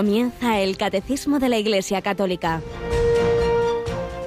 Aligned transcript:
Comienza 0.00 0.58
el 0.60 0.78
Catecismo 0.78 1.38
de 1.40 1.50
la 1.50 1.58
Iglesia 1.58 2.00
Católica. 2.00 2.62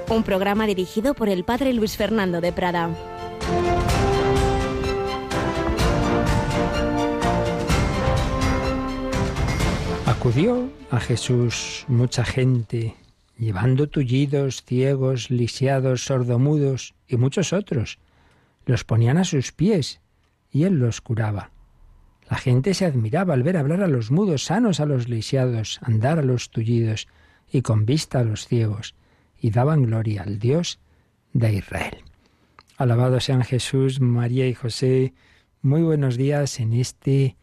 Un 0.08 0.22
programa 0.22 0.68
dirigido 0.68 1.14
por 1.14 1.28
el 1.28 1.42
Padre 1.42 1.72
Luis 1.72 1.96
Fernando 1.96 2.40
de 2.40 2.52
Prada. 2.52 2.90
Acudió 10.06 10.70
a 10.92 11.00
Jesús 11.00 11.86
mucha 11.88 12.24
gente, 12.24 12.94
llevando 13.36 13.88
tullidos, 13.88 14.62
ciegos, 14.64 15.28
lisiados, 15.28 16.04
sordomudos 16.04 16.94
y 17.08 17.16
muchos 17.16 17.52
otros. 17.52 17.98
Los 18.64 18.84
ponían 18.84 19.18
a 19.18 19.24
sus 19.24 19.50
pies 19.50 20.00
y 20.52 20.62
él 20.62 20.74
los 20.78 21.00
curaba. 21.00 21.50
La 22.30 22.36
gente 22.38 22.72
se 22.74 22.86
admiraba 22.86 23.34
al 23.34 23.42
ver 23.42 23.56
hablar 23.56 23.82
a 23.82 23.88
los 23.88 24.10
mudos, 24.10 24.44
sanos 24.44 24.80
a 24.80 24.86
los 24.86 25.08
lisiados, 25.08 25.78
andar 25.82 26.18
a 26.18 26.22
los 26.22 26.50
tullidos 26.50 27.06
y 27.50 27.62
con 27.62 27.84
vista 27.84 28.20
a 28.20 28.24
los 28.24 28.46
ciegos, 28.46 28.94
y 29.38 29.50
daban 29.50 29.82
gloria 29.82 30.22
al 30.22 30.38
Dios 30.38 30.80
de 31.32 31.52
Israel. 31.52 31.98
Alabado 32.76 33.20
sean 33.20 33.44
Jesús, 33.44 34.00
María 34.00 34.48
y 34.48 34.54
José. 34.54 35.12
Muy 35.60 35.82
buenos 35.82 36.16
días 36.16 36.60
en 36.60 36.72
este 36.72 37.36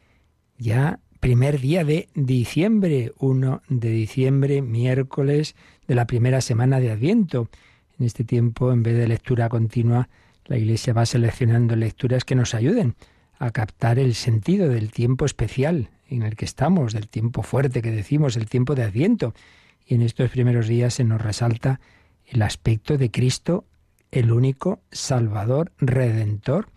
ya 0.57 0.99
primer 1.19 1.59
día 1.59 1.85
de 1.85 2.09
diciembre, 2.15 3.13
1 3.19 3.61
de 3.69 3.89
diciembre, 3.91 4.61
miércoles 4.63 5.55
de 5.87 5.95
la 5.95 6.07
primera 6.07 6.41
semana 6.41 6.79
de 6.79 6.91
Adviento. 6.91 7.49
En 7.99 8.05
este 8.07 8.23
tiempo, 8.23 8.71
en 8.71 8.81
vez 8.81 8.97
de 8.97 9.07
lectura 9.07 9.47
continua, 9.47 10.09
la 10.45 10.57
Iglesia 10.57 10.93
va 10.93 11.05
seleccionando 11.05 11.75
lecturas 11.75 12.25
que 12.25 12.35
nos 12.35 12.55
ayuden 12.55 12.95
a 13.41 13.49
captar 13.49 13.97
el 13.97 14.13
sentido 14.13 14.69
del 14.69 14.91
tiempo 14.91 15.25
especial 15.25 15.89
en 16.07 16.21
el 16.21 16.35
que 16.35 16.45
estamos, 16.45 16.93
del 16.93 17.07
tiempo 17.07 17.41
fuerte 17.41 17.81
que 17.81 17.89
decimos, 17.89 18.37
el 18.37 18.45
tiempo 18.45 18.75
de 18.75 18.83
Adviento. 18.83 19.33
Y 19.83 19.95
en 19.95 20.03
estos 20.03 20.29
primeros 20.29 20.67
días 20.67 20.93
se 20.93 21.03
nos 21.03 21.19
resalta 21.19 21.79
el 22.27 22.43
aspecto 22.43 22.99
de 22.99 23.09
Cristo, 23.09 23.65
el 24.11 24.31
único 24.31 24.83
Salvador, 24.91 25.71
Redentor. 25.79 26.69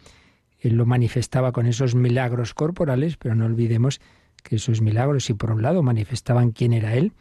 Él 0.58 0.76
lo 0.76 0.86
manifestaba 0.86 1.52
con 1.52 1.66
esos 1.66 1.94
milagros 1.94 2.54
corporales, 2.54 3.18
pero 3.18 3.34
no 3.34 3.44
olvidemos 3.44 4.00
que 4.42 4.56
esos 4.56 4.80
milagros, 4.80 5.26
si 5.26 5.34
por 5.34 5.50
un 5.50 5.60
lado 5.60 5.82
manifestaban 5.82 6.50
quién 6.50 6.72
era 6.72 6.94
Él, 6.94 7.12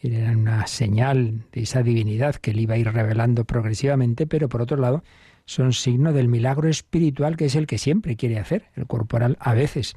eran 0.00 0.36
una 0.36 0.66
señal 0.66 1.42
de 1.52 1.62
esa 1.62 1.82
divinidad 1.82 2.36
que 2.36 2.52
Él 2.52 2.60
iba 2.60 2.76
a 2.76 2.78
ir 2.78 2.90
revelando 2.90 3.44
progresivamente, 3.44 4.26
pero 4.26 4.48
por 4.48 4.62
otro 4.62 4.78
lado 4.78 5.04
son 5.46 5.72
signo 5.72 6.12
del 6.12 6.28
milagro 6.28 6.68
espiritual 6.68 7.36
que 7.36 7.46
es 7.46 7.54
el 7.54 7.66
que 7.66 7.78
siempre 7.78 8.16
quiere 8.16 8.38
hacer, 8.38 8.70
el 8.74 8.86
corporal 8.86 9.36
a 9.40 9.54
veces 9.54 9.94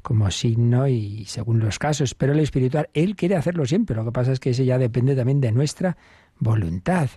como 0.00 0.30
signo 0.30 0.88
y 0.88 1.24
según 1.26 1.60
los 1.60 1.78
casos, 1.78 2.14
pero 2.14 2.32
el 2.32 2.40
espiritual 2.40 2.88
él 2.94 3.14
quiere 3.14 3.36
hacerlo 3.36 3.66
siempre, 3.66 3.96
lo 3.96 4.04
que 4.04 4.12
pasa 4.12 4.32
es 4.32 4.40
que 4.40 4.50
ese 4.50 4.64
ya 4.64 4.78
depende 4.78 5.14
también 5.14 5.40
de 5.40 5.52
nuestra 5.52 5.96
voluntad. 6.38 7.08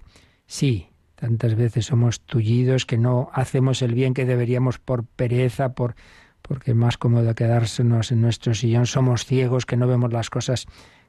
Sí, 0.45 0.89
tantas 1.15 1.55
veces 1.55 1.85
somos 1.85 2.21
tullidos 2.21 2.85
que 2.85 2.97
no 2.97 3.29
hacemos 3.33 3.81
el 3.81 3.93
bien 3.93 4.13
que 4.13 4.25
deberíamos 4.25 4.77
por 4.77 5.05
pereza, 5.05 5.73
por 5.73 5.95
porque 6.43 6.71
es 6.71 6.77
más 6.77 6.97
cómodo 6.97 7.33
quedársenos 7.33 8.11
en 8.11 8.21
nuestro 8.21 8.53
sillón, 8.53 8.85
somos 8.85 9.25
ciegos 9.25 9.65
que 9.65 9.77
no 9.77 9.87
vemos 9.87 10.13
las 10.13 10.29
cosas 10.29 10.67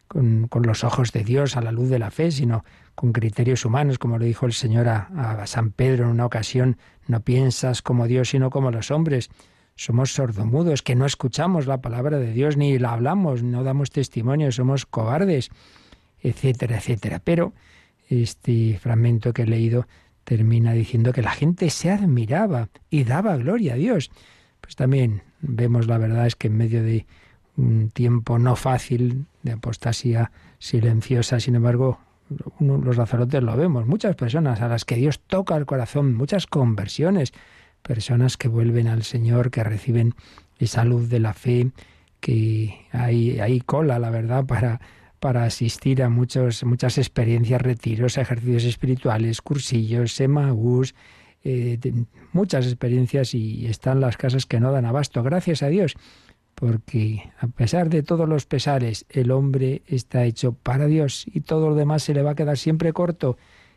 con, 0.08 0.48
los 0.62 0.84
ojos 0.84 1.12
de 1.12 1.24
Dios, 1.24 1.56
a 1.56 1.60
la 1.60 1.72
luz 1.72 1.88
de 1.88 1.98
la 1.98 2.10
fe, 2.10 2.30
sino 2.30 2.64
con 2.94 3.12
criterios 3.12 3.64
humanos, 3.64 3.98
como 3.98 4.18
le 4.18 4.26
dijo 4.26 4.46
el 4.46 4.52
Señor 4.52 4.88
a, 4.88 5.08
a 5.42 5.46
San 5.46 5.70
Pedro 5.70 6.04
en 6.04 6.10
una 6.10 6.26
ocasión, 6.26 6.78
no 7.06 7.20
piensas 7.20 7.82
como 7.82 8.06
Dios, 8.06 8.30
sino 8.30 8.50
como 8.50 8.70
los 8.70 8.90
hombres. 8.90 9.30
Somos 9.74 10.12
sordomudos, 10.12 10.82
que 10.82 10.94
no 10.94 11.04
escuchamos 11.04 11.66
la 11.66 11.82
palabra 11.82 12.18
de 12.18 12.32
Dios 12.32 12.56
ni 12.56 12.78
la 12.78 12.92
hablamos, 12.92 13.42
no 13.42 13.62
damos 13.62 13.90
testimonio, 13.90 14.50
somos 14.50 14.86
cobardes, 14.86 15.50
etcétera, 16.20 16.78
etcétera. 16.78 17.20
Pero 17.22 17.52
este 18.08 18.78
fragmento 18.78 19.32
que 19.32 19.42
he 19.42 19.46
leído 19.46 19.86
termina 20.24 20.72
diciendo 20.72 21.12
que 21.12 21.22
la 21.22 21.30
gente 21.30 21.70
se 21.70 21.90
admiraba 21.90 22.68
y 22.90 23.04
daba 23.04 23.36
gloria 23.36 23.74
a 23.74 23.76
Dios. 23.76 24.10
Pues 24.60 24.74
también 24.74 25.22
vemos 25.40 25.86
la 25.86 25.98
verdad 25.98 26.26
es 26.26 26.34
que 26.34 26.48
en 26.48 26.56
medio 26.56 26.82
de 26.82 27.06
un 27.56 27.90
tiempo 27.90 28.38
no 28.38 28.56
fácil 28.56 29.26
de 29.46 29.52
apostasía 29.52 30.30
silenciosa, 30.58 31.40
sin 31.40 31.54
embargo, 31.54 31.98
los 32.60 32.96
sacerdotes 32.96 33.42
lo 33.42 33.56
vemos, 33.56 33.86
muchas 33.86 34.14
personas 34.16 34.60
a 34.60 34.68
las 34.68 34.84
que 34.84 34.96
Dios 34.96 35.20
toca 35.20 35.56
el 35.56 35.64
corazón, 35.64 36.14
muchas 36.14 36.46
conversiones, 36.46 37.32
personas 37.82 38.36
que 38.36 38.48
vuelven 38.48 38.88
al 38.88 39.02
Señor, 39.04 39.50
que 39.50 39.64
reciben 39.64 40.14
esa 40.58 40.84
luz 40.84 41.08
de 41.08 41.20
la 41.20 41.32
fe, 41.32 41.70
que 42.20 42.86
hay, 42.90 43.40
hay 43.40 43.60
cola, 43.60 43.98
la 43.98 44.10
verdad, 44.10 44.44
para, 44.44 44.80
para 45.20 45.44
asistir 45.44 46.02
a 46.02 46.08
muchos, 46.08 46.64
muchas 46.64 46.98
experiencias, 46.98 47.62
retiros, 47.62 48.18
ejercicios 48.18 48.64
espirituales, 48.64 49.40
cursillos, 49.40 50.12
semaús, 50.12 50.94
eh, 51.44 51.78
muchas 52.32 52.66
experiencias 52.66 53.32
y 53.34 53.66
están 53.66 54.00
las 54.00 54.16
casas 54.16 54.46
que 54.46 54.58
no 54.58 54.72
dan 54.72 54.84
abasto. 54.84 55.22
Gracias 55.22 55.62
a 55.62 55.68
Dios 55.68 55.94
porque 56.56 57.30
a 57.38 57.48
pesar 57.48 57.90
de 57.90 58.02
todos 58.02 58.26
los 58.26 58.46
pesares, 58.46 59.04
el 59.10 59.30
hombre 59.30 59.82
está 59.86 60.24
hecho 60.24 60.52
para 60.52 60.86
Dios 60.86 61.26
y 61.26 61.42
todo 61.42 61.68
lo 61.68 61.74
demás 61.74 62.02
se 62.02 62.14
le 62.14 62.22
va 62.22 62.30
a 62.30 62.34
quedar 62.34 62.56
siempre 62.56 62.94
corto. 62.94 63.36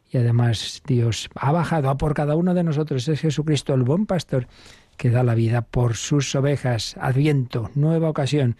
Y 0.09 0.17
además 0.17 0.81
Dios 0.87 1.29
ha 1.35 1.51
bajado 1.51 1.89
a 1.89 1.97
por 1.97 2.13
cada 2.13 2.37
uno 2.37 2.53
de 2.53 2.63
nosotros. 2.63 3.05
Es 3.09 3.19
Jesucristo 3.19 3.73
el 3.73 3.83
buen 3.83 4.05
pastor 4.05 4.47
que 4.95 5.09
da 5.09 5.23
la 5.23 5.35
vida 5.35 5.61
por 5.61 5.95
sus 5.97 6.33
ovejas. 6.35 6.95
Adviento, 6.99 7.69
nueva 7.75 8.09
ocasión 8.09 8.55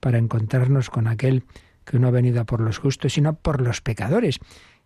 para 0.00 0.18
encontrarnos 0.18 0.90
con 0.90 1.06
aquel 1.06 1.44
que 1.86 1.98
no 1.98 2.08
ha 2.08 2.12
venido 2.12 2.44
por 2.44 2.60
los 2.60 2.76
justos, 2.76 3.14
sino 3.14 3.36
por 3.36 3.62
los 3.62 3.80
pecadores. 3.80 4.38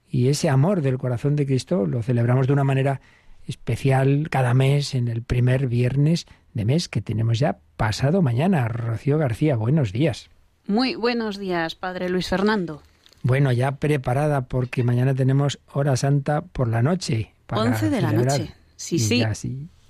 Y 0.08 0.28
ese 0.28 0.48
amor 0.48 0.80
del 0.80 0.96
corazón 0.96 1.34
de 1.34 1.44
Cristo 1.44 1.86
lo 1.86 2.04
celebramos 2.04 2.46
de 2.46 2.52
una 2.52 2.64
manera 2.64 3.00
especial 3.46 4.28
cada 4.30 4.54
mes 4.54 4.94
en 4.94 5.08
el 5.08 5.22
primer 5.22 5.68
viernes 5.68 6.26
de 6.54 6.64
mes 6.64 6.88
que 6.88 7.02
tenemos 7.02 7.38
ya 7.38 7.58
pasado 7.76 8.22
mañana. 8.22 8.68
Rocío 8.68 9.18
García, 9.18 9.56
buenos 9.56 9.92
días. 9.92 10.30
Muy 10.66 10.94
buenos 10.94 11.38
días, 11.38 11.74
Padre 11.74 12.08
Luis 12.08 12.28
Fernando. 12.28 12.82
Bueno, 13.22 13.52
ya 13.52 13.72
preparada 13.72 14.42
porque 14.42 14.84
mañana 14.84 15.14
tenemos 15.14 15.58
hora 15.72 15.96
santa 15.96 16.42
por 16.42 16.68
la 16.68 16.82
noche. 16.82 17.32
Para 17.46 17.62
11 17.62 17.90
de 17.90 18.00
la 18.00 18.12
noche. 18.12 18.54
Sí, 18.76 18.98
sí. 18.98 19.24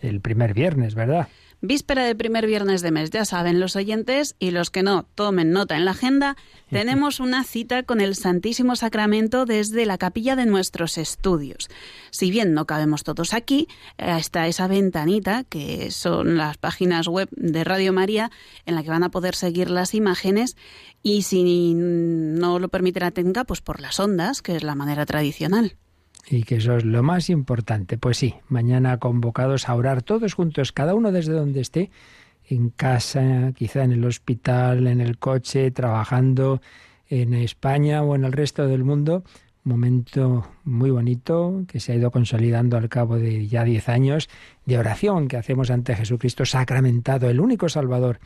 El 0.01 0.21
primer 0.21 0.55
viernes, 0.55 0.95
¿verdad? 0.95 1.29
Víspera 1.62 2.05
de 2.05 2.15
primer 2.15 2.47
viernes 2.47 2.83
de 2.83 2.91
mes, 2.91 3.11
ya 3.11 3.25
saben 3.25 3.61
los 3.61 3.77
oyentes 3.77 4.37
y 4.39 4.51
los 4.51 4.69
que 4.71 4.83
no, 4.83 5.07
tomen 5.15 5.53
nota 5.53 5.75
en 5.77 5.87
la 5.87 5.93
agenda, 5.93 6.37
tenemos 6.71 7.19
una 7.19 7.45
cita 7.45 7.83
con 7.83 8.03
el 8.03 8.15
Santísimo 8.15 8.77
Sacramento 8.77 9.47
desde 9.47 9.87
la 9.87 9.97
capilla 9.97 10.37
de 10.37 10.45
nuestros 10.45 10.99
estudios. 10.99 11.71
Si 12.11 12.31
bien 12.31 12.53
no 12.53 12.67
cabemos 12.67 13.05
todos 13.05 13.33
aquí, 13.33 13.69
eh, 13.97 14.15
está 14.19 14.47
esa 14.47 14.69
ventanita, 14.69 15.45
que 15.45 15.91
son 15.91 16.37
las 16.37 16.59
páginas 16.59 17.09
web 17.09 17.28
de 17.31 17.65
Radio 17.65 17.95
María, 17.95 18.31
en 18.67 18.75
la 18.75 18.83
que 18.83 18.91
van 18.91 19.03
a 19.03 19.11
poder 19.11 19.34
seguir 19.34 19.71
las 19.71 19.95
imágenes 19.95 20.57
y 21.03 21.23
si 21.23 21.73
no 21.75 22.59
lo 22.59 22.69
permite 22.69 23.01
la 23.01 23.13
técnica, 23.13 23.45
pues 23.45 23.63
por 23.63 23.81
las 23.81 23.99
ondas, 23.99 24.43
que 24.43 24.57
es 24.57 24.63
la 24.63 24.75
manera 24.75 25.07
tradicional 25.07 25.78
y 26.28 26.42
que 26.42 26.56
eso 26.56 26.76
es 26.76 26.84
lo 26.84 27.03
más 27.03 27.31
importante. 27.31 27.98
Pues 27.98 28.19
sí, 28.19 28.34
mañana 28.48 28.98
convocados 28.98 29.69
a 29.69 29.75
orar 29.75 30.03
todos 30.03 30.34
juntos, 30.34 30.72
cada 30.72 30.94
uno 30.94 31.12
desde 31.12 31.32
donde 31.32 31.60
esté, 31.60 31.91
en 32.48 32.70
casa, 32.70 33.53
quizá 33.56 33.82
en 33.84 33.92
el 33.92 34.04
hospital, 34.04 34.86
en 34.86 35.00
el 35.00 35.19
coche, 35.19 35.70
trabajando 35.70 36.60
en 37.09 37.34
España 37.34 38.03
o 38.03 38.15
en 38.15 38.25
el 38.25 38.32
resto 38.32 38.66
del 38.66 38.84
mundo. 38.84 39.25
Un 39.65 39.72
momento 39.72 40.48
muy 40.65 40.91
bonito 40.91 41.65
que 41.66 41.80
se 41.80 41.92
ha 41.92 41.97
ido 41.97 42.12
consolidando 42.12 42.77
al 42.77 42.89
cabo 42.89 43.16
de 43.16 43.48
ya 43.48 43.65
diez 43.65 43.89
años 43.89 44.28
de 44.65 44.78
oración 44.78 45.27
que 45.27 45.36
hacemos 45.36 45.71
ante 45.71 45.97
Jesucristo 45.97 46.45
sacramentado, 46.45 47.28
el 47.28 47.41
único 47.41 47.68
Salvador. 47.68 48.21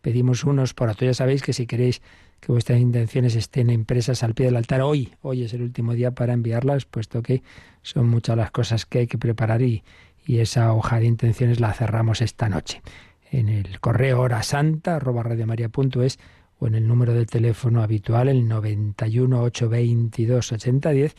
Pedimos 0.00 0.44
unos 0.44 0.72
por 0.72 0.88
otros. 0.88 1.08
Ya 1.08 1.14
sabéis 1.14 1.42
que 1.42 1.52
si 1.52 1.66
queréis 1.66 2.00
que 2.40 2.52
vuestras 2.52 2.80
intenciones 2.80 3.34
estén 3.34 3.70
impresas 3.70 4.22
al 4.22 4.34
pie 4.34 4.46
del 4.46 4.56
altar. 4.56 4.82
Hoy, 4.82 5.12
hoy 5.22 5.44
es 5.44 5.54
el 5.54 5.62
último 5.62 5.94
día 5.94 6.12
para 6.12 6.32
enviarlas, 6.32 6.84
puesto 6.84 7.22
que 7.22 7.42
son 7.82 8.08
muchas 8.08 8.36
las 8.36 8.50
cosas 8.50 8.86
que 8.86 9.00
hay 9.00 9.06
que 9.06 9.18
preparar 9.18 9.62
y, 9.62 9.82
y 10.26 10.38
esa 10.38 10.72
hoja 10.72 10.98
de 11.00 11.06
intenciones 11.06 11.60
la 11.60 11.72
cerramos 11.72 12.20
esta 12.20 12.48
noche. 12.48 12.82
En 13.30 13.48
el 13.48 13.80
correo 13.80 14.20
hora 14.20 14.42
santa 14.42 14.96
arroba 14.96 15.22
radiomaria.es 15.22 16.18
o 16.58 16.66
en 16.66 16.74
el 16.74 16.86
número 16.86 17.12
de 17.12 17.26
teléfono 17.26 17.82
habitual, 17.82 18.28
el 18.28 18.48
91 18.48 19.42
822 19.42 20.52
8010, 20.52 21.16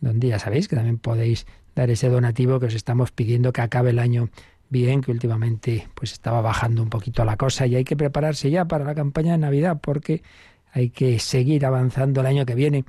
donde 0.00 0.28
ya 0.28 0.38
sabéis 0.38 0.68
que 0.68 0.76
también 0.76 0.98
podéis 0.98 1.46
dar 1.74 1.90
ese 1.90 2.08
donativo 2.08 2.58
que 2.58 2.66
os 2.66 2.74
estamos 2.74 3.12
pidiendo 3.12 3.52
que 3.52 3.60
acabe 3.60 3.90
el 3.90 3.98
año 3.98 4.30
bien, 4.70 5.00
que 5.00 5.10
últimamente 5.10 5.88
pues 5.94 6.12
estaba 6.12 6.40
bajando 6.40 6.82
un 6.82 6.90
poquito 6.90 7.24
la 7.24 7.36
cosa 7.36 7.66
y 7.66 7.76
hay 7.76 7.84
que 7.84 7.96
prepararse 7.96 8.50
ya 8.50 8.66
para 8.66 8.84
la 8.84 8.94
campaña 8.94 9.32
de 9.32 9.38
Navidad 9.38 9.78
porque 9.80 10.22
hay 10.72 10.90
que 10.90 11.18
seguir 11.18 11.66
avanzando 11.66 12.20
el 12.20 12.26
año 12.26 12.46
que 12.46 12.54
viene. 12.54 12.84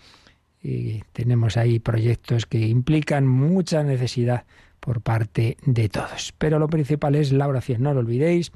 Y 0.61 1.01
tenemos 1.13 1.57
ahí 1.57 1.79
proyectos 1.79 2.45
que 2.45 2.59
implican 2.59 3.27
mucha 3.27 3.83
necesidad 3.83 4.45
por 4.79 5.01
parte 5.01 5.57
de 5.65 5.89
todos. 5.89 6.33
Pero 6.37 6.59
lo 6.59 6.67
principal 6.67 7.15
es 7.15 7.31
la 7.31 7.47
oración, 7.47 7.83
no 7.83 7.93
lo 7.93 7.99
olvidéis. 8.01 8.51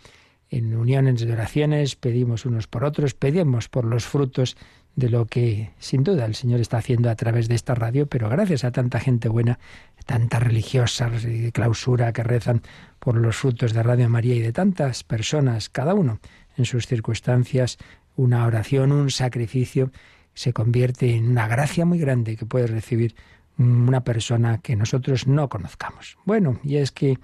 en 0.50 0.76
uniones 0.76 1.22
de 1.22 1.34
oraciones, 1.34 1.96
pedimos 1.96 2.46
unos 2.46 2.68
por 2.68 2.84
otros, 2.84 3.16
pedimos 3.16 3.70
por 3.70 3.86
los 3.86 4.06
frutos 4.06 4.56
de 4.96 5.10
lo 5.10 5.26
que 5.26 5.72
sin 5.80 6.04
duda 6.04 6.26
el 6.26 6.36
Señor 6.36 6.60
está 6.60 6.78
haciendo 6.78 7.10
a 7.10 7.16
través 7.16 7.48
de 7.48 7.56
esta 7.56 7.74
radio, 7.74 8.06
pero 8.06 8.30
gracias 8.30 8.64
a 8.64 8.72
tanta 8.72 9.00
gente 9.00 9.30
buena, 9.30 9.58
tantas 10.06 10.44
religiosas 10.44 11.24
de 11.24 11.52
clausura 11.52 12.14
que 12.14 12.24
rezan 12.24 12.62
por 13.00 13.16
los 13.16 13.36
frutos 13.36 13.74
de 13.74 13.82
Radio 13.82 14.08
María 14.10 14.36
y 14.36 14.42
de 14.42 14.54
tantas 14.54 15.04
personas, 15.04 15.70
cada 15.70 15.94
uno 15.96 16.20
en 16.58 16.66
sus 16.66 16.86
circunstancias, 16.86 17.80
una 18.16 18.46
oración, 18.46 18.92
un 18.92 19.12
sacrificio, 19.12 19.92
se 20.34 20.54
convierte 20.54 21.16
en 21.16 21.30
una 21.30 21.48
gracia 21.48 21.86
muy 21.86 22.00
grande 22.00 22.36
que 22.36 22.46
puede 22.46 22.68
recibir 22.68 23.16
una 23.58 24.04
persona 24.04 24.60
que 24.60 24.76
nosotros 24.76 25.28
no 25.28 25.50
conozcamos. 25.50 26.18
Bueno, 26.26 26.60
y 26.64 26.78
es 26.78 26.92
que 26.92 27.18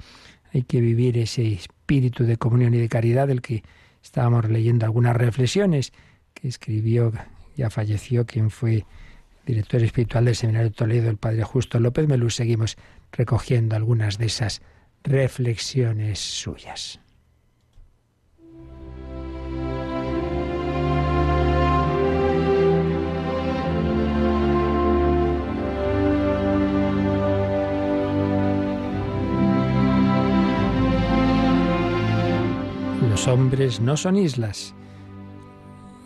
hay 0.53 0.63
que 0.63 0.81
vivir 0.81 1.18
ese 1.18 1.53
espíritu 1.53 2.24
de 2.24 2.38
comunión 2.38 2.74
y 2.74 2.77
de 2.77 2.89
caridad 2.89 3.27
del 3.27 3.41
que 3.41 3.63
estábamos 4.03 4.50
leyendo 4.50 4.86
algunas 4.86 5.15
reflexiones 5.15 5.91
que 6.33 6.47
escribió, 6.47 7.12
ya 7.56 7.69
falleció, 7.69 8.25
quien 8.25 8.50
fue 8.50 8.85
director 9.45 9.81
espiritual 9.83 10.25
del 10.25 10.35
Seminario 10.35 10.69
de 10.69 10.75
Toledo, 10.75 11.09
el 11.09 11.18
padre 11.18 11.44
Justo 11.44 11.80
López 11.80 12.07
Melú. 12.07 12.30
Seguimos 12.30 12.77
recogiendo 13.12 13.75
algunas 13.75 14.18
de 14.18 14.27
esas 14.27 14.62
reflexiones 15.03 16.19
suyas. 16.19 17.00
Los 33.19 33.27
hombres 33.27 33.81
no 33.81 33.98
son 33.98 34.16
islas. 34.16 34.74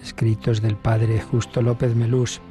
Escritos 0.02 0.64
del 0.64 0.76
padre 0.76 1.22
Justo 1.22 1.62
López 1.62 1.96
Melús. 1.96 2.42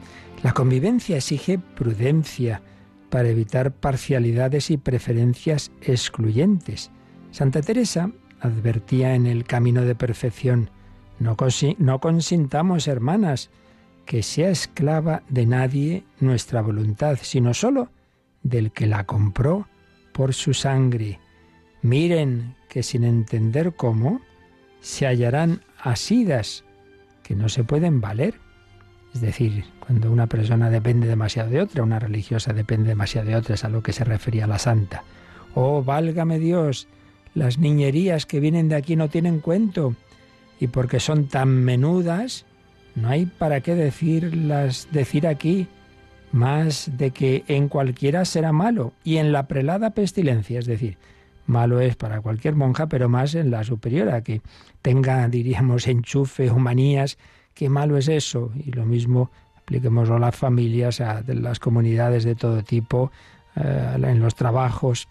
La 0.44 0.52
convivencia 0.52 1.16
exige 1.16 1.58
prudencia 1.58 2.62
para 3.10 3.28
evitar 3.28 3.72
parcialidades 3.72 4.70
y 4.70 4.76
preferencias 4.76 5.72
excluyentes. 5.80 6.92
Santa 7.32 7.60
Teresa 7.60 8.12
advertía 8.38 9.16
en 9.16 9.26
el 9.26 9.42
camino 9.42 9.82
de 9.82 9.96
perfección, 9.96 10.70
no, 11.18 11.36
no 11.78 11.98
consintamos, 11.98 12.86
hermanas, 12.86 13.50
que 14.06 14.22
sea 14.22 14.50
esclava 14.50 15.24
de 15.28 15.44
nadie 15.44 16.04
nuestra 16.20 16.62
voluntad, 16.62 17.18
sino 17.20 17.52
sólo 17.52 17.88
del 18.44 18.70
que 18.70 18.86
la 18.86 19.06
compró 19.06 19.66
por 20.12 20.32
su 20.32 20.54
sangre. 20.54 21.18
Miren 21.82 22.54
que 22.68 22.84
sin 22.84 23.02
entender 23.02 23.74
cómo, 23.74 24.20
se 24.82 25.06
hallarán 25.06 25.62
asidas 25.78 26.64
que 27.22 27.34
no 27.34 27.48
se 27.48 27.64
pueden 27.64 28.02
valer. 28.02 28.34
Es 29.14 29.20
decir, 29.20 29.64
cuando 29.78 30.12
una 30.12 30.26
persona 30.26 30.68
depende 30.68 31.06
demasiado 31.06 31.50
de 31.50 31.62
otra, 31.62 31.82
una 31.82 31.98
religiosa 31.98 32.52
depende 32.52 32.88
demasiado 32.88 33.28
de 33.28 33.36
otra, 33.36 33.54
es 33.54 33.64
a 33.64 33.68
lo 33.68 33.82
que 33.82 33.92
se 33.92 34.04
refería 34.04 34.46
la 34.46 34.58
santa. 34.58 35.04
Oh, 35.54 35.82
válgame 35.82 36.38
Dios, 36.38 36.88
las 37.34 37.58
niñerías 37.58 38.26
que 38.26 38.40
vienen 38.40 38.68
de 38.68 38.76
aquí 38.76 38.96
no 38.96 39.08
tienen 39.08 39.40
cuento, 39.40 39.94
y 40.58 40.66
porque 40.66 40.98
son 40.98 41.28
tan 41.28 41.48
menudas, 41.48 42.44
no 42.94 43.08
hay 43.08 43.26
para 43.26 43.60
qué 43.60 43.74
decirlas, 43.74 44.88
decir 44.92 45.26
aquí 45.26 45.68
más 46.32 46.90
de 46.96 47.10
que 47.10 47.44
en 47.48 47.68
cualquiera 47.68 48.24
será 48.24 48.52
malo, 48.52 48.94
y 49.04 49.18
en 49.18 49.32
la 49.32 49.46
prelada 49.46 49.90
pestilencia, 49.90 50.58
es 50.58 50.66
decir, 50.66 50.96
Malo 51.46 51.80
es 51.80 51.96
para 51.96 52.20
cualquier 52.20 52.54
monja, 52.54 52.86
pero 52.86 53.08
más 53.08 53.34
en 53.34 53.50
la 53.50 53.64
superiora, 53.64 54.22
que 54.22 54.40
tenga, 54.80 55.28
diríamos, 55.28 55.86
enchufe 55.88 56.50
o 56.50 56.58
manías. 56.58 57.18
Qué 57.54 57.68
malo 57.68 57.96
es 57.96 58.08
eso. 58.08 58.52
Y 58.56 58.72
lo 58.72 58.84
mismo 58.84 59.30
apliquémoslo 59.62 60.16
a 60.16 60.18
las 60.18 60.36
familias, 60.36 61.00
a 61.00 61.22
las 61.26 61.58
comunidades 61.58 62.24
de 62.24 62.34
todo 62.34 62.62
tipo, 62.62 63.10
eh, 63.56 63.96
en 63.96 64.20
los 64.20 64.34
trabajos. 64.34 65.08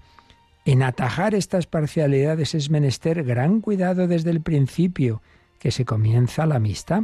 En 0.66 0.84
atajar 0.84 1.34
estas 1.34 1.66
parcialidades 1.66 2.54
es 2.54 2.70
menester 2.70 3.24
gran 3.24 3.62
cuidado 3.62 4.08
desde 4.08 4.30
el 4.30 4.42
principio, 4.42 5.22
que 5.60 5.72
se 5.72 5.86
comienza 5.86 6.46
la 6.46 6.56
amistad. 6.56 7.04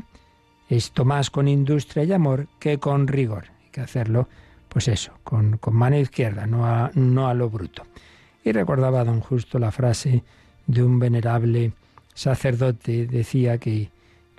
Esto 0.69 1.05
más 1.05 1.29
con 1.29 1.47
industria 1.47 2.03
y 2.03 2.13
amor 2.13 2.47
que 2.59 2.77
con 2.77 3.07
rigor. 3.07 3.45
Hay 3.63 3.71
que 3.71 3.81
hacerlo, 3.81 4.27
pues 4.69 4.87
eso, 4.87 5.13
con, 5.23 5.57
con 5.57 5.75
mano 5.75 5.97
izquierda, 5.97 6.45
no 6.45 6.91
no 6.93 7.27
a 7.27 7.33
lo 7.33 7.49
bruto. 7.49 7.83
Y 8.47 8.53
recordaba 8.53 9.01
a 9.01 9.03
don 9.03 9.19
Justo 9.19 9.59
la 9.59 9.71
frase 9.71 10.23
de 10.67 10.81
un 10.81 10.99
venerable 10.99 11.73
sacerdote, 12.13 13.05
decía 13.05 13.57
que 13.57 13.89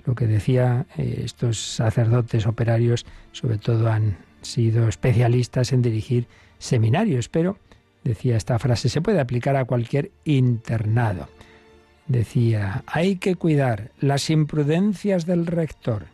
lo 0.03 0.15
que 0.15 0.25
decía 0.25 0.87
eh, 0.97 1.21
estos 1.25 1.59
sacerdotes 1.59 2.47
operarios 2.47 3.05
sobre 3.33 3.59
todo 3.59 3.87
han 3.87 4.17
sido 4.41 4.87
especialistas 4.87 5.73
en 5.73 5.83
dirigir 5.83 6.25
seminarios, 6.57 7.29
pero 7.29 7.59
decía 8.03 8.35
esta 8.35 8.57
frase, 8.57 8.89
se 8.89 8.99
puede 8.99 9.19
aplicar 9.19 9.55
a 9.55 9.65
cualquier 9.65 10.09
internado. 10.25 11.27
Decía, 12.07 12.83
hay 12.87 13.17
que 13.17 13.35
cuidar 13.35 13.91
las 13.99 14.31
imprudencias 14.31 15.27
del 15.27 15.45
rector, 15.45 16.07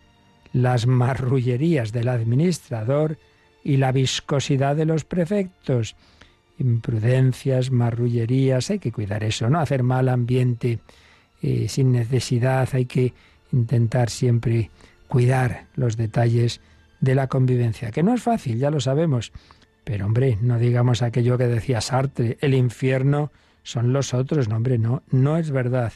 las 0.51 0.85
marrullerías 0.85 1.93
del 1.93 2.09
administrador 2.09 3.17
y 3.63 3.77
la 3.77 3.93
viscosidad 3.93 4.75
de 4.75 4.83
los 4.83 5.05
prefectos, 5.05 5.95
imprudencias, 6.57 7.71
marrullerías, 7.71 8.69
hay 8.69 8.79
que 8.79 8.91
cuidar 8.91 9.23
eso, 9.23 9.49
no 9.49 9.59
hacer 9.59 9.83
mal 9.83 10.09
ambiente 10.09 10.79
eh, 11.41 11.67
sin 11.69 11.91
necesidad, 11.91 12.69
hay 12.73 12.85
que 12.85 13.13
intentar 13.51 14.09
siempre 14.09 14.71
cuidar 15.07 15.65
los 15.75 15.97
detalles 15.97 16.61
de 17.01 17.15
la 17.15 17.27
convivencia, 17.27 17.91
que 17.91 18.03
no 18.03 18.13
es 18.13 18.23
fácil, 18.23 18.57
ya 18.57 18.71
lo 18.71 18.79
sabemos, 18.79 19.31
pero 19.83 20.05
hombre, 20.05 20.37
no 20.41 20.57
digamos 20.57 21.01
aquello 21.01 21.37
que 21.37 21.47
decía 21.47 21.81
Sartre, 21.81 22.37
el 22.41 22.53
infierno 22.53 23.31
son 23.63 23.93
los 23.93 24.13
otros, 24.13 24.49
no 24.49 24.57
hombre, 24.57 24.77
no, 24.77 25.03
no 25.11 25.37
es 25.37 25.51
verdad. 25.51 25.93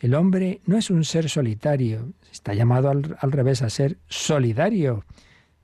El 0.00 0.14
hombre 0.14 0.60
no 0.66 0.76
es 0.78 0.90
un 0.90 1.04
ser 1.04 1.28
solitario, 1.28 2.12
está 2.32 2.54
llamado 2.54 2.90
al, 2.90 3.16
al 3.20 3.32
revés 3.32 3.62
a 3.62 3.70
ser 3.70 3.98
solidario, 4.08 5.04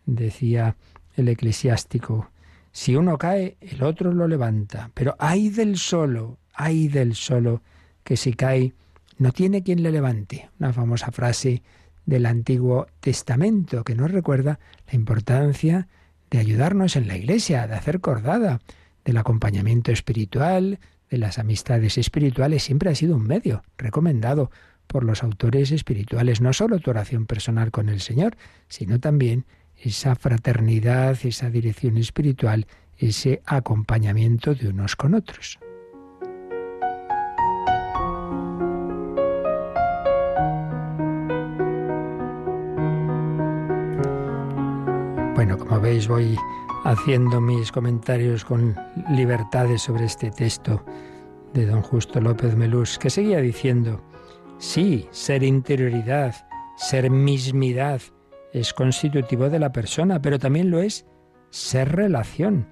decía 0.06 0.76
el 1.17 1.29
eclesiástico. 1.29 2.31
Si 2.75 2.97
uno 2.97 3.19
cae, 3.19 3.56
el 3.61 3.85
otro 3.85 4.12
lo 4.12 4.26
levanta. 4.26 4.90
Pero 4.95 5.14
hay 5.21 5.49
del 5.49 5.78
solo, 5.78 6.38
hay 6.52 6.88
del 6.88 7.14
solo, 7.14 7.62
que 8.02 8.16
si 8.16 8.35
cae, 8.35 8.75
no 9.16 9.31
tiene 9.31 9.62
quien 9.62 9.85
le 9.85 9.93
levante. 9.93 10.50
Una 10.59 10.73
famosa 10.73 11.12
frase 11.12 11.62
del 12.04 12.26
Antiguo 12.26 12.88
Testamento 12.99 13.85
que 13.85 13.95
nos 13.95 14.11
recuerda 14.11 14.59
la 14.88 14.97
importancia 14.97 15.87
de 16.31 16.38
ayudarnos 16.40 16.97
en 16.97 17.07
la 17.07 17.16
iglesia, 17.16 17.69
de 17.69 17.76
hacer 17.76 18.00
cordada, 18.00 18.61
del 19.04 19.19
acompañamiento 19.19 19.93
espiritual, 19.93 20.81
de 21.11 21.19
las 21.19 21.38
amistades 21.38 21.97
espirituales, 21.97 22.64
siempre 22.64 22.90
ha 22.90 22.97
sido 22.97 23.14
un 23.14 23.28
medio 23.28 23.62
recomendado 23.78 24.50
por 24.88 25.04
los 25.04 25.23
autores 25.23 25.71
espirituales, 25.71 26.40
no 26.40 26.52
solo 26.52 26.81
tu 26.81 26.90
oración 26.90 27.26
personal 27.26 27.71
con 27.71 27.88
el 27.88 28.00
Señor, 28.00 28.37
sino 28.66 28.99
también 28.99 29.45
esa 29.85 30.14
fraternidad, 30.14 31.19
esa 31.25 31.50
dirección 31.50 31.99
espiritual, 31.99 32.67
ese 32.97 33.43
acompañamiento 33.45 34.55
de 34.55 34.69
unos 34.69 34.97
con 34.97 35.14
otros. 35.14 35.59
Bueno, 45.35 45.59
como 45.59 45.81
veis 45.81 46.09
voy 46.09 46.35
haciendo 46.85 47.41
mis 47.41 47.71
comentarios 47.71 48.45
con 48.45 48.75
libertades 49.11 49.83
sobre 49.83 50.07
este 50.07 50.31
texto 50.31 50.83
de 51.53 51.67
don 51.67 51.83
Justo 51.83 52.21
López 52.21 52.57
Melús, 52.57 52.99
que 52.99 53.11
seguía 53.11 53.41
diciendo, 53.41 54.03
sí, 54.59 55.07
ser 55.11 55.43
interioridad, 55.43 56.35
ser 56.76 57.11
mismidad, 57.11 58.00
es 58.54 58.73
constitutivo 58.73 59.50
de 59.50 59.58
la 59.58 59.73
persona, 59.73 60.23
pero 60.23 60.38
también 60.38 60.70
lo 60.70 60.78
es 60.78 61.04
ser 61.50 61.94
relación. 61.94 62.66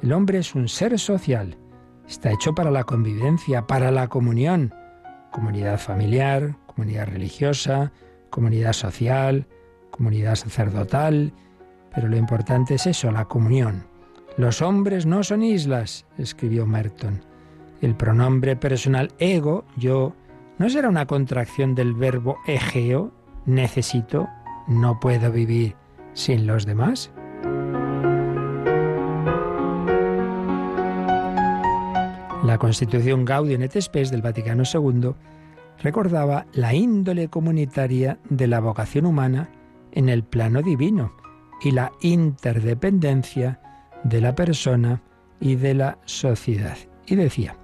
El 0.00 0.12
hombre 0.12 0.38
es 0.38 0.54
un 0.54 0.68
ser 0.68 0.98
social, 0.98 1.58
está 2.08 2.30
hecho 2.30 2.54
para 2.54 2.70
la 2.70 2.84
convivencia, 2.84 3.66
para 3.66 3.90
la 3.90 4.06
comunión, 4.08 4.72
comunidad 5.32 5.78
familiar, 5.78 6.56
comunidad 6.66 7.08
religiosa, 7.08 7.92
comunidad 8.30 8.72
social, 8.72 9.46
comunidad 9.90 10.36
sacerdotal, 10.36 11.32
pero 11.92 12.08
lo 12.08 12.16
importante 12.16 12.74
es 12.74 12.86
eso, 12.86 13.10
la 13.10 13.24
comunión. 13.24 13.86
Los 14.36 14.62
hombres 14.62 15.04
no 15.04 15.24
son 15.24 15.42
islas, 15.42 16.06
escribió 16.16 16.64
Merton. 16.64 17.24
El 17.80 17.96
pronombre 17.96 18.54
personal 18.54 19.12
ego, 19.18 19.64
yo, 19.76 20.14
no 20.58 20.70
será 20.70 20.88
una 20.88 21.06
contracción 21.06 21.74
del 21.74 21.92
verbo 21.94 22.38
egeo, 22.46 23.12
necesito, 23.46 24.28
no 24.66 25.00
puedo 25.00 25.30
vivir 25.30 25.76
sin 26.12 26.46
los 26.46 26.66
demás? 26.66 27.10
La 32.44 32.58
Constitución 32.58 33.24
Gaudium 33.24 33.62
et 33.62 33.80
Spes 33.80 34.10
del 34.10 34.20
Vaticano 34.20 34.64
II 34.64 35.14
recordaba 35.82 36.46
la 36.52 36.74
índole 36.74 37.28
comunitaria 37.28 38.18
de 38.28 38.46
la 38.46 38.60
vocación 38.60 39.06
humana 39.06 39.48
en 39.92 40.08
el 40.08 40.24
plano 40.24 40.60
divino 40.60 41.14
y 41.62 41.70
la 41.70 41.92
interdependencia 42.02 43.60
de 44.02 44.20
la 44.20 44.34
persona 44.34 45.02
y 45.40 45.54
de 45.54 45.74
la 45.74 45.98
sociedad. 46.04 46.76
Y 47.06 47.16
decía, 47.16 47.56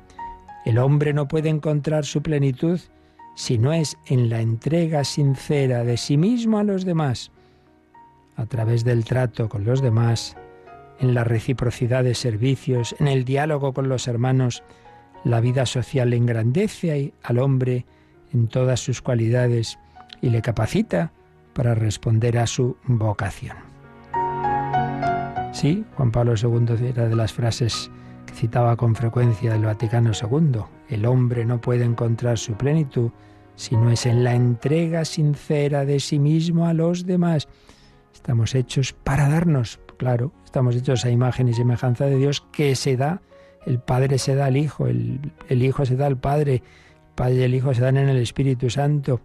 el 0.65 0.79
hombre 0.79 1.13
no 1.13 1.29
puede 1.29 1.51
encontrar 1.51 2.05
su 2.05 2.23
plenitud 2.23 2.81
si 3.41 3.57
no 3.57 3.73
es 3.73 3.97
en 4.05 4.29
la 4.29 4.43
entrega 4.43 5.03
sincera 5.03 5.83
de 5.83 5.97
sí 5.97 6.19
mismo 6.19 6.59
a 6.59 6.63
los 6.63 6.85
demás, 6.85 7.33
a 8.37 8.45
través 8.45 8.85
del 8.85 9.07
trato 9.07 9.49
con 9.49 9.65
los 9.65 9.81
demás, 9.81 10.37
en 10.99 11.15
la 11.15 11.25
reciprocidad 11.25 12.05
de 12.05 12.15
servicios, 12.15 12.95
en 12.99 13.09
el 13.09 13.25
diálogo 13.25 13.73
con 13.73 13.89
los 13.89 14.09
hermanos, 14.09 14.63
la 15.25 15.41
vida 15.41 15.65
social 15.65 16.13
engrandece 16.13 17.15
al 17.23 17.39
hombre 17.39 17.87
en 18.31 18.47
todas 18.47 18.81
sus 18.81 19.01
cualidades 19.01 19.79
y 20.21 20.29
le 20.29 20.43
capacita 20.43 21.11
para 21.55 21.75
responder 21.75 22.37
a 22.37 22.47
su 22.47 22.77
vocación. 22.85 23.57
Sí, 25.55 25.87
Juan 25.97 26.13
Pablo 26.13 26.35
II 26.37 26.87
era 26.87 27.09
de 27.09 27.17
las 27.17 27.33
frases 27.33 27.91
citaba 28.33 28.77
con 28.77 28.95
frecuencia 28.95 29.53
del 29.53 29.65
Vaticano 29.65 30.13
II. 30.13 30.61
El 30.89 31.07
hombre 31.07 31.45
no 31.45 31.61
puede 31.61 31.85
encontrar 31.85 32.39
su 32.39 32.55
plenitud 32.55 33.11
si 33.57 33.77
no 33.77 33.91
es 33.91 34.07
en 34.07 34.25
la 34.25 34.35
entrega 34.35 35.05
sincera 35.05 35.85
de 35.85 36.01
sí 36.01 36.19
mismo 36.19 36.67
a 36.67 36.73
los 36.73 37.05
demás. 37.05 37.49
Estamos 38.15 38.55
hechos 38.55 38.93
para 38.93 39.29
darnos, 39.29 39.81
claro, 39.99 40.33
estamos 40.45 40.75
hechos 40.77 41.05
a 41.05 41.11
imagen 41.11 41.49
y 41.49 41.55
semejanza 41.55 42.07
de 42.07 42.17
Dios 42.17 42.47
que 42.53 42.75
se 42.75 42.97
da, 42.97 43.21
el 43.67 43.79
Padre 43.79 44.19
se 44.19 44.35
da 44.35 44.47
al 44.47 44.57
Hijo, 44.57 44.87
el, 44.87 45.33
el 45.49 45.63
Hijo 45.63 45.85
se 45.85 45.97
da 45.97 46.07
al 46.07 46.19
Padre, 46.19 46.55
el 46.55 47.15
Padre 47.15 47.35
y 47.35 47.43
el 47.43 47.55
Hijo 47.55 47.75
se 47.75 47.83
dan 47.83 47.97
en 47.97 48.09
el 48.09 48.17
Espíritu 48.17 48.71
Santo. 48.71 49.21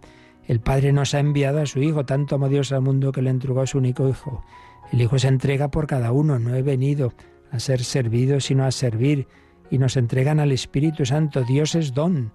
El 0.46 0.60
Padre 0.60 0.92
nos 0.92 1.14
ha 1.14 1.18
enviado 1.18 1.60
a 1.60 1.66
su 1.66 1.80
Hijo, 1.80 2.04
tanto 2.04 2.34
amó 2.34 2.48
Dios 2.48 2.72
al 2.72 2.82
mundo 2.82 3.12
que 3.12 3.22
le 3.22 3.30
entregó 3.30 3.62
a 3.62 3.66
su 3.66 3.78
único 3.78 4.08
Hijo. 4.08 4.44
El 4.92 5.00
Hijo 5.00 5.18
se 5.18 5.28
entrega 5.28 5.70
por 5.70 5.86
cada 5.86 6.12
uno, 6.12 6.38
no 6.38 6.54
he 6.54 6.62
venido 6.62 7.12
a 7.50 7.58
ser 7.58 7.82
servido, 7.82 8.40
sino 8.40 8.64
a 8.64 8.70
servir, 8.70 9.26
y 9.70 9.78
nos 9.78 9.96
entregan 9.96 10.40
al 10.40 10.52
Espíritu 10.52 11.04
Santo. 11.04 11.42
Dios 11.42 11.74
es 11.74 11.92
don. 11.92 12.32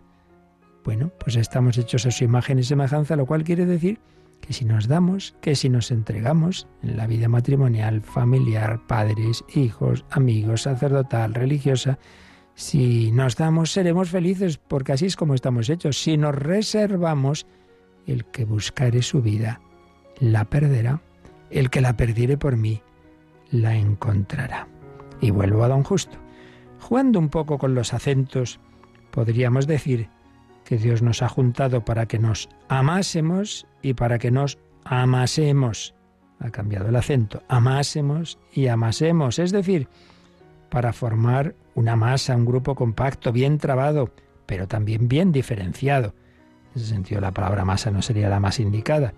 Bueno, 0.84 1.12
pues 1.20 1.36
estamos 1.36 1.78
hechos 1.78 2.06
a 2.06 2.12
su 2.12 2.24
imagen 2.24 2.60
y 2.60 2.64
semejanza, 2.64 3.16
lo 3.16 3.26
cual 3.26 3.44
quiere 3.44 3.66
decir 3.66 4.00
que 4.42 4.54
si 4.54 4.66
nos 4.66 4.88
damos, 4.88 5.36
que 5.42 5.56
si 5.56 5.70
nos 5.70 5.92
entregamos 5.92 6.68
en 6.82 6.98
la 6.98 7.08
vida 7.08 7.28
matrimonial, 7.28 8.02
familiar, 8.02 8.82
padres, 8.88 9.44
hijos, 9.54 10.04
amigos, 10.10 10.64
sacerdotal, 10.64 11.36
religiosa, 11.36 12.00
si 12.56 13.12
nos 13.12 13.38
damos 13.38 13.72
seremos 13.72 14.10
felices 14.10 14.58
porque 14.58 14.94
así 14.94 15.06
es 15.06 15.16
como 15.16 15.36
estamos 15.36 15.70
hechos. 15.70 16.02
Si 16.02 16.18
nos 16.18 16.36
reservamos, 16.36 17.46
el 18.08 18.26
que 18.26 18.46
buscare 18.46 19.02
su 19.04 19.22
vida 19.22 19.62
la 20.20 20.46
perderá, 20.46 21.02
el 21.50 21.70
que 21.70 21.82
la 21.82 21.96
perdiere 21.96 22.38
por 22.38 22.58
mí 22.58 22.82
la 23.52 23.76
encontrará. 23.76 24.68
Y 25.22 25.30
vuelvo 25.30 25.64
a 25.64 25.68
don 25.68 25.84
Justo. 25.84 26.18
Jugando 26.80 27.20
un 27.20 27.30
poco 27.30 27.58
con 27.58 27.76
los 27.76 27.94
acentos, 27.94 28.60
podríamos 29.12 29.68
decir 29.68 30.10
que 30.66 30.78
Dios 30.78 31.02
nos 31.02 31.22
ha 31.22 31.30
juntado 31.30 31.86
para 31.86 32.08
que 32.08 32.20
nos 32.20 32.50
amásemos 32.68 33.68
y 33.82 33.94
para 33.94 34.18
que 34.18 34.32
nos 34.32 34.58
amasemos. 34.84 35.94
Ha 36.40 36.50
cambiado 36.50 36.90
el 36.90 36.96
acento. 36.96 37.44
Amásemos 37.48 38.40
y 38.52 38.68
amasemos. 38.68 39.38
Es 39.38 39.52
decir, 39.52 39.88
para 40.70 40.92
formar 40.92 41.56
una 41.76 41.96
masa, 41.96 42.36
un 42.36 42.46
grupo 42.46 42.74
compacto, 42.74 43.32
bien 43.32 43.60
trabado, 43.60 44.12
pero 44.48 44.68
también 44.68 45.08
bien 45.08 45.32
diferenciado. 45.32 46.16
En 46.74 46.82
ese 46.82 46.90
sentido, 46.90 47.22
la 47.22 47.32
palabra 47.32 47.64
masa 47.64 47.92
no 47.92 48.02
sería 48.02 48.30
la 48.30 48.40
más 48.40 48.60
indicada. 48.60 49.14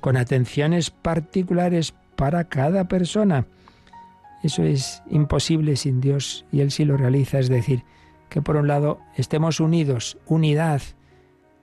Con 0.00 0.16
atenciones 0.16 0.90
particulares 0.90 1.94
para 2.16 2.44
cada 2.44 2.88
persona. 2.88 3.46
Eso 4.42 4.62
es 4.62 5.02
imposible 5.10 5.76
sin 5.76 6.00
Dios 6.00 6.46
y 6.52 6.60
Él 6.60 6.70
sí 6.70 6.84
lo 6.84 6.96
realiza, 6.96 7.38
es 7.38 7.48
decir, 7.48 7.84
que 8.28 8.42
por 8.42 8.56
un 8.56 8.68
lado 8.68 9.00
estemos 9.16 9.60
unidos, 9.60 10.18
unidad, 10.26 10.82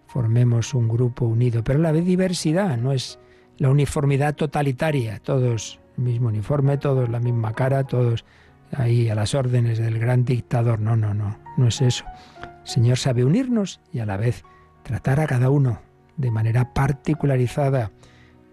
formemos 0.07 0.73
un 0.73 0.87
grupo 0.87 1.25
unido, 1.25 1.63
pero 1.63 1.79
a 1.79 1.81
la 1.81 1.91
vez 1.91 2.05
diversidad, 2.05 2.77
no 2.77 2.91
es 2.91 3.19
la 3.57 3.69
uniformidad 3.69 4.35
totalitaria, 4.35 5.19
todos 5.19 5.79
el 5.97 6.03
mismo 6.03 6.29
uniforme, 6.29 6.77
todos 6.77 7.09
la 7.09 7.19
misma 7.19 7.53
cara, 7.53 7.83
todos 7.83 8.25
ahí 8.71 9.09
a 9.09 9.15
las 9.15 9.35
órdenes 9.35 9.77
del 9.77 9.99
gran 9.99 10.25
dictador. 10.25 10.79
No, 10.79 10.95
no, 10.95 11.13
no, 11.13 11.37
no 11.57 11.67
es 11.67 11.81
eso. 11.81 12.05
El 12.41 12.67
Señor 12.67 12.97
sabe 12.97 13.23
unirnos 13.23 13.79
y 13.91 13.99
a 13.99 14.05
la 14.05 14.17
vez 14.17 14.43
tratar 14.83 15.19
a 15.19 15.27
cada 15.27 15.49
uno 15.49 15.79
de 16.17 16.31
manera 16.31 16.73
particularizada, 16.73 17.91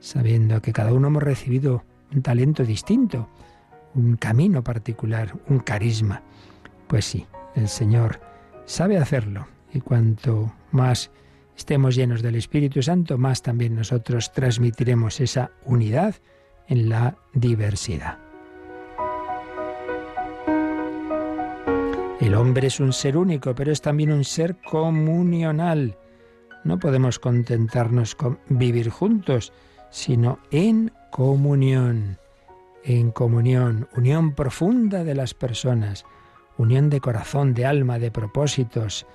sabiendo 0.00 0.60
que 0.62 0.72
cada 0.72 0.92
uno 0.92 1.08
hemos 1.08 1.22
recibido 1.22 1.84
un 2.12 2.22
talento 2.22 2.64
distinto, 2.64 3.28
un 3.94 4.16
camino 4.16 4.62
particular, 4.62 5.34
un 5.48 5.60
carisma. 5.60 6.22
Pues 6.86 7.04
sí, 7.04 7.26
el 7.54 7.68
Señor 7.68 8.20
sabe 8.64 8.98
hacerlo 8.98 9.46
y 9.72 9.80
cuanto 9.80 10.52
más 10.72 11.10
estemos 11.56 11.94
llenos 11.94 12.22
del 12.22 12.36
Espíritu 12.36 12.82
Santo, 12.82 13.18
más 13.18 13.42
también 13.42 13.74
nosotros 13.74 14.32
transmitiremos 14.32 15.20
esa 15.20 15.50
unidad 15.64 16.14
en 16.68 16.88
la 16.88 17.16
diversidad. 17.34 18.18
El 22.20 22.34
hombre 22.34 22.66
es 22.66 22.80
un 22.80 22.92
ser 22.92 23.16
único, 23.16 23.54
pero 23.54 23.72
es 23.72 23.80
también 23.80 24.12
un 24.12 24.24
ser 24.24 24.56
comunional. 24.60 25.96
No 26.64 26.78
podemos 26.78 27.18
contentarnos 27.18 28.14
con 28.14 28.38
vivir 28.48 28.90
juntos, 28.90 29.52
sino 29.90 30.38
en 30.50 30.92
comunión. 31.10 32.18
En 32.84 33.10
comunión, 33.10 33.88
unión 33.96 34.34
profunda 34.34 35.04
de 35.04 35.14
las 35.14 35.34
personas, 35.34 36.04
unión 36.56 36.88
de 36.88 37.00
corazón, 37.00 37.52
de 37.54 37.66
alma, 37.66 37.98
de 37.98 38.10
propósitos, 38.10 39.06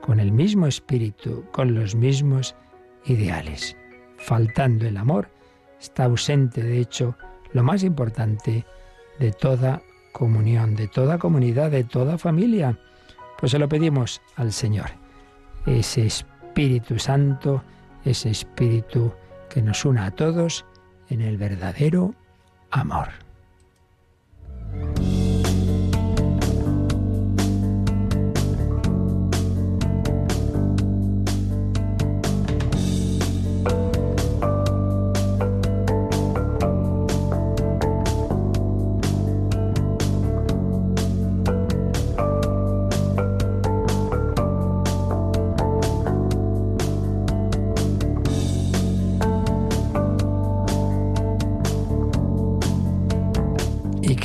con 0.00 0.20
el 0.20 0.32
mismo 0.32 0.66
espíritu, 0.66 1.44
con 1.50 1.74
los 1.74 1.94
mismos 1.94 2.54
ideales. 3.04 3.76
Faltando 4.16 4.86
el 4.86 4.96
amor, 4.96 5.28
está 5.80 6.04
ausente, 6.04 6.62
de 6.62 6.78
hecho, 6.78 7.16
lo 7.52 7.62
más 7.62 7.82
importante 7.82 8.64
de 9.18 9.32
toda 9.32 9.82
comunión, 10.12 10.74
de 10.74 10.88
toda 10.88 11.18
comunidad, 11.18 11.70
de 11.70 11.84
toda 11.84 12.18
familia. 12.18 12.78
Pues 13.38 13.52
se 13.52 13.58
lo 13.58 13.68
pedimos 13.68 14.20
al 14.36 14.52
Señor. 14.52 14.90
Ese 15.66 16.06
Espíritu 16.06 16.98
Santo, 16.98 17.62
ese 18.04 18.30
Espíritu 18.30 19.12
que 19.48 19.62
nos 19.62 19.84
una 19.84 20.06
a 20.06 20.10
todos 20.10 20.64
en 21.08 21.20
el 21.20 21.36
verdadero 21.36 22.14
amor. 22.72 23.08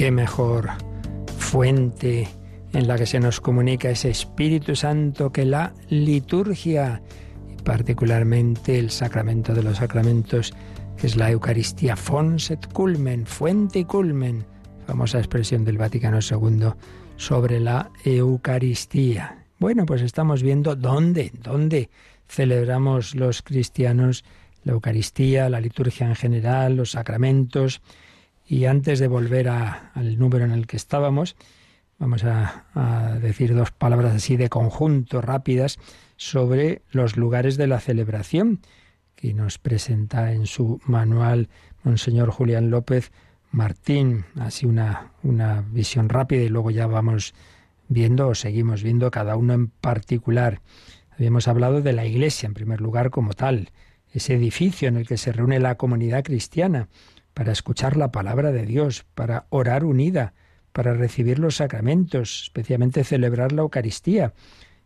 Qué 0.03 0.11
mejor 0.11 0.69
fuente 1.37 2.27
en 2.73 2.89
la 2.89 2.97
que 2.97 3.05
se 3.05 3.21
nos 3.21 3.39
comunica 3.39 3.89
ese 3.89 4.09
Espíritu 4.09 4.75
Santo 4.75 5.31
que 5.31 5.45
la 5.45 5.73
liturgia, 5.87 7.01
y 7.49 7.61
particularmente 7.61 8.77
el 8.77 8.91
sacramento 8.91 9.53
de 9.53 9.63
los 9.63 9.77
sacramentos, 9.77 10.53
que 10.97 11.07
es 11.07 11.15
la 11.15 11.31
Eucaristía, 11.31 11.95
fonset 11.95 12.67
culmen, 12.73 13.25
fuente 13.25 13.79
y 13.79 13.85
culmen, 13.85 14.45
famosa 14.85 15.19
expresión 15.19 15.63
del 15.63 15.77
Vaticano 15.77 16.19
II 16.19 16.73
sobre 17.15 17.61
la 17.61 17.89
Eucaristía. 18.03 19.45
Bueno, 19.57 19.85
pues 19.85 20.01
estamos 20.01 20.43
viendo 20.43 20.75
dónde, 20.75 21.31
dónde 21.41 21.89
celebramos 22.27 23.15
los 23.15 23.41
cristianos 23.41 24.25
la 24.65 24.73
Eucaristía, 24.73 25.47
la 25.47 25.61
liturgia 25.61 26.07
en 26.07 26.15
general, 26.15 26.75
los 26.75 26.91
sacramentos, 26.91 27.81
y 28.45 28.65
antes 28.65 28.99
de 28.99 29.07
volver 29.07 29.49
al 29.49 30.17
número 30.17 30.45
en 30.45 30.51
el 30.51 30.67
que 30.67 30.77
estábamos, 30.77 31.35
vamos 31.97 32.23
a, 32.23 32.65
a, 32.73 33.19
decir 33.19 33.55
dos 33.55 33.71
palabras 33.71 34.13
así 34.15 34.35
de 34.35 34.49
conjunto 34.49 35.21
rápidas 35.21 35.79
sobre 36.17 36.81
los 36.91 37.17
lugares 37.17 37.57
de 37.57 37.67
la 37.67 37.79
celebración 37.79 38.59
que 39.15 39.33
nos 39.33 39.57
presenta 39.57 40.33
en 40.33 40.45
su 40.47 40.81
manual 40.85 41.49
Monseñor 41.83 42.31
Julián 42.31 42.69
López 42.69 43.11
Martín. 43.51 44.25
Así 44.39 44.65
una, 44.65 45.11
una 45.21 45.61
visión 45.61 46.09
rápida 46.09 46.41
y 46.41 46.49
luego 46.49 46.71
ya 46.71 46.87
vamos 46.87 47.33
viendo 47.87 48.27
o 48.27 48.35
seguimos 48.35 48.83
viendo 48.83 49.11
cada 49.11 49.35
uno 49.37 49.53
en 49.53 49.67
particular. 49.67 50.61
Habíamos 51.11 51.47
hablado 51.47 51.81
de 51.81 51.93
la 51.93 52.05
Iglesia, 52.05 52.47
en 52.47 52.53
primer 52.53 52.81
lugar, 52.81 53.11
como 53.11 53.33
tal, 53.33 53.69
ese 54.11 54.33
edificio 54.33 54.87
en 54.87 54.97
el 54.97 55.07
que 55.07 55.17
se 55.17 55.31
reúne 55.31 55.59
la 55.59 55.75
comunidad 55.75 56.23
cristiana 56.23 56.89
para 57.33 57.51
escuchar 57.51 57.97
la 57.97 58.11
palabra 58.11 58.51
de 58.51 58.65
Dios, 58.65 59.05
para 59.15 59.45
orar 59.49 59.85
unida, 59.85 60.33
para 60.71 60.93
recibir 60.93 61.39
los 61.39 61.55
sacramentos, 61.55 62.43
especialmente 62.43 63.03
celebrar 63.03 63.51
la 63.51 63.61
Eucaristía, 63.61 64.33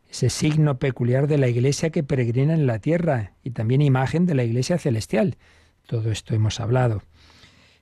ese 0.10 0.30
signo 0.30 0.80
peculiar 0.80 1.28
de 1.28 1.38
la 1.38 1.48
Iglesia 1.48 1.90
que 1.90 2.04
peregrina 2.04 2.54
en 2.54 2.68
la 2.68 2.80
tierra 2.80 3.34
y 3.44 3.52
también 3.52 3.82
imagen 3.82 4.26
de 4.26 4.36
la 4.36 4.44
Iglesia 4.44 4.78
celestial. 4.78 5.38
Todo 5.86 6.12
esto 6.12 6.36
hemos 6.36 6.60
hablado. 6.60 7.04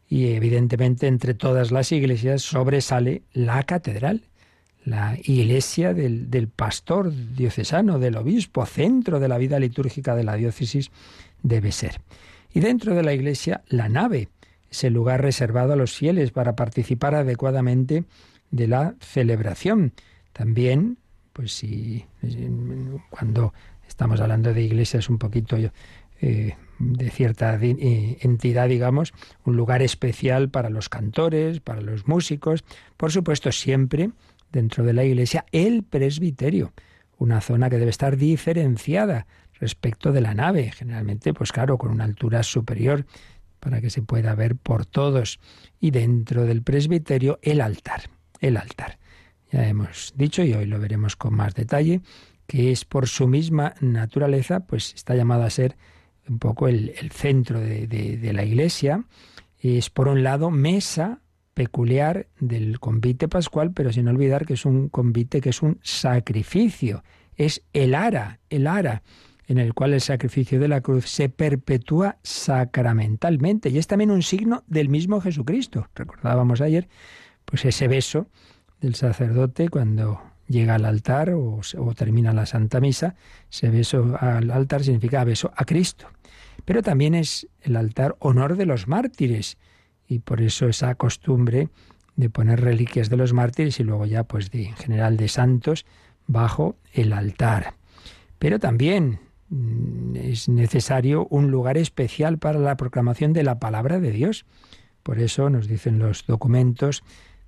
Y 0.08 0.34
evidentemente 0.34 1.08
entre 1.08 1.34
todas 1.34 1.72
las 1.72 1.92
iglesias 1.92 2.44
sobresale 2.44 3.24
la 3.34 3.64
catedral, 3.64 4.24
la 4.84 5.18
iglesia 5.24 5.96
del, 5.96 6.30
del, 6.30 6.48
pastor 6.48 7.12
diocesano, 7.12 7.98
del 7.98 8.18
obispo, 8.18 8.68
centro 8.68 9.20
de 9.20 9.28
la 9.28 9.40
vida 9.40 9.60
litúrgica 9.60 10.16
de 10.16 10.24
la 10.24 10.36
diócesis, 10.36 10.92
debe 11.42 11.72
ser. 11.72 12.02
Y 12.54 12.60
dentro 12.60 12.94
de 12.94 13.02
la 13.02 13.14
iglesia, 13.14 13.64
la 13.68 13.90
nave, 13.90 14.30
ese 14.70 14.90
lugar 14.90 15.22
reservado 15.22 15.74
a 15.74 15.76
los 15.76 15.94
fieles 15.94 16.32
para 16.32 16.56
participar 16.56 17.16
adecuadamente 17.16 18.04
de 18.52 18.68
la 18.68 18.96
celebración. 19.00 19.94
También, 20.34 20.98
pues 21.34 21.54
si 21.54 22.06
cuando 23.10 23.54
estamos 23.88 24.20
hablando 24.22 24.54
de 24.54 24.62
iglesias 24.62 25.10
un 25.10 25.18
poquito 25.18 25.58
eh, 25.58 26.56
de 26.80 27.10
cierta 27.10 27.58
eh, 27.62 28.18
entidad, 28.22 28.70
digamos, 28.70 29.14
un 29.46 29.56
lugar 29.56 29.82
especial 29.82 30.50
para 30.50 30.70
los 30.70 30.90
cantores, 30.90 31.60
para 31.60 31.82
los 31.82 32.08
músicos, 32.08 32.64
por 32.98 33.12
supuesto 33.12 33.52
siempre 33.52 34.12
dentro 34.52 34.84
de 34.84 34.94
la 34.94 35.04
iglesia 35.04 35.46
el 35.52 35.84
presbiterio, 35.84 36.74
una 37.18 37.42
zona 37.42 37.70
que 37.70 37.78
debe 37.78 37.92
estar 37.92 38.18
diferenciada 38.18 39.28
respecto 39.60 40.12
de 40.12 40.22
la 40.22 40.34
nave, 40.34 40.72
generalmente, 40.72 41.34
pues 41.34 41.52
claro, 41.52 41.78
con 41.78 41.92
una 41.92 42.04
altura 42.04 42.44
superior 42.44 43.06
para 43.60 43.82
que 43.82 43.90
se 43.90 44.02
pueda 44.02 44.36
ver 44.36 44.56
por 44.56 44.86
todos. 44.86 45.40
Y 45.80 45.92
dentro 45.92 46.46
del 46.46 46.62
presbiterio 46.62 47.40
el 47.42 47.62
altar, 47.62 48.04
el 48.40 48.58
altar. 48.58 49.00
Ya 49.52 49.68
hemos 49.68 50.14
dicho, 50.16 50.44
y 50.44 50.54
hoy 50.54 50.66
lo 50.66 50.80
veremos 50.80 51.16
con 51.16 51.34
más 51.36 51.54
detalle, 51.54 52.02
que 52.48 52.72
es 52.72 52.86
por 52.86 53.08
su 53.08 53.28
misma 53.28 53.74
naturaleza, 53.82 54.62
pues 54.62 54.94
está 54.94 55.16
llamado 55.16 55.44
a 55.44 55.50
ser 55.50 55.78
un 56.28 56.40
poco 56.40 56.68
el, 56.68 56.94
centro 57.12 57.60
de, 57.60 58.32
la 58.34 58.44
iglesia. 58.44 59.06
Es 59.60 59.90
por 59.90 60.08
un 60.08 60.24
lado 60.24 60.52
mesa 60.52 61.22
peculiar 61.54 62.28
del 62.40 62.80
convite 62.80 63.28
pascual, 63.28 63.72
pero 63.72 63.94
sin 63.94 64.08
olvidar 64.08 64.46
que 64.46 64.54
es 64.54 64.66
un 64.66 64.90
convite 64.90 65.42
que 65.42 65.50
es 65.50 65.62
un 65.62 65.80
sacrificio, 65.84 67.04
es 67.36 67.64
el 67.74 67.96
ara, 67.96 68.40
el 68.50 68.68
ara 68.68 69.04
en 69.48 69.58
el 69.58 69.74
cual 69.74 69.94
el 69.94 70.02
sacrificio 70.02 70.60
de 70.60 70.68
la 70.68 70.82
cruz 70.82 71.08
se 71.08 71.30
perpetúa 71.30 72.18
sacramentalmente 72.24 73.70
y 73.70 73.78
es 73.78 73.88
también 73.88 74.12
un 74.12 74.24
signo 74.24 74.64
del 74.68 74.90
mismo 74.90 75.22
Jesucristo. 75.22 75.88
Recordábamos 75.96 76.62
ayer 76.62 76.88
pues 77.46 77.66
ese 77.66 77.88
beso 77.88 78.28
del 78.82 78.96
sacerdote 78.96 79.70
cuando 79.70 80.22
llega 80.48 80.76
al 80.76 80.86
altar 80.86 81.32
o, 81.32 81.62
termina 81.96 82.34
la 82.34 82.46
Santa 82.46 82.80
Misa, 82.80 83.16
ese 83.52 83.70
beso 83.70 84.18
al 84.20 84.52
altar 84.52 84.84
significa 84.84 85.24
beso 85.24 85.52
a 85.56 85.66
Cristo. 85.66 86.08
Pero 86.66 86.82
también 86.82 87.16
es 87.16 87.48
el 87.62 87.76
altar 87.76 88.16
honor 88.20 88.58
de 88.58 88.66
los 88.66 88.88
mártires 88.88 89.58
y 90.08 90.20
por 90.20 90.42
eso 90.42 90.68
esa 90.68 90.96
costumbre 90.96 91.70
de 92.16 92.30
poner 92.30 92.62
reliquias 92.62 93.10
de 93.10 93.18
los 93.18 93.34
mártires 93.34 93.80
y 93.80 93.84
luego 93.84 94.06
ya 94.06 94.24
pues 94.24 94.52
de 94.52 94.68
en 94.68 94.76
general 94.76 95.18
de 95.18 95.28
santos 95.28 95.86
bajo 96.28 96.78
el 96.94 97.14
altar. 97.14 97.76
Pero 98.40 98.60
también 98.60 99.20
es 100.16 100.50
necesario 100.50 101.28
un 101.30 101.52
lugar 101.52 101.78
especial 101.78 102.38
para 102.38 102.60
la 102.60 102.78
proclamación 102.78 103.34
de 103.34 103.44
la 103.44 103.60
palabra 103.60 104.00
de 104.00 104.12
Dios. 104.12 104.46
Por 105.04 105.20
eso 105.20 105.50
nos 105.50 105.68
dicen 105.68 106.00
los 106.00 106.26
documentos 106.26 107.04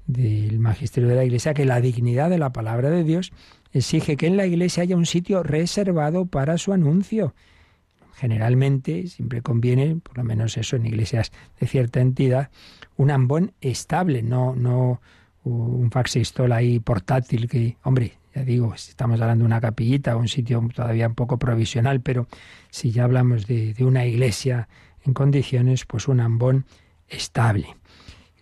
del 0.06 0.60
magisterio 0.60 1.10
de 1.10 1.16
la 1.16 1.26
Iglesia 1.26 1.54
que 1.54 1.66
la 1.66 1.82
dignidad 1.82 2.30
de 2.30 2.38
la 2.38 2.54
palabra 2.54 2.90
de 2.90 3.04
Dios 3.04 3.34
exige 3.74 4.16
que 4.16 4.28
en 4.28 4.38
la 4.38 4.46
Iglesia 4.46 4.84
haya 4.84 4.96
un 4.96 5.06
sitio 5.06 5.44
reservado 5.44 6.26
para 6.26 6.58
su 6.58 6.72
anuncio. 6.72 7.34
Generalmente 8.16 9.08
siempre 9.08 9.42
conviene, 9.42 9.98
por 9.98 10.18
lo 10.18 10.24
menos 10.24 10.58
eso 10.58 10.76
en 10.76 10.88
iglesias 10.88 11.32
de 11.60 11.68
cierta 11.68 12.00
entidad, 12.00 12.50
un 12.96 13.12
ambón 13.12 13.54
estable, 13.62 14.24
no, 14.24 14.56
no 14.56 15.02
un 15.44 15.92
faxistol 15.92 16.52
ahí 16.52 16.80
portátil 16.80 17.48
que, 17.48 17.78
hombre, 17.84 18.14
digo, 18.46 18.74
estamos 18.74 19.20
hablando 19.22 19.44
de 19.44 19.48
una 19.48 19.62
capillita 19.62 20.16
un 20.16 20.28
sitio 20.28 20.68
todavía 20.74 21.08
un 21.08 21.16
poco 21.16 21.38
provisional, 21.38 22.02
pero 22.02 22.28
si 22.70 22.92
ya 22.92 23.04
hablamos 23.04 23.48
de, 23.48 23.76
una 23.80 24.06
iglesia 24.06 24.68
en 25.06 25.14
condiciones, 25.14 25.86
pues 25.86 26.08
un 26.08 26.20
ambón 26.20 26.66
estable 27.08 27.76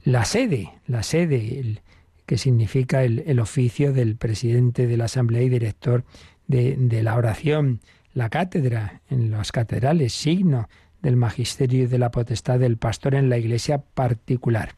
la 0.05 0.23
sede, 0.23 0.71
la 0.87 1.03
sede, 1.03 1.81
que 2.25 2.37
significa 2.37 3.03
el, 3.03 3.39
oficio 3.39 3.91
del 3.91 4.15
presidente 4.15 4.87
de 4.87 4.97
la 4.97 5.05
Asamblea 5.05 5.41
y 5.41 5.49
director 5.49 6.05
de, 6.47 6.75
de 6.77 7.03
la 7.03 7.15
oración, 7.15 7.81
la 8.13 8.29
cátedra 8.29 9.01
en 9.09 9.31
las 9.31 9.51
catedrales, 9.51 10.13
signo 10.13 10.69
del 11.01 11.17
magisterio 11.17 11.83
y 11.83 11.87
de 11.87 11.97
la 11.97 12.11
potestad 12.11 12.59
del 12.59 12.77
pastor 12.77 13.15
en 13.15 13.29
la 13.29 13.37
iglesia 13.37 13.79
particular. 13.79 14.75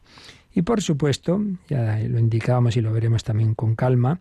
Y 0.54 0.62
por 0.62 0.82
supuesto, 0.82 1.42
ya 1.68 1.98
lo 1.98 2.18
indicábamos 2.18 2.76
y 2.76 2.80
lo 2.80 2.92
veremos 2.92 3.22
también 3.22 3.54
con 3.54 3.76
calma, 3.76 4.20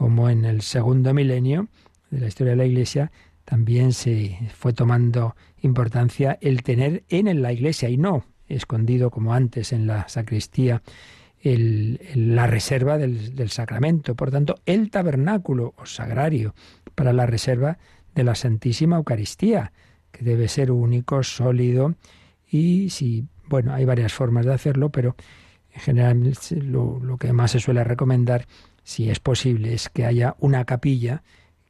como 0.00 0.30
en 0.30 0.46
el 0.46 0.62
segundo 0.62 1.12
milenio 1.12 1.68
de 2.10 2.20
la 2.20 2.28
historia 2.28 2.52
de 2.52 2.56
la 2.56 2.64
iglesia, 2.64 3.12
también 3.44 3.92
se 3.92 4.38
fue 4.54 4.72
tomando 4.72 5.36
importancia 5.60 6.38
el 6.40 6.62
tener 6.62 7.04
en 7.10 7.42
la 7.42 7.52
iglesia 7.52 7.90
y 7.90 7.98
no 7.98 8.24
escondido 8.48 9.10
como 9.10 9.34
antes 9.34 9.74
en 9.74 9.86
la 9.86 10.08
sacristía 10.08 10.80
la 11.42 12.46
reserva 12.46 12.96
del, 12.96 13.36
del, 13.36 13.50
sacramento. 13.50 14.14
Por 14.14 14.30
tanto, 14.30 14.54
el 14.64 14.90
tabernáculo 14.90 15.74
o 15.76 15.84
sagrario 15.84 16.54
para 16.94 17.12
la 17.12 17.26
reserva 17.26 17.76
de 18.14 18.24
la 18.24 18.34
Santísima 18.34 18.96
Eucaristía, 18.96 19.70
que 20.12 20.24
debe 20.24 20.48
ser 20.48 20.70
único, 20.70 21.22
sólido 21.22 21.94
y 22.50 22.88
si, 22.88 23.26
bueno, 23.50 23.74
hay 23.74 23.84
varias 23.84 24.14
formas 24.14 24.46
de 24.46 24.54
hacerlo, 24.54 24.88
pero 24.88 25.14
en 25.74 25.80
general 25.80 26.32
lo, 26.62 27.00
lo 27.00 27.18
que 27.18 27.34
más 27.34 27.50
se 27.50 27.60
suele 27.60 27.84
recomendar, 27.84 28.46
si 28.82 29.10
es 29.10 29.20
posible, 29.20 29.74
es 29.74 29.88
que 29.88 30.06
haya 30.06 30.36
una 30.38 30.64
capilla 30.64 31.22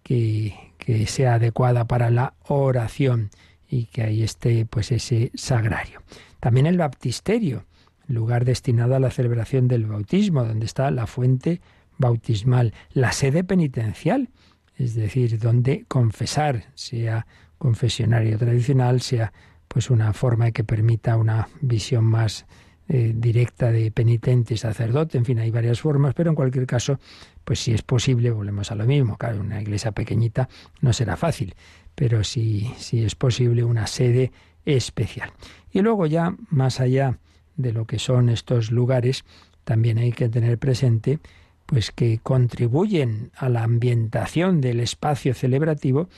que, 0.03 0.55
que 0.79 1.07
sea 1.07 1.35
adecuada 1.35 1.87
para 1.87 2.11
la 2.11 2.35
oración 2.47 3.31
y 3.69 3.87
que 3.87 4.03
ahí 4.03 4.23
esté 4.23 4.67
pues 4.67 4.91
ese 4.93 5.31
sagrario. 5.35 6.03
También 6.41 6.67
el 6.67 6.79
baptisterio, 6.79 7.65
lugar 8.09 8.45
destinado 8.45 8.97
a 8.97 9.01
la 9.01 9.11
celebración 9.11 9.69
del 9.69 9.87
bautismo, 9.87 10.45
donde 10.45 10.67
está 10.67 10.91
la 10.91 11.07
fuente 11.07 11.61
bautismal, 11.99 12.75
la 12.93 13.13
sede 13.13 13.45
penitencial, 13.45 14.31
es 14.77 14.95
decir, 14.95 15.39
donde 15.39 15.85
confesar, 15.87 16.65
sea 16.75 17.27
confesionario 17.59 18.39
tradicional, 18.39 19.03
sea 19.03 19.33
pues 19.69 19.91
una 19.91 20.13
forma 20.13 20.51
que 20.51 20.65
permita 20.65 21.17
una 21.17 21.49
visión 21.61 22.05
más 22.05 22.47
eh, 22.93 23.13
directa 23.15 23.71
de 23.71 23.93
penitente 23.93 24.55
y 24.55 24.57
sacerdote, 24.57 25.17
en 25.17 25.25
fin, 25.25 25.39
hay 25.39 25.53
varias 25.53 25.81
formas, 25.81 26.13
pero 26.13 26.31
en 26.31 26.35
cualquier 26.35 26.67
caso, 26.67 26.99
pues 27.45 27.61
si 27.61 27.73
es 27.73 27.83
posible, 27.83 28.33
volvemos 28.33 28.73
a 28.73 28.75
lo 28.75 28.85
mismo, 28.85 29.17
claro, 29.17 29.41
una 29.41 29.63
iglesia 29.63 29.93
pequeñita 29.93 30.49
no 30.81 30.93
será 30.93 31.17
fácil, 31.17 31.55
pero 31.95 32.25
si, 32.25 32.69
si 32.79 33.05
es 33.05 33.15
posible 33.15 33.63
una 33.63 33.87
sede 33.87 34.33
especial. 34.65 35.31
Y 35.71 35.83
luego 35.83 36.07
ya, 36.07 36.35
más 36.49 36.81
allá 36.81 37.19
de 37.55 37.73
lo 37.73 37.85
que 37.87 38.01
son 38.01 38.29
estos 38.29 38.73
lugares, 38.73 39.25
también 39.63 39.99
hay 39.99 40.11
que 40.11 40.29
tener 40.29 40.59
presente 40.59 41.21
pues 41.67 41.93
que 41.93 42.19
contribuyen 42.21 43.31
a 43.37 43.49
la 43.49 43.63
ambientación 43.63 44.61
del 44.61 44.81
espacio 44.81 45.33
celebrativo 45.35 46.09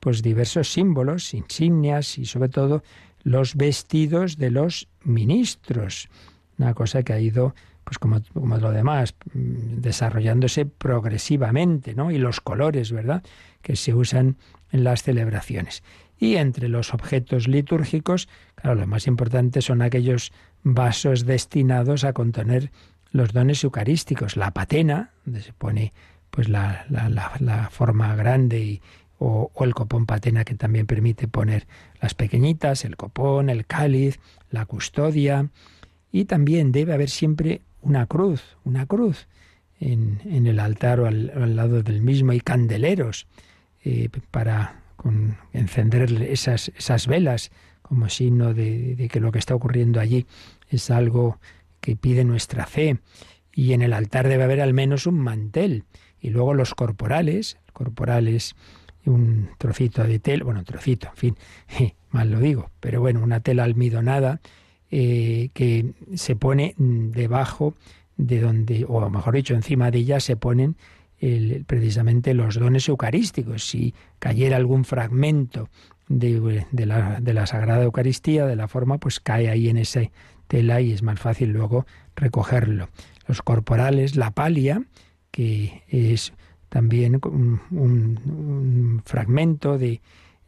pues 0.00 0.22
diversos 0.22 0.72
símbolos, 0.72 1.34
insignias 1.34 2.16
y 2.16 2.24
sobre 2.24 2.48
todo 2.48 2.82
los 3.22 3.54
vestidos 3.56 4.36
de 4.36 4.50
los 4.50 4.88
ministros. 5.04 6.08
Una 6.58 6.74
cosa 6.74 7.02
que 7.02 7.12
ha 7.12 7.20
ido 7.20 7.54
pues 7.84 7.98
como, 7.98 8.20
como 8.32 8.56
lo 8.58 8.70
demás, 8.70 9.14
desarrollándose 9.34 10.66
progresivamente, 10.66 11.94
¿no? 11.94 12.10
Y 12.10 12.18
los 12.18 12.40
colores, 12.40 12.92
¿verdad?, 12.92 13.24
que 13.60 13.76
se 13.76 13.92
usan 13.92 14.36
en 14.70 14.84
las 14.84 15.02
celebraciones. 15.02 15.82
Y 16.18 16.36
entre 16.36 16.68
los 16.68 16.94
objetos 16.94 17.48
litúrgicos, 17.48 18.28
claro, 18.54 18.80
lo 18.80 18.86
más 18.86 19.06
importante 19.08 19.60
son 19.62 19.82
aquellos 19.82 20.32
vasos 20.62 21.26
destinados 21.26 22.04
a 22.04 22.12
contener 22.12 22.70
los 23.10 23.32
dones 23.32 23.64
eucarísticos. 23.64 24.36
La 24.36 24.52
patena, 24.52 25.10
donde 25.24 25.42
se 25.42 25.52
pone 25.52 25.92
pues 26.30 26.48
la, 26.48 26.86
la, 26.88 27.68
forma 27.70 28.14
grande 28.16 28.60
y, 28.60 28.82
o, 29.24 29.64
el 29.64 29.74
copón 29.74 30.06
patena 30.06 30.44
que 30.44 30.54
también 30.54 30.86
permite 30.86 31.28
poner 31.28 31.66
las 32.00 32.14
pequeñitas, 32.14 32.84
el 32.84 32.96
copón, 32.96 33.50
el 33.50 33.66
cáliz, 33.66 34.18
la 34.50 34.66
custodia. 34.66 35.48
Y 36.10 36.24
también 36.24 36.72
debe 36.72 36.92
haber 36.92 37.08
siempre 37.08 37.62
una 37.80 38.06
cruz, 38.06 38.42
una 38.64 38.86
cruz 38.86 39.28
en, 39.78 40.20
el 40.46 40.58
altar 40.58 41.00
o 41.00 41.06
al, 41.06 41.32
al, 41.34 41.56
lado 41.56 41.82
del 41.82 42.02
mismo 42.02 42.32
y 42.32 42.40
candeleros 42.40 43.26
eh, 43.84 44.08
para 44.30 44.82
encender 45.52 46.22
esas, 46.22 46.70
esas 46.76 47.06
velas 47.06 47.50
como 47.80 48.08
signo 48.08 48.54
de, 48.54 48.94
de 48.94 49.08
que 49.08 49.20
lo 49.20 49.32
que 49.32 49.38
está 49.38 49.54
ocurriendo 49.54 50.00
allí 50.00 50.26
es 50.68 50.90
algo 50.90 51.38
que 51.80 51.96
pide 51.96 52.24
nuestra 52.24 52.66
fe. 52.66 52.98
Y 53.52 53.72
en 53.72 53.82
el 53.82 53.92
altar 53.92 54.28
debe 54.28 54.44
haber 54.44 54.60
al 54.60 54.74
menos 54.74 55.06
un 55.06 55.18
mantel. 55.18 55.84
Y 56.20 56.30
luego 56.30 56.54
los 56.54 56.74
corporales, 56.74 57.58
corporales 57.72 58.54
un 59.06 59.48
trocito 59.58 60.04
de 60.04 60.18
tela, 60.18 60.44
bueno, 60.44 60.64
trocito, 60.64 61.08
en 61.08 61.16
fin, 61.16 61.36
mal 62.10 62.30
lo 62.30 62.40
digo, 62.40 62.70
pero 62.80 63.00
bueno, 63.00 63.22
una 63.22 63.40
tela 63.40 63.64
almidonada 63.64 64.40
eh, 64.90 65.50
que 65.54 65.92
se 66.14 66.36
pone 66.36 66.74
debajo 66.76 67.74
de 68.16 68.40
donde, 68.40 68.84
o 68.86 69.08
mejor 69.10 69.34
dicho, 69.34 69.54
encima 69.54 69.90
de 69.90 69.98
ella 69.98 70.20
se 70.20 70.36
ponen 70.36 70.76
precisamente 71.66 72.34
los 72.34 72.56
dones 72.56 72.88
eucarísticos. 72.88 73.64
Si 73.68 73.94
cayera 74.18 74.56
algún 74.56 74.84
fragmento 74.84 75.68
de, 76.08 76.66
la, 76.72 77.20
de 77.20 77.32
la 77.32 77.46
Sagrada 77.46 77.84
Eucaristía, 77.84 78.44
de 78.44 78.56
la 78.56 78.68
forma, 78.68 78.98
pues 78.98 79.20
cae 79.20 79.48
ahí 79.48 79.68
en 79.68 79.78
esa 79.78 80.00
tela 80.48 80.80
y 80.80 80.92
es 80.92 81.02
más 81.02 81.20
fácil 81.20 81.50
luego 81.50 81.86
recogerlo. 82.16 82.88
Los 83.28 83.40
corporales, 83.42 84.16
la 84.16 84.32
palia, 84.32 84.82
que 85.30 85.82
es 85.88 86.32
también 86.72 87.20
un, 87.22 89.02
fragmento 89.04 89.76
de, 89.76 90.00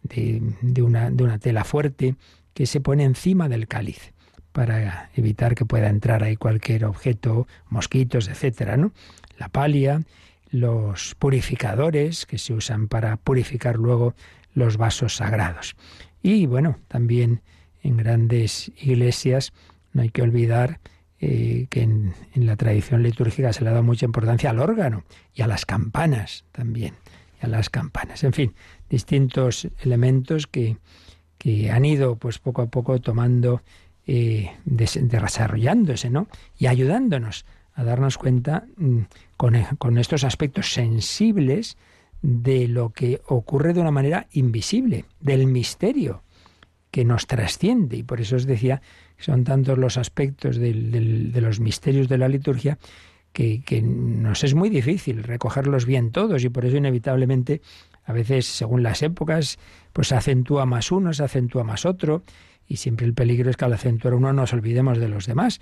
de, 0.02 0.82
una, 0.82 1.10
de 1.10 1.22
una 1.22 1.38
tela 1.38 1.64
fuerte 1.64 2.16
que 2.54 2.64
se 2.64 2.80
pone 2.80 3.04
encima 3.04 3.50
del 3.50 3.68
cáliz 3.68 4.14
para 4.52 5.10
evitar 5.14 5.54
que 5.54 5.66
pueda 5.66 5.90
entrar 5.90 6.24
ahí 6.24 6.36
cualquier 6.36 6.86
objeto, 6.86 7.46
mosquitos, 7.68 8.28
etcétera, 8.28 8.78
¿no? 8.78 8.92
La 9.36 9.50
palia, 9.50 10.00
los 10.48 11.14
purificadores 11.16 12.24
que 12.24 12.38
se 12.38 12.54
usan 12.54 12.88
para 12.88 13.18
purificar 13.18 13.76
luego 13.76 14.14
los 14.54 14.78
vasos 14.78 15.16
sagrados. 15.16 15.76
Y 16.22 16.46
bueno, 16.46 16.78
también 16.88 17.42
en 17.82 17.98
grandes 17.98 18.72
iglesias 18.80 19.52
no 19.92 20.00
hay 20.00 20.08
que 20.08 20.22
olvidar 20.22 20.80
eh, 21.26 21.68
que 21.70 21.80
en, 21.80 22.12
la 22.34 22.54
tradición 22.54 23.02
litúrgica 23.02 23.54
se 23.54 23.64
le 23.64 23.70
ha 23.70 23.72
dado 23.72 23.82
mucha 23.82 24.04
importancia 24.04 24.50
al 24.50 24.58
órgano 24.58 25.04
y 25.32 25.40
a 25.40 25.46
las 25.46 25.64
campanas 25.64 26.44
también, 26.52 26.96
y 27.40 27.46
a 27.46 27.48
las 27.48 27.70
campanas. 27.70 28.24
En 28.24 28.34
fin, 28.34 28.54
distintos 28.90 29.66
elementos 29.80 30.46
que, 30.46 30.76
que 31.38 31.70
han 31.70 31.86
ido 31.86 32.16
pues 32.16 32.38
poco 32.38 32.60
a 32.60 32.66
poco 32.66 33.00
tomando, 33.00 33.62
eh, 34.06 34.50
desarrollándose, 34.66 36.10
¿no? 36.10 36.28
Y 36.58 36.66
ayudándonos 36.66 37.46
a 37.72 37.84
darnos 37.84 38.18
cuenta 38.18 38.66
mm, 38.76 38.98
con, 39.38 39.54
con 39.78 39.96
estos 39.96 40.24
aspectos 40.24 40.74
sensibles 40.74 41.78
de 42.20 42.68
lo 42.68 42.90
que 42.90 43.22
ocurre 43.28 43.72
de 43.72 43.80
una 43.80 43.90
manera 43.90 44.26
invisible, 44.32 45.06
del 45.20 45.46
misterio 45.46 46.22
que 46.90 47.06
nos 47.06 47.26
trasciende. 47.26 47.96
Y 47.96 48.02
por 48.02 48.20
eso 48.20 48.36
os 48.36 48.44
decía 48.44 48.82
son 49.18 49.44
tantos 49.44 49.78
los 49.78 49.96
aspectos 49.96 50.56
de 50.56 51.40
los 51.40 51.60
misterios 51.60 52.08
de 52.08 52.18
la 52.18 52.28
liturgia 52.28 52.78
que, 53.34 53.82
nos 53.82 54.44
es 54.44 54.54
muy 54.54 54.70
difícil 54.70 55.22
recogerlos 55.24 55.86
bien 55.86 56.12
todos 56.12 56.44
y 56.44 56.48
por 56.48 56.64
eso 56.64 56.76
inevitablemente 56.76 57.60
a 58.04 58.12
veces 58.12 58.46
según 58.46 58.82
las 58.82 59.02
épocas 59.02 59.58
pues 59.92 60.08
se 60.08 60.14
acentúa 60.14 60.66
más 60.66 60.92
uno, 60.92 61.12
se 61.12 61.24
acentúa 61.24 61.64
más 61.64 61.84
otro 61.84 62.22
y 62.66 62.76
siempre 62.76 63.06
el 63.06 63.12
peligro 63.12 63.50
es 63.50 63.56
que 63.56 63.64
al 63.64 63.72
acentuar 63.72 64.14
uno 64.14 64.32
nos 64.32 64.52
olvidemos 64.52 64.98
de 64.98 65.08
los 65.08 65.26
demás. 65.26 65.60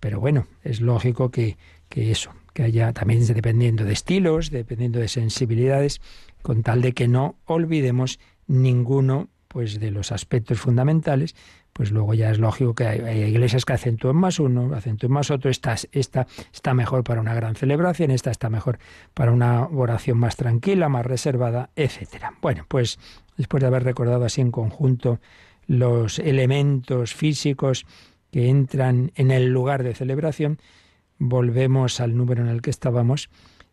Pero 0.00 0.18
bueno, 0.18 0.46
es 0.62 0.80
lógico 0.80 1.30
que, 1.30 1.56
que 1.88 2.10
eso, 2.10 2.32
que 2.54 2.62
haya 2.62 2.92
también 2.92 3.26
dependiendo 3.26 3.84
de 3.84 3.92
estilos, 3.92 4.50
dependiendo 4.50 4.98
de 4.98 5.08
sensibilidades, 5.08 6.00
con 6.40 6.62
tal 6.62 6.82
de 6.82 6.92
que 6.92 7.08
no 7.08 7.36
olvidemos 7.44 8.18
ninguno 8.46 9.28
pues 9.48 9.80
de 9.80 9.90
los 9.90 10.12
aspectos 10.12 10.58
fundamentales 10.58 11.34
pues 11.72 11.90
luego 11.90 12.14
ya 12.14 12.30
es 12.30 12.38
lógico 12.38 12.74
que 12.74 12.86
hay, 12.86 13.22
iglesias 13.22 13.64
que 13.64 13.72
acentúen 13.72 14.16
más 14.16 14.38
uno, 14.38 14.74
acentúen 14.74 15.12
más 15.12 15.30
otro, 15.30 15.50
esta, 15.50 15.74
esta 15.92 16.26
está 16.52 16.74
mejor 16.74 17.04
para 17.04 17.20
una 17.20 17.34
gran 17.34 17.54
celebración, 17.54 18.10
esta 18.10 18.30
está 18.30 18.50
mejor 18.50 18.78
para 19.14 19.32
una 19.32 19.66
oración 19.66 20.18
más 20.18 20.36
tranquila, 20.36 20.88
más 20.88 21.06
reservada, 21.06 21.70
etcétera. 21.76 22.34
Bueno, 22.42 22.66
pues 22.68 22.98
después 23.36 23.62
de 23.62 23.68
haber 23.68 23.84
recordado 23.84 24.24
así 24.24 24.40
en 24.40 24.50
conjunto 24.50 25.20
los 25.66 26.18
elementos 26.18 27.14
físicos 27.14 27.86
que 28.30 28.48
entran 28.48 29.12
en 29.14 29.30
el 29.30 29.48
lugar 29.48 29.82
de 29.82 29.94
celebración, 29.94 30.58
volvemos 31.18 32.00
al 32.00 32.16
número 32.16 32.42
en 32.42 32.48
el 32.48 32.62
que 32.62 32.70
estábamos, 32.70 33.30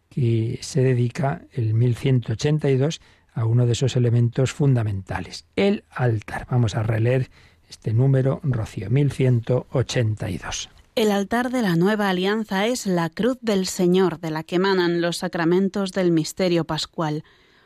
que 0.10 0.60
se 0.62 0.82
dedica 0.82 1.42
el 1.52 1.74
1182 1.74 3.02
a 3.34 3.46
uno 3.46 3.66
de 3.66 3.74
esos 3.74 3.96
elementos 3.96 4.52
fundamentales, 4.52 5.46
el 5.56 5.84
altar. 5.90 6.48
Vamos 6.50 6.76
a 6.76 6.84
releer 6.84 7.30
este 7.70 7.94
número, 7.94 8.40
Rocío, 8.44 8.90
1182. 8.90 10.70
El 10.96 11.12
altar 11.12 11.52
de 11.52 11.62
la 11.62 11.76
nueva 11.76 12.10
alianza 12.10 12.66
es 12.66 12.86
la 12.86 13.10
cruz 13.10 13.38
del 13.42 13.68
Señor, 13.68 14.20
de 14.20 14.32
la 14.32 14.44
que 14.44 14.56
emanan 14.56 15.00
los 15.00 15.18
sacramentos 15.18 15.92
del 15.92 16.12
misterio 16.12 16.66
pascual. 16.66 17.24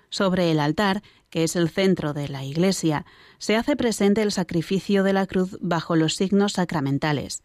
Sobre 0.09 0.51
el 0.51 0.59
altar, 0.59 1.01
que 1.31 1.43
es 1.43 1.55
el 1.55 1.69
centro 1.69 2.13
de 2.13 2.27
la 2.27 2.43
Iglesia, 2.43 3.05
se 3.39 3.55
hace 3.55 3.75
presente 3.75 4.21
el 4.21 4.31
sacrificio 4.31 5.03
de 5.03 5.13
la 5.13 5.25
cruz 5.25 5.57
bajo 5.61 5.95
los 5.95 6.15
signos 6.15 6.53
sacramentales. 6.53 7.41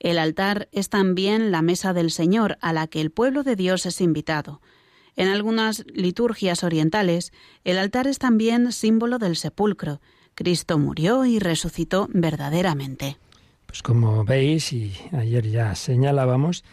El 0.00 0.18
altar 0.18 0.68
es 0.72 0.88
también 0.88 1.52
la 1.52 1.62
mesa 1.62 1.92
del 1.92 2.10
Señor 2.10 2.58
a 2.60 2.72
la 2.72 2.88
que 2.88 3.00
el 3.00 3.12
pueblo 3.12 3.44
de 3.44 3.54
Dios 3.54 3.86
es 3.86 4.00
invitado. 4.00 4.60
En 5.14 5.28
algunas 5.28 5.84
liturgias 5.92 6.64
orientales, 6.64 7.32
el 7.62 7.78
altar 7.78 8.06
es 8.06 8.18
también 8.18 8.72
símbolo 8.72 9.18
del 9.18 9.36
sepulcro, 9.36 10.00
Cristo 10.34 10.78
murió 10.78 11.24
y 11.24 11.38
resucitó 11.38 12.08
verdaderamente. 12.12 13.16
Pues 13.66 13.82
como 13.82 14.24
veis, 14.24 14.72
y 14.72 14.92
ayer 15.12 15.48
ya 15.48 15.74
señalábamos, 15.74 16.64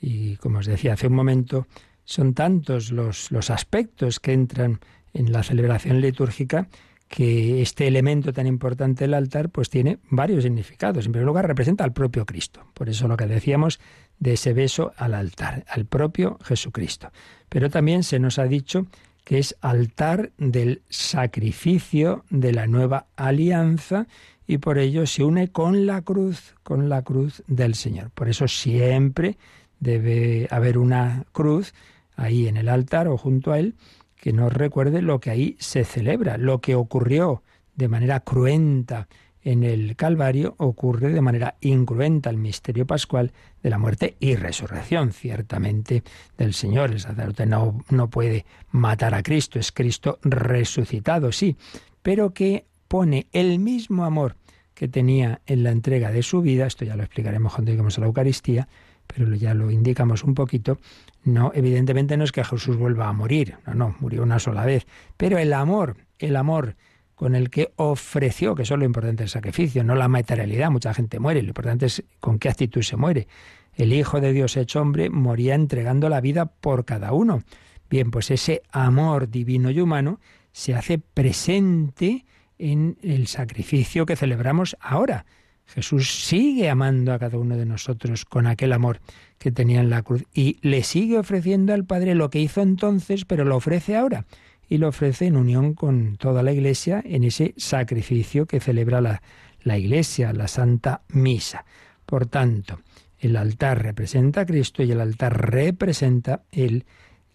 y 0.00 0.36
como 0.36 0.58
os 0.58 0.66
decía 0.66 0.94
hace 0.94 1.06
un 1.06 1.14
momento, 1.14 1.66
son 2.04 2.34
tantos 2.34 2.92
los, 2.92 3.30
los 3.30 3.50
aspectos 3.50 4.20
que 4.20 4.32
entran 4.32 4.80
en 5.14 5.32
la 5.32 5.42
celebración 5.42 6.00
litúrgica 6.00 6.68
que 7.08 7.62
este 7.62 7.86
elemento 7.86 8.32
tan 8.32 8.46
importante 8.46 9.04
del 9.04 9.14
altar 9.14 9.50
pues 9.50 9.70
tiene 9.70 9.98
varios 10.10 10.42
significados. 10.42 11.06
En 11.06 11.12
primer 11.12 11.26
lugar, 11.26 11.46
representa 11.46 11.84
al 11.84 11.92
propio 11.92 12.26
Cristo. 12.26 12.66
Por 12.74 12.88
eso 12.88 13.08
lo 13.08 13.16
que 13.16 13.26
decíamos 13.26 13.80
de 14.18 14.32
ese 14.34 14.52
beso 14.52 14.92
al 14.96 15.14
altar, 15.14 15.64
al 15.68 15.86
propio 15.86 16.38
Jesucristo. 16.42 17.10
Pero 17.48 17.70
también 17.70 18.02
se 18.02 18.18
nos 18.18 18.38
ha 18.38 18.44
dicho 18.44 18.86
que 19.26 19.38
es 19.38 19.56
altar 19.60 20.30
del 20.38 20.82
sacrificio 20.88 22.24
de 22.30 22.52
la 22.52 22.68
nueva 22.68 23.06
alianza 23.16 24.06
y 24.46 24.58
por 24.58 24.78
ello 24.78 25.04
se 25.04 25.24
une 25.24 25.48
con 25.48 25.84
la 25.84 26.02
cruz, 26.02 26.54
con 26.62 26.88
la 26.88 27.02
cruz 27.02 27.42
del 27.48 27.74
Señor. 27.74 28.10
Por 28.10 28.28
eso 28.28 28.46
siempre 28.46 29.36
debe 29.80 30.46
haber 30.52 30.78
una 30.78 31.24
cruz 31.32 31.74
ahí 32.14 32.46
en 32.46 32.56
el 32.56 32.68
altar 32.68 33.08
o 33.08 33.16
junto 33.16 33.50
a 33.50 33.58
él 33.58 33.74
que 34.14 34.32
nos 34.32 34.52
recuerde 34.52 35.02
lo 35.02 35.18
que 35.18 35.30
ahí 35.30 35.56
se 35.58 35.82
celebra, 35.82 36.38
lo 36.38 36.60
que 36.60 36.76
ocurrió 36.76 37.42
de 37.74 37.88
manera 37.88 38.20
cruenta 38.20 39.08
en 39.46 39.62
el 39.62 39.94
Calvario 39.94 40.56
ocurre 40.58 41.12
de 41.12 41.20
manera 41.20 41.54
incruenta 41.60 42.30
el 42.30 42.36
misterio 42.36 42.84
pascual 42.84 43.30
de 43.62 43.70
la 43.70 43.78
muerte 43.78 44.16
y 44.18 44.34
resurrección, 44.34 45.12
ciertamente, 45.12 46.02
del 46.36 46.52
Señor. 46.52 46.90
El 46.90 46.98
sacerdote 46.98 47.46
no, 47.46 47.84
no 47.88 48.10
puede 48.10 48.44
matar 48.72 49.14
a 49.14 49.22
Cristo, 49.22 49.60
es 49.60 49.70
Cristo 49.70 50.18
resucitado, 50.22 51.30
sí, 51.30 51.56
pero 52.02 52.34
que 52.34 52.64
pone 52.88 53.28
el 53.32 53.60
mismo 53.60 54.04
amor 54.04 54.34
que 54.74 54.88
tenía 54.88 55.40
en 55.46 55.62
la 55.62 55.70
entrega 55.70 56.10
de 56.10 56.24
su 56.24 56.42
vida, 56.42 56.66
esto 56.66 56.84
ya 56.84 56.96
lo 56.96 57.04
explicaremos 57.04 57.54
cuando 57.54 57.70
lleguemos 57.70 57.96
a 57.96 58.00
la 58.00 58.08
Eucaristía, 58.08 58.66
pero 59.06 59.32
ya 59.36 59.54
lo 59.54 59.70
indicamos 59.70 60.24
un 60.24 60.34
poquito, 60.34 60.80
no, 61.22 61.52
evidentemente 61.54 62.16
no 62.16 62.24
es 62.24 62.32
que 62.32 62.42
Jesús 62.42 62.76
vuelva 62.76 63.06
a 63.06 63.12
morir, 63.12 63.54
no, 63.64 63.74
no, 63.74 63.96
murió 64.00 64.24
una 64.24 64.40
sola 64.40 64.64
vez, 64.64 64.88
pero 65.16 65.38
el 65.38 65.52
amor, 65.52 65.96
el 66.18 66.34
amor 66.34 66.74
con 67.16 67.34
el 67.34 67.50
que 67.50 67.72
ofreció, 67.76 68.54
que 68.54 68.62
eso 68.62 68.74
es 68.74 68.78
lo 68.78 68.84
importante 68.84 69.22
del 69.22 69.30
sacrificio, 69.30 69.82
no 69.82 69.94
la 69.96 70.06
materialidad, 70.06 70.70
mucha 70.70 70.94
gente 70.94 71.18
muere, 71.18 71.42
lo 71.42 71.48
importante 71.48 71.86
es 71.86 72.04
con 72.20 72.38
qué 72.38 72.50
actitud 72.50 72.82
se 72.82 72.96
muere. 72.96 73.26
El 73.74 73.92
Hijo 73.94 74.20
de 74.20 74.32
Dios 74.32 74.56
hecho 74.56 74.82
hombre 74.82 75.08
moría 75.08 75.54
entregando 75.54 76.08
la 76.10 76.20
vida 76.20 76.44
por 76.46 76.84
cada 76.84 77.12
uno. 77.12 77.42
Bien, 77.88 78.10
pues 78.10 78.30
ese 78.30 78.62
amor 78.70 79.30
divino 79.30 79.70
y 79.70 79.80
humano 79.80 80.20
se 80.52 80.74
hace 80.74 80.98
presente 80.98 82.26
en 82.58 82.98
el 83.02 83.26
sacrificio 83.28 84.04
que 84.04 84.16
celebramos 84.16 84.76
ahora. 84.78 85.24
Jesús 85.64 86.26
sigue 86.26 86.68
amando 86.68 87.12
a 87.14 87.18
cada 87.18 87.38
uno 87.38 87.56
de 87.56 87.66
nosotros 87.66 88.26
con 88.26 88.46
aquel 88.46 88.72
amor 88.74 89.00
que 89.38 89.50
tenía 89.50 89.80
en 89.80 89.90
la 89.90 90.02
cruz 90.02 90.24
y 90.34 90.58
le 90.60 90.82
sigue 90.82 91.18
ofreciendo 91.18 91.72
al 91.72 91.84
Padre 91.84 92.14
lo 92.14 92.28
que 92.28 92.40
hizo 92.40 92.60
entonces, 92.60 93.24
pero 93.24 93.44
lo 93.44 93.56
ofrece 93.56 93.96
ahora 93.96 94.26
y 94.68 94.78
lo 94.78 94.88
ofrece 94.88 95.26
en 95.26 95.36
unión 95.36 95.74
con 95.74 96.16
toda 96.16 96.42
la 96.42 96.52
Iglesia 96.52 97.02
en 97.04 97.24
ese 97.24 97.54
sacrificio 97.56 98.46
que 98.46 98.60
celebra 98.60 99.00
la, 99.00 99.22
la 99.62 99.78
Iglesia, 99.78 100.32
la 100.32 100.48
Santa 100.48 101.02
Misa. 101.08 101.64
Por 102.04 102.26
tanto, 102.26 102.80
el 103.18 103.36
altar 103.36 103.82
representa 103.82 104.42
a 104.42 104.46
Cristo 104.46 104.82
y 104.82 104.92
el 104.92 105.00
altar 105.00 105.50
representa 105.50 106.42
el, 106.52 106.84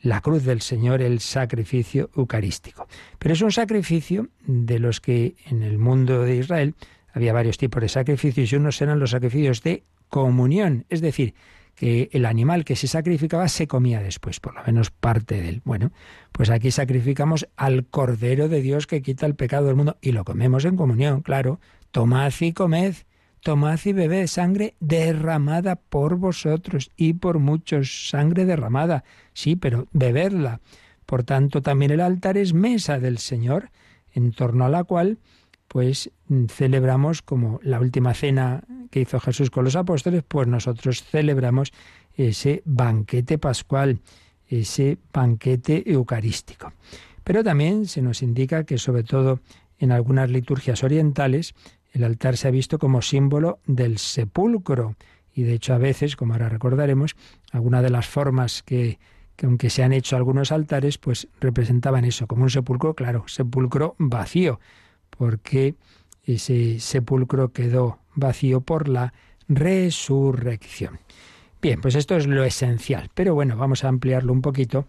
la 0.02 0.22
cruz 0.22 0.44
del 0.44 0.62
Señor, 0.62 1.02
el 1.02 1.20
sacrificio 1.20 2.10
eucarístico. 2.16 2.88
Pero 3.20 3.34
es 3.34 3.42
un 3.42 3.52
sacrificio 3.52 4.30
de 4.46 4.80
los 4.80 5.02
que 5.02 5.36
en 5.46 5.64
el 5.64 5.78
mundo 5.78 6.24
de 6.24 6.38
Israel 6.38 6.76
había 7.14 7.34
varios 7.34 7.58
tipos 7.58 7.82
de 7.82 7.90
sacrificios 7.90 8.52
y 8.52 8.56
unos 8.56 8.82
eran 8.82 9.00
los 9.00 9.12
sacrificios 9.12 9.62
de 9.64 9.84
comunión, 10.10 10.86
es 10.90 11.02
decir, 11.02 11.34
que 11.82 12.12
el 12.12 12.28
animal 12.28 12.64
que 12.64 12.76
se 12.76 12.88
sacrificaba 12.88 13.48
se 13.48 13.66
comía 13.66 14.04
después, 14.04 14.40
por 14.40 14.54
lo 14.54 14.62
menos 14.64 14.92
parte 14.92 15.42
de 15.42 15.50
él. 15.50 15.62
Bueno, 15.66 15.92
pues 16.32 16.52
aquí 16.52 16.70
sacrificamos 16.70 17.48
al 17.58 17.88
Cordero 17.88 18.50
de 18.50 18.62
Dios 18.62 18.86
que 18.86 19.02
quita 19.02 19.26
el 19.26 19.34
pecado 19.34 19.66
del 19.66 19.78
mundo 19.78 19.98
y 20.00 20.12
lo 20.12 20.24
comemos 20.24 20.64
en 20.66 20.78
comunión, 20.78 21.22
claro. 21.22 21.60
Tomad 21.90 22.34
y 22.40 22.54
comed, 22.54 22.94
tomad 23.40 23.80
y 23.84 23.94
bebed 23.94 24.28
sangre 24.28 24.76
derramada 24.80 25.76
por 25.76 26.18
vosotros 26.18 26.92
y 26.98 27.14
por 27.14 27.40
muchos, 27.40 28.10
sangre 28.12 28.46
derramada, 28.46 29.04
sí, 29.34 29.56
pero 29.56 29.88
beberla. 29.92 30.62
Por 31.08 31.24
tanto, 31.24 31.64
también 31.64 31.90
el 31.90 32.02
altar 32.02 32.38
es 32.38 32.54
mesa 32.54 33.00
del 33.00 33.18
Señor, 33.18 33.72
en 34.14 34.34
torno 34.34 34.66
a 34.66 34.70
la 34.70 34.84
cual 34.84 35.18
pues 35.72 36.12
celebramos 36.50 37.22
como 37.22 37.62
la 37.64 37.80
última 37.80 38.14
cena 38.14 38.62
que 38.90 39.00
hizo 39.00 39.22
Jesús 39.22 39.50
con 39.50 39.64
los 39.64 39.78
apóstoles, 39.78 40.22
pues 40.28 40.46
nosotros 40.46 41.02
celebramos 41.02 41.72
ese 42.14 42.62
banquete 42.66 43.38
pascual, 43.38 44.02
ese 44.50 44.98
banquete 45.14 45.90
eucarístico. 45.90 46.74
Pero 47.24 47.42
también 47.42 47.86
se 47.86 48.02
nos 48.02 48.22
indica 48.22 48.66
que 48.66 48.78
sobre 48.78 49.04
todo 49.04 49.40
en 49.80 49.94
algunas 49.94 50.30
liturgias 50.30 50.84
orientales 50.84 51.56
el 51.94 52.04
altar 52.04 52.36
se 52.36 52.50
ha 52.50 52.52
visto 52.52 52.78
como 52.78 53.02
símbolo 53.02 53.60
del 53.66 53.98
sepulcro 53.98 54.98
y 55.34 55.44
de 55.44 55.54
hecho 55.54 55.74
a 55.74 55.78
veces, 55.78 56.18
como 56.18 56.34
ahora 56.34 56.50
recordaremos, 56.50 57.16
alguna 57.54 57.82
de 57.82 57.92
las 57.92 58.08
formas 58.08 58.62
que, 58.62 59.00
que 59.38 59.46
aunque 59.46 59.70
se 59.70 59.84
han 59.84 59.94
hecho 59.94 60.18
algunos 60.18 60.52
altares, 60.52 60.98
pues 60.98 61.30
representaban 61.40 62.04
eso, 62.04 62.28
como 62.28 62.44
un 62.44 62.50
sepulcro, 62.50 62.94
claro, 62.94 63.24
sepulcro 63.28 63.96
vacío, 64.00 64.60
porque 65.22 65.76
ese 66.26 66.80
sepulcro 66.80 67.54
quedó 67.54 68.00
vacío 68.16 68.62
por 68.62 68.90
la 68.90 69.14
resurrección. 69.48 70.98
Bien, 71.62 71.80
pues 71.80 71.94
esto 71.94 72.18
es 72.18 72.26
lo 72.26 72.44
esencial, 72.44 73.12
pero 73.14 73.36
bueno, 73.36 73.56
vamos 73.56 73.84
a 73.84 73.90
ampliarlo 73.90 74.34
un 74.34 74.42
poquito 74.42 74.88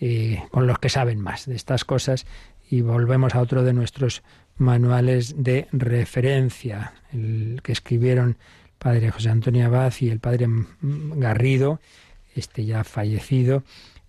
eh, 0.00 0.42
con 0.52 0.66
los 0.66 0.78
que 0.78 0.88
saben 0.88 1.20
más 1.20 1.44
de 1.44 1.54
estas 1.54 1.84
cosas 1.84 2.24
y 2.70 2.80
volvemos 2.80 3.34
a 3.34 3.42
otro 3.42 3.62
de 3.62 3.74
nuestros 3.74 4.22
manuales 4.56 5.34
de 5.36 5.68
referencia, 5.72 6.94
el 7.12 7.60
que 7.62 7.72
escribieron 7.72 8.28
el 8.30 8.36
padre 8.78 9.10
José 9.10 9.28
Antonio 9.28 9.66
Abad 9.66 9.92
y 10.00 10.08
el 10.08 10.18
padre 10.18 10.46
Garrido, 10.80 11.78
este 12.34 12.64
ya 12.64 12.84
fallecido, 12.84 13.64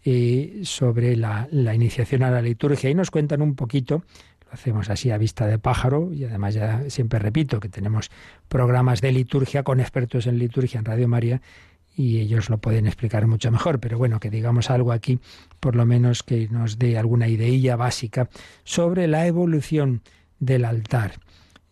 eh, 0.05 0.61
sobre 0.63 1.17
la, 1.17 1.49
la 1.51 1.75
iniciación 1.75 2.23
a 2.23 2.31
la 2.31 2.41
liturgia 2.41 2.89
y 2.89 2.95
nos 2.95 3.11
cuentan 3.11 3.41
un 3.41 3.55
poquito 3.55 4.05
hacemos 4.51 4.89
así 4.89 5.11
a 5.11 5.17
vista 5.17 5.47
de 5.47 5.59
pájaro 5.59 6.11
y 6.13 6.23
además 6.25 6.53
ya 6.53 6.89
siempre 6.89 7.19
repito 7.19 7.59
que 7.59 7.69
tenemos 7.69 8.09
programas 8.47 9.01
de 9.01 9.11
liturgia 9.11 9.63
con 9.63 9.79
expertos 9.79 10.27
en 10.27 10.39
liturgia 10.39 10.79
en 10.79 10.85
Radio 10.85 11.07
María 11.07 11.41
y 11.95 12.19
ellos 12.19 12.49
lo 12.49 12.59
pueden 12.59 12.87
explicar 12.87 13.27
mucho 13.27 13.51
mejor, 13.51 13.79
pero 13.79 13.97
bueno, 13.97 14.19
que 14.21 14.29
digamos 14.29 14.69
algo 14.69 14.93
aquí, 14.93 15.19
por 15.59 15.75
lo 15.75 15.85
menos 15.85 16.23
que 16.23 16.47
nos 16.47 16.79
dé 16.79 16.97
alguna 16.97 17.27
ideilla 17.27 17.75
básica 17.75 18.29
sobre 18.63 19.07
la 19.07 19.27
evolución 19.27 20.01
del 20.39 20.63
altar. 20.63 21.19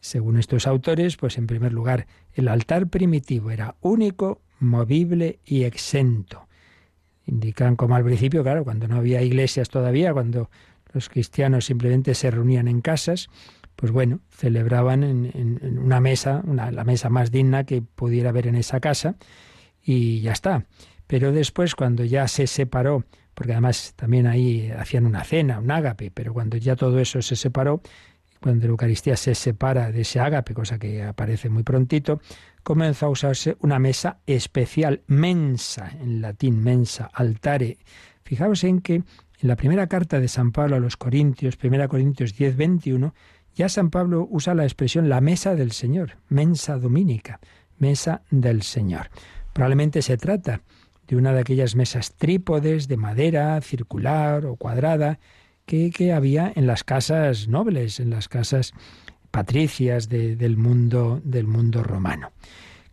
Según 0.02 0.38
estos 0.38 0.68
autores, 0.68 1.16
pues 1.16 1.38
en 1.38 1.48
primer 1.48 1.72
lugar, 1.72 2.08
el 2.34 2.50
altar 2.50 2.88
primitivo 2.88 3.52
era 3.52 3.76
único, 3.82 4.42
movible 4.60 5.40
y 5.46 5.64
exento. 5.64 6.48
Indican 7.26 7.76
como 7.76 7.96
al 7.96 8.04
principio, 8.04 8.44
claro, 8.44 8.64
cuando 8.64 8.88
no 8.88 8.98
había 8.98 9.22
iglesias 9.22 9.70
todavía, 9.70 10.14
cuando 10.14 10.50
los 10.98 11.10
cristianos 11.10 11.66
simplemente 11.66 12.16
se 12.16 12.32
reunían 12.32 12.68
en 12.68 12.82
casas, 12.82 13.30
pues 13.76 13.92
bueno, 13.92 14.22
celebraban 14.30 15.04
en, 15.04 15.80
una 15.80 16.00
mesa, 16.00 16.44
la 16.48 16.84
mesa 16.84 17.10
más 17.10 17.32
digna 17.32 17.64
que 17.64 17.84
pudiera 17.84 18.30
haber 18.30 18.48
en 18.48 18.56
esa 18.56 18.80
casa, 18.80 19.16
y 19.84 20.22
ya 20.22 20.32
está. 20.32 20.66
Pero 21.06 21.32
después, 21.32 21.76
cuando 21.76 22.04
ya 22.04 22.28
se 22.28 22.48
separó, 22.48 23.06
porque 23.36 23.52
además 23.52 23.94
también 23.96 24.26
ahí 24.26 24.72
hacían 24.72 25.06
una 25.06 25.24
cena, 25.24 25.60
un 25.60 25.70
ágape, 25.70 26.10
pero 26.10 26.34
cuando 26.34 26.58
ya 26.58 26.76
todo 26.76 27.00
eso 27.00 27.22
se 27.22 27.36
separó, 27.36 27.82
cuando 28.42 28.66
la 28.66 28.72
Eucaristía 28.72 29.16
se 29.16 29.36
separa 29.36 29.92
de 29.92 30.02
ese 30.02 30.20
ágape, 30.20 30.56
cosa 30.56 30.80
que 30.80 31.04
aparece 31.04 31.50
muy 31.50 31.62
prontito, 31.62 32.20
comenzó 32.64 33.06
a 33.06 33.10
usarse 33.10 33.56
una 33.62 33.78
mesa 33.78 34.18
especial, 34.26 35.02
mensa, 35.06 35.92
en 36.02 36.22
latín 36.22 36.64
mensa, 36.64 37.10
altare. 37.14 37.78
Fijaos 38.24 38.64
en 38.64 38.82
que 38.82 39.04
en 39.40 39.48
la 39.48 39.56
primera 39.56 39.88
carta 39.88 40.20
de 40.20 40.28
San 40.28 40.52
Pablo 40.52 40.76
a 40.76 40.80
los 40.80 40.98
Corintios, 40.98 41.58
1 41.62 41.88
Corintios 41.90 42.36
10, 42.36 42.58
21, 42.58 43.14
ya 43.56 43.70
San 43.70 43.90
Pablo 43.90 44.28
usa 44.30 44.56
la 44.56 44.64
expresión 44.64 45.10
la 45.10 45.22
mesa 45.22 45.56
del 45.56 45.72
Señor, 45.72 46.18
mensa 46.30 46.78
dominica, 46.78 47.40
mesa 47.78 48.22
del 48.30 48.62
Señor. 48.64 49.10
Probablemente 49.54 50.02
se 50.02 50.18
trata 50.18 50.62
de 51.08 51.16
una 51.16 51.34
de 51.34 51.40
aquellas 51.40 51.76
mesas 51.76 52.14
trípodes 52.16 52.88
de 52.88 52.98
madera, 52.98 53.60
circular 53.62 54.46
o 54.46 54.56
cuadrada, 54.56 55.20
que, 55.66 56.14
había 56.14 56.52
en 56.56 56.66
las 56.66 56.84
casas 56.84 57.48
nobles, 57.48 58.00
en 58.00 58.10
las 58.10 58.30
casas 58.30 58.74
patricias 59.32 60.08
del, 60.08 60.58
mundo, 60.58 61.22
del 61.24 61.46
mundo 61.46 61.84
romano. 61.84 62.32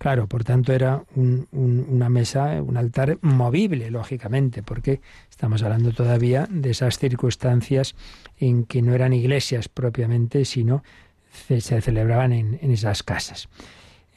Claro, 0.04 0.26
por 0.26 0.44
tanto 0.44 0.74
era 0.74 1.02
una 1.16 2.10
mesa, 2.10 2.60
un 2.60 2.76
altar 2.76 3.16
movible, 3.22 3.90
lógicamente, 3.90 4.62
porque 4.62 5.00
estamos 5.30 5.62
hablando 5.62 5.92
todavía 5.92 6.46
de 6.50 6.68
esas 6.72 6.98
circunstancias 6.98 7.94
en 8.36 8.66
que 8.66 8.82
no 8.82 8.92
eran 8.94 9.14
iglesias 9.14 9.70
propiamente, 9.70 10.44
sino 10.44 10.82
se 11.48 11.80
celebraban 11.80 12.34
en, 12.34 12.58
en 12.60 12.70
esas 12.70 13.02
casas. 13.02 13.48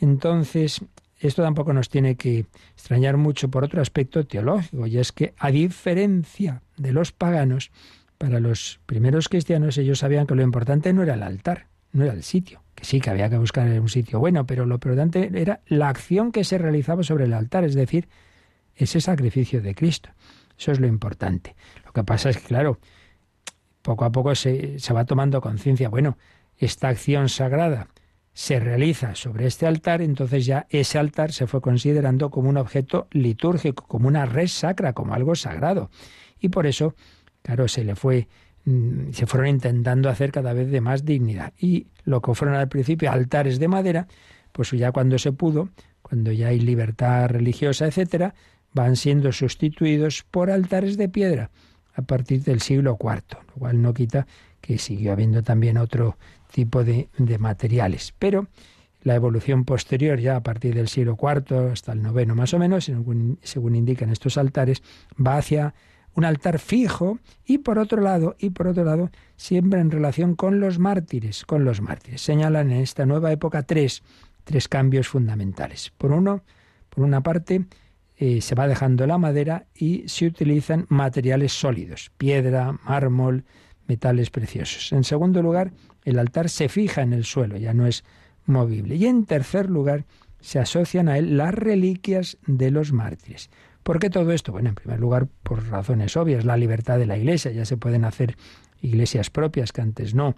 Entonces, 0.02 0.82
esto 1.22 1.42
tampoco 1.42 1.72
nos 1.72 1.88
tiene 1.88 2.18
que 2.18 2.48
extrañar 2.74 3.16
mucho 3.16 3.50
por 3.50 3.64
otro 3.64 3.82
aspecto 3.82 4.28
teológico, 4.28 4.88
y 4.88 4.98
es 4.98 5.14
que 5.14 5.36
a 5.38 5.52
diferencia 5.52 6.64
de 6.76 6.92
los 6.92 7.14
paganos, 7.14 7.72
para 8.18 8.42
los 8.42 8.82
primeros 8.88 9.30
cristianos 9.30 9.78
ellos 9.78 10.00
sabían 10.00 10.28
que 10.28 10.36
lo 10.36 10.44
importante 10.44 10.92
no 10.92 11.02
era 11.04 11.14
el 11.14 11.24
altar, 11.24 11.67
no 11.92 12.04
era 12.04 12.14
el 12.14 12.24
sitio, 12.24 12.64
que 12.76 12.86
sí, 12.86 13.00
que 13.00 13.10
había 13.10 13.30
que 13.30 13.38
buscar 13.38 13.68
un 13.80 13.90
sitio 13.90 14.20
bueno, 14.20 14.46
pero 14.46 14.66
lo 14.66 14.76
importante 14.76 15.32
era 15.34 15.62
la 15.68 15.90
acción 15.90 16.32
que 16.32 16.44
se 16.44 16.58
realizaba 16.58 17.04
sobre 17.04 17.26
el 17.26 17.34
altar, 17.34 17.64
es 17.64 17.76
decir, 17.76 18.08
ese 18.76 19.02
sacrificio 19.02 19.62
de 19.62 19.76
Cristo. 19.76 20.10
Eso 20.58 20.72
es 20.72 20.80
lo 20.80 20.88
importante. 20.88 21.56
Lo 21.86 21.92
que 21.94 22.04
pasa 22.04 22.30
es 22.30 22.38
que, 22.38 22.48
claro, 22.48 22.80
poco 23.82 24.06
a 24.06 24.12
poco 24.12 24.36
se, 24.36 24.80
se 24.80 24.94
va 24.94 25.06
tomando 25.06 25.42
conciencia, 25.42 25.90
bueno, 25.90 26.18
esta 26.58 26.90
acción 26.90 27.30
sagrada 27.30 27.88
se 28.34 28.60
realiza 28.60 29.16
sobre 29.16 29.48
este 29.48 29.66
altar, 29.66 30.02
entonces 30.02 30.46
ya 30.46 30.68
ese 30.70 31.00
altar 31.00 31.32
se 31.32 31.48
fue 31.48 31.60
considerando 31.60 32.30
como 32.30 32.50
un 32.50 32.58
objeto 32.58 33.08
litúrgico, 33.10 33.88
como 33.88 34.08
una 34.08 34.28
red 34.28 34.48
sacra, 34.48 34.94
como 34.94 35.16
algo 35.16 35.34
sagrado. 35.34 35.90
Y 36.40 36.50
por 36.50 36.68
eso, 36.68 36.94
claro, 37.42 37.68
se 37.68 37.84
le 37.84 37.96
fue 37.96 38.28
se 39.12 39.26
fueron 39.28 39.48
intentando 39.48 40.10
hacer 40.10 40.32
cada 40.32 40.54
vez 40.54 40.70
de 40.70 40.82
más 40.82 41.06
dignidad. 41.06 41.54
Y 41.58 41.88
lo 42.04 42.22
que 42.22 42.34
fueron 42.34 42.56
al 42.56 42.68
principio 42.68 43.12
altares 43.12 43.60
de 43.60 43.68
madera, 43.68 44.08
pues 44.52 44.72
ya 44.72 44.92
cuando 44.92 45.18
se 45.18 45.32
pudo, 45.32 45.70
cuando 46.02 46.32
ya 46.32 46.48
hay 46.48 46.60
libertad 46.60 47.30
religiosa, 47.30 47.86
etcétera, 47.86 48.34
van 48.74 48.96
siendo 48.96 49.32
sustituidos 49.32 50.24
por 50.30 50.52
altares 50.52 50.98
de 50.98 51.08
piedra 51.08 51.50
a 51.94 52.02
partir 52.02 52.44
del 52.44 52.62
siglo 52.62 52.98
IV, 53.00 53.40
lo 53.48 53.54
cual 53.60 53.82
no 53.82 53.94
quita 53.94 54.28
que 54.60 54.78
siguió 54.78 55.14
habiendo 55.14 55.44
también 55.44 55.78
otro 55.78 56.18
tipo 56.52 56.84
de, 56.84 57.10
materiales. 57.40 58.14
Pero 58.20 58.48
la 59.02 59.16
evolución 59.16 59.64
posterior, 59.64 60.20
ya 60.20 60.36
a 60.36 60.44
partir 60.44 60.76
del 60.76 60.90
siglo 60.90 61.18
IV 61.20 61.72
hasta 61.72 61.94
el 61.94 62.02
noveno 62.02 62.36
más 62.36 62.54
o 62.54 62.60
menos, 62.60 62.86
según, 62.86 63.40
según 63.42 63.76
indican 63.76 64.10
estos 64.10 64.38
altares, 64.38 64.84
va 65.20 65.38
hacia 65.38 65.74
un 66.18 66.26
altar 66.26 66.58
fijo 66.58 67.20
y 67.46 67.60
por 67.60 67.78
otro 67.78 68.02
lado, 68.02 68.36
y 68.40 68.50
por 68.50 68.68
otro 68.68 68.84
lado, 68.84 69.12
siempre 69.36 69.80
en 69.80 69.92
relación 69.92 70.36
con 70.36 70.60
los 70.60 70.80
mártires, 70.80 71.46
con 71.46 71.64
los 71.64 71.80
mártires. 71.80 72.22
Señalan 72.22 72.72
en 72.72 72.82
esta 72.82 73.06
nueva 73.06 73.32
época 73.32 73.62
tres, 73.62 74.02
tres 74.44 74.68
cambios 74.68 75.08
fundamentales. 75.08 75.94
Por 75.96 76.12
uno, 76.12 76.44
por 76.90 77.04
una 77.04 77.22
parte, 77.22 77.66
eh, 78.18 78.42
se 78.42 78.56
va 78.56 78.68
dejando 78.68 79.06
la 79.06 79.20
madera 79.20 79.68
y 79.76 80.10
se 80.10 80.26
utilizan 80.26 80.88
materiales 80.90 81.52
sólidos, 81.54 82.12
piedra, 82.18 82.72
mármol, 82.84 83.46
metales 83.86 84.32
preciosos. 84.32 84.92
En 84.94 85.04
segundo 85.04 85.44
lugar, 85.44 85.72
el 86.04 86.18
altar 86.18 86.50
se 86.50 86.68
fija 86.68 87.04
en 87.04 87.14
el 87.14 87.26
suelo, 87.26 87.58
ya 87.58 87.76
no 87.76 87.86
es 87.86 88.04
movible. 88.48 88.96
Y 88.96 89.06
en 89.06 89.28
tercer 89.28 89.70
lugar, 89.70 90.06
se 90.40 90.58
asocian 90.58 91.10
a 91.10 91.20
él 91.20 91.38
las 91.38 91.54
reliquias 91.54 92.40
de 92.48 92.72
los 92.72 92.92
mártires. 92.92 93.52
¿Por 93.88 94.00
qué 94.00 94.10
todo 94.10 94.34
esto? 94.34 94.52
Bueno, 94.52 94.68
en 94.68 94.76
primer 94.76 95.00
lugar, 95.00 95.30
por 95.44 95.66
razones 95.70 96.18
obvias, 96.18 96.44
la 96.44 96.58
libertad 96.58 97.00
de 97.00 97.06
la 97.06 97.18
Iglesia. 97.18 97.52
Ya 97.52 97.64
se 97.64 97.78
pueden 97.78 98.04
hacer 98.04 98.36
iglesias 98.82 99.30
propias 99.30 99.72
que 99.72 99.80
antes 99.80 100.14
no. 100.14 100.36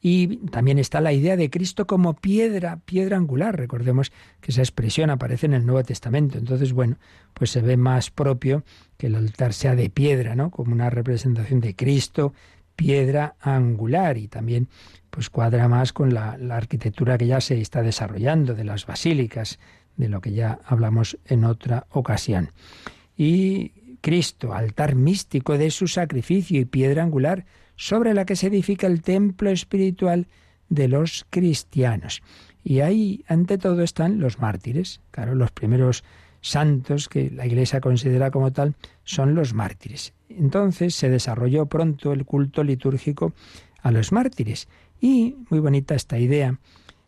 Y 0.00 0.38
también 0.48 0.80
está 0.80 1.00
la 1.00 1.12
idea 1.12 1.36
de 1.36 1.48
Cristo 1.48 1.86
como 1.86 2.14
piedra, 2.14 2.80
piedra 2.84 3.18
angular. 3.18 3.56
Recordemos 3.56 4.10
que 4.40 4.50
esa 4.50 4.62
expresión 4.62 5.10
aparece 5.10 5.46
en 5.46 5.54
el 5.54 5.64
Nuevo 5.64 5.84
Testamento. 5.84 6.38
Entonces, 6.38 6.72
bueno, 6.72 6.96
pues 7.34 7.50
se 7.50 7.62
ve 7.62 7.76
más 7.76 8.10
propio 8.10 8.64
que 8.96 9.06
el 9.06 9.14
altar 9.14 9.52
sea 9.52 9.76
de 9.76 9.88
piedra, 9.88 10.34
¿no? 10.34 10.50
Como 10.50 10.72
una 10.72 10.90
representación 10.90 11.60
de 11.60 11.76
Cristo, 11.76 12.34
piedra 12.74 13.36
angular. 13.40 14.18
Y 14.18 14.26
también, 14.26 14.66
pues 15.10 15.30
cuadra 15.30 15.68
más 15.68 15.92
con 15.92 16.12
la, 16.12 16.36
la 16.36 16.56
arquitectura 16.56 17.16
que 17.16 17.28
ya 17.28 17.40
se 17.40 17.60
está 17.60 17.84
desarrollando 17.84 18.54
de 18.54 18.64
las 18.64 18.86
basílicas, 18.86 19.60
de 19.98 20.08
lo 20.08 20.22
que 20.22 20.32
ya 20.32 20.58
hablamos 20.64 21.18
en 21.26 21.44
otra 21.44 21.86
ocasión. 21.90 22.52
Y 23.16 23.98
Cristo, 24.00 24.54
altar 24.54 24.94
místico 24.94 25.58
de 25.58 25.70
su 25.70 25.88
sacrificio 25.88 26.60
y 26.60 26.64
piedra 26.64 27.02
angular, 27.02 27.44
sobre 27.76 28.14
la 28.14 28.24
que 28.24 28.36
se 28.36 28.46
edifica 28.46 28.86
el 28.86 29.02
templo 29.02 29.50
espiritual 29.50 30.26
de 30.68 30.88
los 30.88 31.26
cristianos. 31.28 32.22
Y 32.64 32.80
ahí, 32.80 33.24
ante 33.28 33.58
todo, 33.58 33.82
están 33.82 34.20
los 34.20 34.38
mártires. 34.38 35.00
Claro, 35.10 35.34
los 35.34 35.50
primeros 35.50 36.04
santos 36.40 37.08
que 37.08 37.30
la 37.30 37.46
Iglesia 37.46 37.80
considera 37.80 38.30
como 38.30 38.52
tal 38.52 38.74
son 39.04 39.34
los 39.34 39.54
mártires. 39.54 40.12
Entonces 40.28 40.94
se 40.94 41.08
desarrolló 41.08 41.66
pronto 41.66 42.12
el 42.12 42.24
culto 42.24 42.62
litúrgico 42.62 43.32
a 43.82 43.90
los 43.90 44.12
mártires. 44.12 44.68
Y, 45.00 45.36
muy 45.50 45.60
bonita 45.60 45.94
esta 45.94 46.18
idea, 46.18 46.58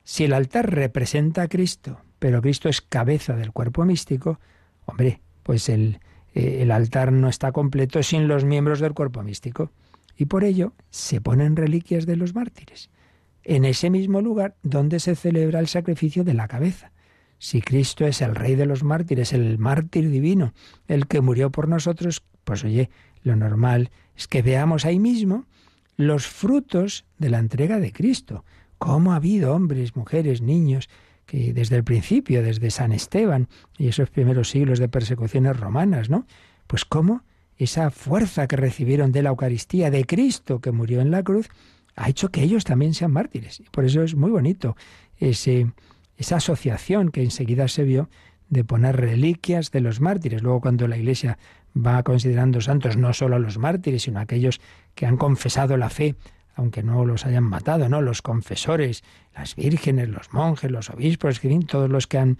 si 0.04 0.24
el 0.24 0.32
altar 0.32 0.72
representa 0.72 1.42
a 1.42 1.48
Cristo, 1.48 2.00
pero 2.20 2.40
Cristo 2.40 2.68
es 2.68 2.80
cabeza 2.80 3.34
del 3.34 3.50
cuerpo 3.50 3.84
místico, 3.84 4.38
hombre, 4.86 5.20
pues 5.42 5.68
el, 5.68 5.98
eh, 6.34 6.58
el 6.60 6.70
altar 6.70 7.10
no 7.10 7.28
está 7.28 7.50
completo 7.50 8.00
sin 8.04 8.28
los 8.28 8.44
miembros 8.44 8.78
del 8.78 8.94
cuerpo 8.94 9.22
místico 9.24 9.72
y 10.16 10.26
por 10.26 10.44
ello 10.44 10.74
se 10.90 11.20
ponen 11.20 11.56
reliquias 11.56 12.06
de 12.06 12.16
los 12.16 12.34
mártires, 12.34 12.90
en 13.42 13.64
ese 13.64 13.90
mismo 13.90 14.20
lugar 14.20 14.54
donde 14.62 15.00
se 15.00 15.16
celebra 15.16 15.58
el 15.58 15.66
sacrificio 15.66 16.22
de 16.22 16.34
la 16.34 16.46
cabeza. 16.46 16.92
Si 17.38 17.62
Cristo 17.62 18.06
es 18.06 18.20
el 18.20 18.34
rey 18.34 18.54
de 18.54 18.66
los 18.66 18.84
mártires, 18.84 19.32
el 19.32 19.58
mártir 19.58 20.10
divino, 20.10 20.52
el 20.88 21.06
que 21.06 21.22
murió 21.22 21.50
por 21.50 21.68
nosotros, 21.68 22.22
pues 22.44 22.64
oye, 22.64 22.90
lo 23.22 23.34
normal 23.34 23.90
es 24.14 24.28
que 24.28 24.42
veamos 24.42 24.84
ahí 24.84 24.98
mismo 24.98 25.46
los 25.96 26.26
frutos 26.26 27.06
de 27.16 27.30
la 27.30 27.38
entrega 27.38 27.80
de 27.80 27.92
Cristo, 27.92 28.44
cómo 28.76 29.12
ha 29.12 29.16
habido 29.16 29.54
hombres, 29.54 29.96
mujeres, 29.96 30.42
niños, 30.42 30.90
que 31.30 31.52
desde 31.52 31.76
el 31.76 31.84
principio, 31.84 32.42
desde 32.42 32.72
San 32.72 32.90
Esteban 32.90 33.46
y 33.78 33.86
esos 33.86 34.10
primeros 34.10 34.50
siglos 34.50 34.80
de 34.80 34.88
persecuciones 34.88 35.56
romanas, 35.56 36.10
¿no? 36.10 36.26
Pues 36.66 36.84
cómo 36.84 37.22
esa 37.56 37.92
fuerza 37.92 38.48
que 38.48 38.56
recibieron 38.56 39.12
de 39.12 39.22
la 39.22 39.28
Eucaristía 39.28 39.92
de 39.92 40.04
Cristo 40.06 40.60
que 40.60 40.72
murió 40.72 41.00
en 41.00 41.12
la 41.12 41.22
cruz, 41.22 41.48
ha 41.94 42.08
hecho 42.08 42.30
que 42.30 42.42
ellos 42.42 42.64
también 42.64 42.94
sean 42.94 43.12
mártires. 43.12 43.60
Y 43.60 43.64
por 43.70 43.84
eso 43.84 44.02
es 44.02 44.16
muy 44.16 44.32
bonito 44.32 44.76
ese, 45.18 45.70
esa 46.16 46.38
asociación 46.38 47.12
que 47.12 47.22
enseguida 47.22 47.68
se 47.68 47.84
vio 47.84 48.08
de 48.48 48.64
poner 48.64 48.96
reliquias 48.96 49.70
de 49.70 49.82
los 49.82 50.00
mártires. 50.00 50.42
Luego 50.42 50.60
cuando 50.60 50.88
la 50.88 50.96
Iglesia 50.96 51.38
va 51.76 52.02
considerando 52.02 52.60
santos 52.60 52.96
no 52.96 53.12
solo 53.12 53.36
a 53.36 53.38
los 53.38 53.56
mártires, 53.56 54.02
sino 54.02 54.18
a 54.18 54.22
aquellos 54.22 54.60
que 54.96 55.06
han 55.06 55.16
confesado 55.16 55.76
la 55.76 55.90
fe, 55.90 56.16
aunque 56.54 56.82
no 56.82 57.04
los 57.04 57.26
hayan 57.26 57.44
matado, 57.44 57.88
¿no? 57.88 58.02
Los 58.02 58.22
confesores, 58.22 59.02
las 59.34 59.56
vírgenes, 59.56 60.08
los 60.08 60.32
monjes, 60.32 60.70
los 60.70 60.90
obispos, 60.90 61.40
todos 61.66 61.90
los 61.90 62.06
que 62.06 62.18
han 62.18 62.38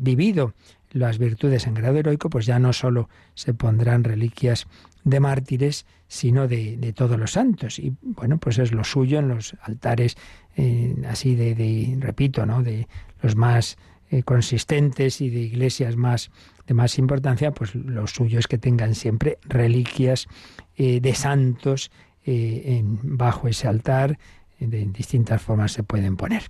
vivido 0.00 0.54
las 0.90 1.18
virtudes 1.18 1.66
en 1.66 1.74
grado 1.74 1.98
heroico, 1.98 2.30
pues 2.30 2.46
ya 2.46 2.58
no 2.58 2.72
solo 2.72 3.08
se 3.34 3.52
pondrán 3.52 4.04
reliquias 4.04 4.66
de 5.02 5.20
mártires, 5.20 5.86
sino 6.06 6.46
de, 6.46 6.92
todos 6.94 7.18
los 7.18 7.32
santos. 7.32 7.78
Y 7.78 7.96
bueno, 8.02 8.38
pues 8.38 8.58
es 8.58 8.72
lo 8.72 8.84
suyo 8.84 9.18
en 9.18 9.28
los 9.28 9.56
altares 9.62 10.16
eh, 10.56 10.94
así 11.08 11.34
de, 11.34 11.96
repito, 11.98 12.46
¿no? 12.46 12.62
De 12.62 12.86
los 13.22 13.34
más 13.34 13.76
eh, 14.10 14.22
consistentes 14.22 15.20
y 15.20 15.30
de 15.30 15.40
iglesias 15.40 15.96
más 15.96 16.30
de 16.66 16.74
más 16.74 16.98
importancia, 16.98 17.52
pues 17.52 17.74
lo 17.74 18.06
suyo 18.06 18.38
es 18.38 18.46
que 18.46 18.58
tengan 18.58 18.94
siempre 18.94 19.38
reliquias 19.42 20.28
eh, 20.76 21.00
de 21.00 21.14
santos 21.14 21.90
en, 22.24 22.98
bajo 23.02 23.48
ese 23.48 23.68
altar, 23.68 24.18
de 24.58 24.86
distintas 24.86 25.42
formas 25.42 25.72
se 25.72 25.82
pueden 25.82 26.16
poner. 26.16 26.44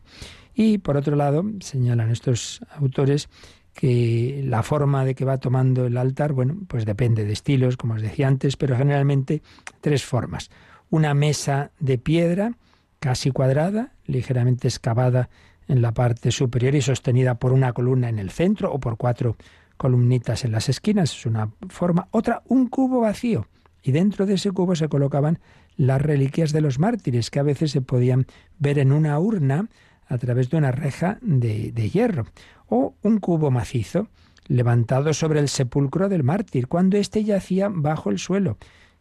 Y 0.54 0.78
por 0.78 0.96
otro 0.96 1.16
lado, 1.16 1.44
señalan 1.60 2.10
estos 2.10 2.60
autores 2.76 3.28
que 3.74 4.42
la 4.44 4.62
forma 4.62 5.04
de 5.04 5.14
que 5.14 5.24
va 5.24 5.38
tomando 5.38 5.87
el 5.87 5.96
altar, 5.96 6.32
bueno, 6.32 6.56
pues 6.68 6.84
depende 6.84 7.24
de 7.24 7.32
estilos, 7.32 7.76
como 7.76 7.94
os 7.94 8.02
decía 8.02 8.28
antes, 8.28 8.56
pero 8.56 8.76
generalmente 8.76 9.42
tres 9.80 10.04
formas. 10.04 10.50
Una 10.90 11.12
mesa 11.12 11.72
de 11.80 11.98
piedra, 11.98 12.52
casi 13.00 13.32
cuadrada, 13.32 13.92
ligeramente 14.06 14.68
excavada 14.68 15.28
en 15.66 15.82
la 15.82 15.92
parte 15.92 16.30
superior 16.30 16.74
y 16.76 16.82
sostenida 16.82 17.34
por 17.34 17.52
una 17.52 17.72
columna 17.72 18.08
en 18.08 18.20
el 18.20 18.30
centro 18.30 18.72
o 18.72 18.78
por 18.78 18.96
cuatro 18.96 19.37
columnitas 19.76 20.44
en 20.44 20.52
las 20.52 20.68
esquinas, 20.68 21.12
es 21.12 21.26
una 21.26 21.50
forma. 21.68 22.06
Otra, 22.12 22.42
un 22.46 22.68
cubo 22.68 23.00
vacío, 23.00 23.48
y 23.82 23.92
dentro 23.92 24.24
de 24.24 24.34
ese 24.34 24.52
cubo 24.52 24.76
se 24.76 24.88
colocaban 24.88 25.40
las 25.76 26.00
reliquias 26.00 26.52
de 26.52 26.60
los 26.60 26.78
mártires, 26.78 27.30
que 27.30 27.40
a 27.40 27.44
veces 27.44 27.70
se 27.70 27.80
podían 27.80 28.26
ver 28.58 28.78
en 28.78 28.92
una 28.92 29.18
urna 29.18 29.68
a 30.06 30.18
través 30.18 30.50
de 30.50 30.56
una 30.56 30.70
reja 30.70 31.18
de, 31.22 31.72
de 31.72 31.90
hierro 31.90 32.26
o 32.66 32.94
un 33.02 33.18
cubo 33.18 33.50
macizo 33.50 34.08
levantado 34.46 35.14
sobre 35.14 35.40
el 35.40 35.48
sepulcro 35.48 36.08
del 36.08 36.22
mártir, 36.22 36.68
cuando 36.68 36.96
éste 36.96 37.24
yacía 37.24 37.70
bajo 37.72 38.10
el 38.10 38.18
suelo, 38.18 38.58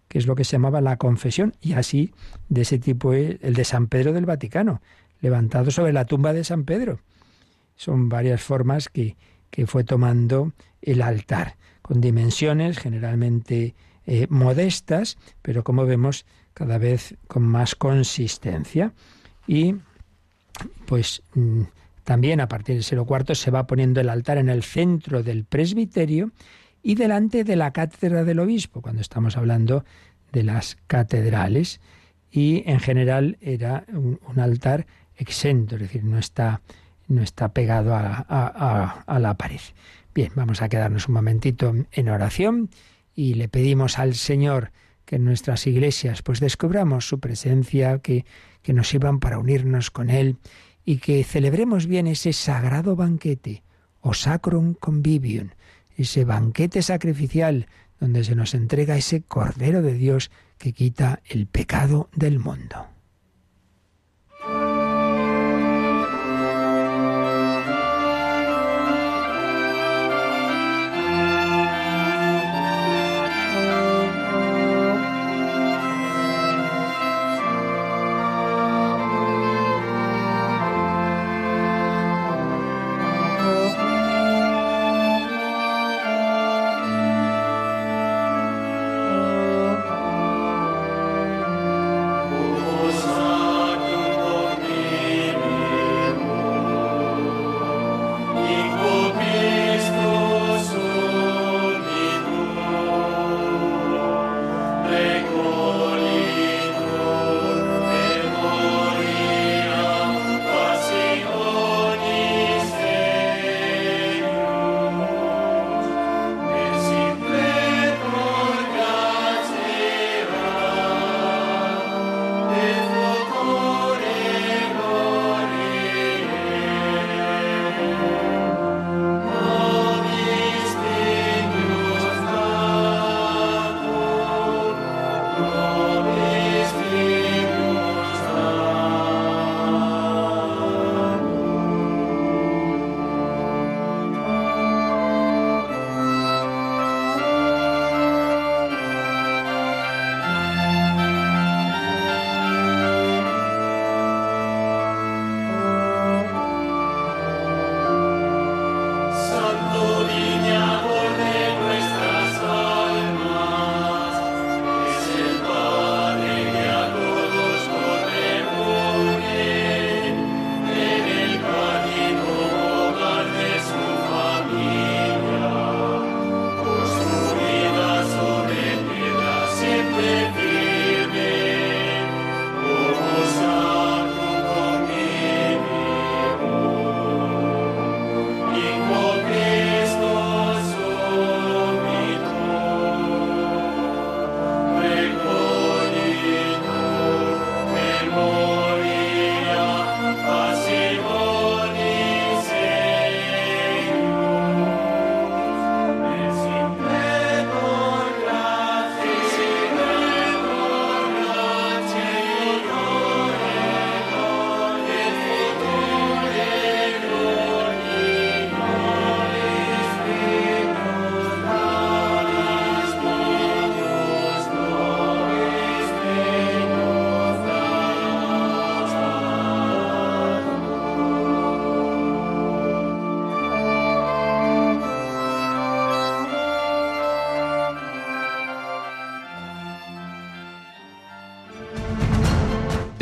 que 0.07 0.17
es 0.17 0.27
lo 0.27 0.35
que 0.35 0.43
se 0.43 0.53
llamaba 0.53 0.81
la 0.81 0.97
confesión, 0.97 1.53
y 1.61 1.73
así 1.73 2.13
de 2.49 2.61
ese 2.61 2.79
tipo 2.79 3.13
el 3.13 3.53
de 3.53 3.63
San 3.65 3.87
Pedro 3.87 4.13
del 4.13 4.25
Vaticano, 4.25 4.81
levantado 5.21 5.71
sobre 5.71 5.93
la 5.93 6.05
tumba 6.05 6.33
de 6.33 6.43
San 6.43 6.63
Pedro. 6.63 6.99
Son 7.75 8.09
varias 8.09 8.41
formas 8.41 8.89
que, 8.89 9.17
que 9.49 9.67
fue 9.67 9.83
tomando 9.83 10.53
el 10.81 11.01
altar, 11.01 11.57
con 11.81 11.99
dimensiones 11.99 12.77
generalmente 12.77 13.75
eh, 14.05 14.27
modestas, 14.29 15.17
pero 15.41 15.63
como 15.63 15.85
vemos 15.85 16.25
cada 16.53 16.77
vez 16.77 17.15
con 17.27 17.43
más 17.43 17.75
consistencia. 17.75 18.93
Y 19.47 19.75
pues 20.85 21.23
mm, 21.33 21.63
también 22.03 22.41
a 22.41 22.47
partir 22.47 22.75
del 22.75 22.83
siglo 22.83 23.07
IV 23.09 23.35
se 23.35 23.51
va 23.51 23.67
poniendo 23.67 24.01
el 24.01 24.09
altar 24.09 24.37
en 24.37 24.49
el 24.49 24.63
centro 24.63 25.23
del 25.23 25.45
presbiterio 25.45 26.31
y 26.81 26.95
delante 26.95 27.43
de 27.43 27.55
la 27.55 27.71
cátedra 27.71 28.23
del 28.23 28.39
obispo, 28.39 28.81
cuando 28.81 29.01
estamos 29.01 29.37
hablando 29.37 29.85
de 30.31 30.43
las 30.43 30.77
catedrales. 30.87 31.79
Y 32.29 32.63
en 32.65 32.79
general 32.79 33.37
era 33.41 33.85
un, 33.89 34.19
altar 34.39 34.85
exento, 35.15 35.75
es 35.75 35.81
decir, 35.81 36.03
no 36.03 36.17
está, 36.17 36.61
no 37.07 37.21
está 37.21 37.53
pegado 37.53 37.95
a, 37.95 39.03
a 39.05 39.19
la 39.19 39.35
pared. 39.35 39.61
Bien, 40.15 40.31
vamos 40.35 40.61
a 40.61 40.69
quedarnos 40.69 41.07
un 41.07 41.13
momentito 41.13 41.73
en 41.91 42.09
oración 42.09 42.69
y 43.15 43.35
le 43.35 43.47
pedimos 43.47 43.99
al 43.99 44.15
Señor 44.15 44.71
que 45.05 45.17
en 45.17 45.25
nuestras 45.25 45.67
iglesias 45.67 46.21
pues 46.21 46.39
descubramos 46.39 47.07
su 47.07 47.19
presencia, 47.19 47.99
que, 47.99 48.25
que 48.61 48.73
nos 48.73 48.89
sirvan 48.89 49.19
para 49.19 49.39
unirnos 49.39 49.91
con 49.91 50.09
Él 50.09 50.37
y 50.85 50.97
que 50.97 51.23
celebremos 51.23 51.87
bien 51.87 52.07
ese 52.07 52.33
sagrado 52.33 52.95
banquete, 52.95 53.63
o 54.01 54.13
sacrum 54.13 54.73
convivium, 54.73 55.49
ese 55.97 56.25
banquete 56.25 56.81
sacrificial 56.81 57.67
donde 57.99 58.23
se 58.23 58.35
nos 58.35 58.53
entrega 58.53 58.97
ese 58.97 59.21
Cordero 59.21 59.81
de 59.81 59.93
Dios 59.93 60.29
que 60.57 60.73
quita 60.73 61.21
el 61.25 61.47
pecado 61.47 62.09
del 62.13 62.39
mundo. 62.39 62.92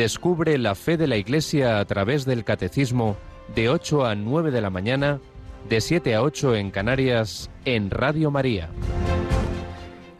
Descubre 0.01 0.57
la 0.57 0.73
fe 0.73 0.97
de 0.97 1.05
la 1.05 1.15
Iglesia 1.15 1.79
a 1.79 1.85
través 1.85 2.25
del 2.25 2.43
Catecismo 2.43 3.17
de 3.53 3.69
8 3.69 4.07
a 4.07 4.15
9 4.15 4.49
de 4.49 4.59
la 4.59 4.71
mañana, 4.71 5.19
de 5.69 5.79
7 5.79 6.15
a 6.15 6.23
8 6.23 6.55
en 6.55 6.71
Canarias, 6.71 7.51
en 7.65 7.91
Radio 7.91 8.31
María. 8.31 8.71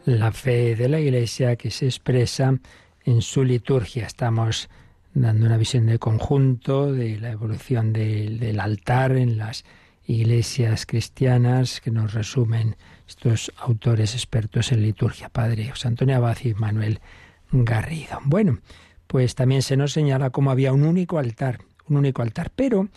La 0.05 0.31
fe 0.31 0.75
de 0.75 0.87
la 0.87 0.99
Iglesia 0.99 1.55
que 1.55 1.71
se 1.71 1.87
expresa 1.87 2.59
en 3.05 3.23
su 3.23 3.43
liturgia. 3.43 4.05
Estamos 4.05 4.69
dando 5.15 5.47
una 5.47 5.57
visión 5.57 5.87
de 5.87 5.97
conjunto 5.97 6.93
de 6.93 7.19
la 7.19 7.31
evolución 7.31 7.91
del 7.91 8.59
altar 8.59 9.13
en 9.13 9.39
las 9.39 9.65
iglesias 10.05 10.85
cristianas 10.85 11.81
que 11.81 11.89
nos 11.89 12.13
resumen 12.13 12.75
estos 13.07 13.51
autores 13.57 14.13
expertos 14.13 14.71
en 14.71 14.83
liturgia, 14.83 15.29
Padre 15.29 15.71
José 15.71 15.87
Antonio 15.87 16.17
Abad 16.17 16.37
y 16.43 16.53
Manuel 16.53 16.99
Garrido. 17.51 18.19
Bueno, 18.25 18.59
pues 19.11 19.35
también 19.35 19.61
se 19.61 19.75
nos 19.75 19.91
señala 19.91 20.29
cómo 20.29 20.51
había 20.51 20.71
un 20.71 20.85
único 20.85 21.19
altar, 21.19 21.59
un 21.89 21.97
único 21.97 22.21
altar, 22.21 22.49
pero 22.55 22.87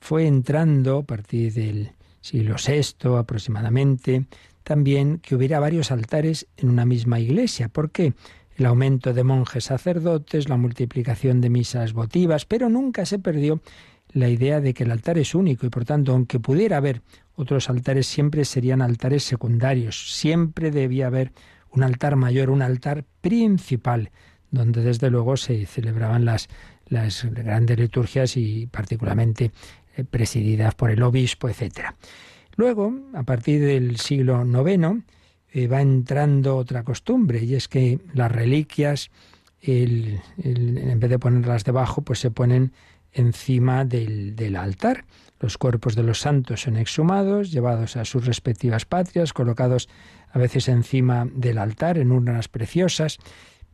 fue 0.00 0.26
entrando 0.26 0.98
a 0.98 1.02
partir 1.04 1.52
del 1.52 1.92
siglo 2.20 2.56
VI 2.56 3.16
aproximadamente, 3.16 4.26
también 4.64 5.18
que 5.18 5.36
hubiera 5.36 5.60
varios 5.60 5.92
altares 5.92 6.48
en 6.56 6.68
una 6.68 6.84
misma 6.84 7.20
iglesia. 7.20 7.68
¿Por 7.68 7.92
qué? 7.92 8.12
El 8.56 8.66
aumento 8.66 9.12
de 9.14 9.22
monjes 9.22 9.66
sacerdotes, 9.66 10.48
la 10.48 10.56
multiplicación 10.56 11.40
de 11.40 11.50
misas 11.50 11.92
votivas, 11.92 12.44
pero 12.44 12.68
nunca 12.68 13.06
se 13.06 13.20
perdió 13.20 13.60
la 14.08 14.28
idea 14.28 14.60
de 14.60 14.74
que 14.74 14.82
el 14.82 14.90
altar 14.90 15.16
es 15.16 15.32
único 15.32 15.64
y 15.64 15.70
por 15.70 15.84
tanto, 15.84 16.10
aunque 16.10 16.40
pudiera 16.40 16.78
haber 16.78 17.02
otros 17.36 17.70
altares, 17.70 18.08
siempre 18.08 18.44
serían 18.44 18.82
altares 18.82 19.22
secundarios. 19.22 20.12
Siempre 20.12 20.72
debía 20.72 21.06
haber 21.06 21.30
un 21.70 21.84
altar 21.84 22.16
mayor, 22.16 22.50
un 22.50 22.62
altar 22.62 23.04
principal 23.20 24.10
donde 24.52 24.82
desde 24.82 25.10
luego 25.10 25.36
se 25.36 25.66
celebraban 25.66 26.24
las, 26.24 26.48
las 26.86 27.24
grandes 27.24 27.78
liturgias 27.78 28.36
y 28.36 28.66
particularmente 28.66 29.50
eh, 29.96 30.04
presididas 30.04 30.74
por 30.74 30.90
el 30.90 31.02
obispo, 31.02 31.48
etc. 31.48 31.94
Luego, 32.56 32.94
a 33.14 33.24
partir 33.24 33.60
del 33.62 33.96
siglo 33.96 34.44
IX, 34.44 35.02
eh, 35.52 35.66
va 35.66 35.80
entrando 35.80 36.56
otra 36.56 36.84
costumbre, 36.84 37.42
y 37.42 37.54
es 37.54 37.66
que 37.66 37.98
las 38.14 38.30
reliquias, 38.30 39.10
en 39.62 40.20
vez 41.00 41.10
de 41.10 41.18
ponerlas 41.18 41.64
debajo, 41.64 42.02
pues 42.02 42.18
se 42.18 42.30
ponen 42.30 42.72
encima 43.12 43.84
del, 43.84 44.34
del, 44.36 44.56
altar. 44.56 45.04
Los 45.40 45.58
cuerpos 45.58 45.94
de 45.94 46.02
los 46.02 46.20
santos 46.20 46.62
son 46.62 46.76
exhumados, 46.76 47.52
llevados 47.52 47.96
a 47.96 48.04
sus 48.04 48.26
respectivas 48.26 48.84
patrias, 48.84 49.32
colocados 49.32 49.88
a 50.32 50.38
veces 50.38 50.68
encima 50.68 51.28
del 51.32 51.58
altar 51.58 51.98
en 51.98 52.10
urnas 52.10 52.48
preciosas, 52.48 53.18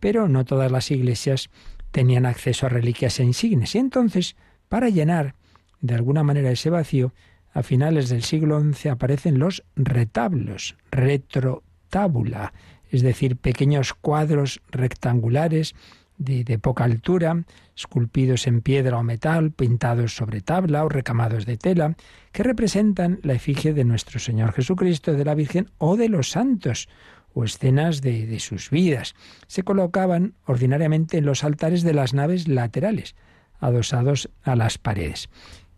pero 0.01 0.29
no 0.29 0.45
todas 0.45 0.71
las 0.71 0.91
iglesias 0.91 1.51
tenían 1.91 2.27
acceso 2.27 2.67
a 2.67 2.69
reliquias 2.69 3.19
e 3.21 3.25
insignes. 3.25 3.75
Y 3.75 3.79
entonces, 3.79 4.37
para 4.69 4.89
llenar 4.89 5.35
de 5.81 5.95
alguna 5.95 6.23
manera 6.23 6.51
ese 6.51 6.71
vacío, 6.71 7.13
a 7.53 7.63
finales 7.63 8.09
del 8.09 8.23
siglo 8.23 8.61
XI 8.61 8.91
aparecen 8.91 9.39
los 9.39 9.65
retablos, 9.75 10.77
retrotábula, 10.91 12.53
es 12.91 13.03
decir, 13.03 13.37
pequeños 13.37 13.95
cuadros 13.95 14.61
rectangulares 14.71 15.75
de, 16.19 16.45
de, 16.45 16.59
poca 16.59 16.85
altura, 16.85 17.45
esculpidos 17.77 18.47
en 18.47 18.61
piedra 18.61 18.99
o 18.99 19.03
metal, 19.03 19.53
pintados 19.53 20.17
sobre 20.17 20.41
tabla 20.41 20.85
o 20.85 20.89
recamados 20.89 21.47
de 21.47 21.57
tela, 21.57 21.97
que 22.33 22.43
representan 22.43 23.21
la 23.23 23.35
efigie 23.35 23.73
de 23.73 23.85
nuestro 23.85 24.19
Señor 24.19 24.53
Jesucristo, 24.53 25.13
de 25.15 25.25
la 25.25 25.35
Virgen 25.35 25.71
o 25.79 25.97
de 25.97 26.09
los 26.09 26.31
santos, 26.31 26.89
o 27.35 27.45
escenas 27.45 28.01
de, 28.01 28.39
sus 28.41 28.71
vidas. 28.71 29.15
Se 29.47 29.63
colocaban 29.63 30.35
ordinariamente 30.47 31.19
en 31.19 31.27
los 31.27 31.45
altares 31.45 31.83
de 31.83 31.95
las 31.95 32.15
naves 32.15 32.49
laterales, 32.49 33.15
adosados 33.61 34.31
a 34.43 34.57
las 34.57 34.79
paredes. 34.79 35.29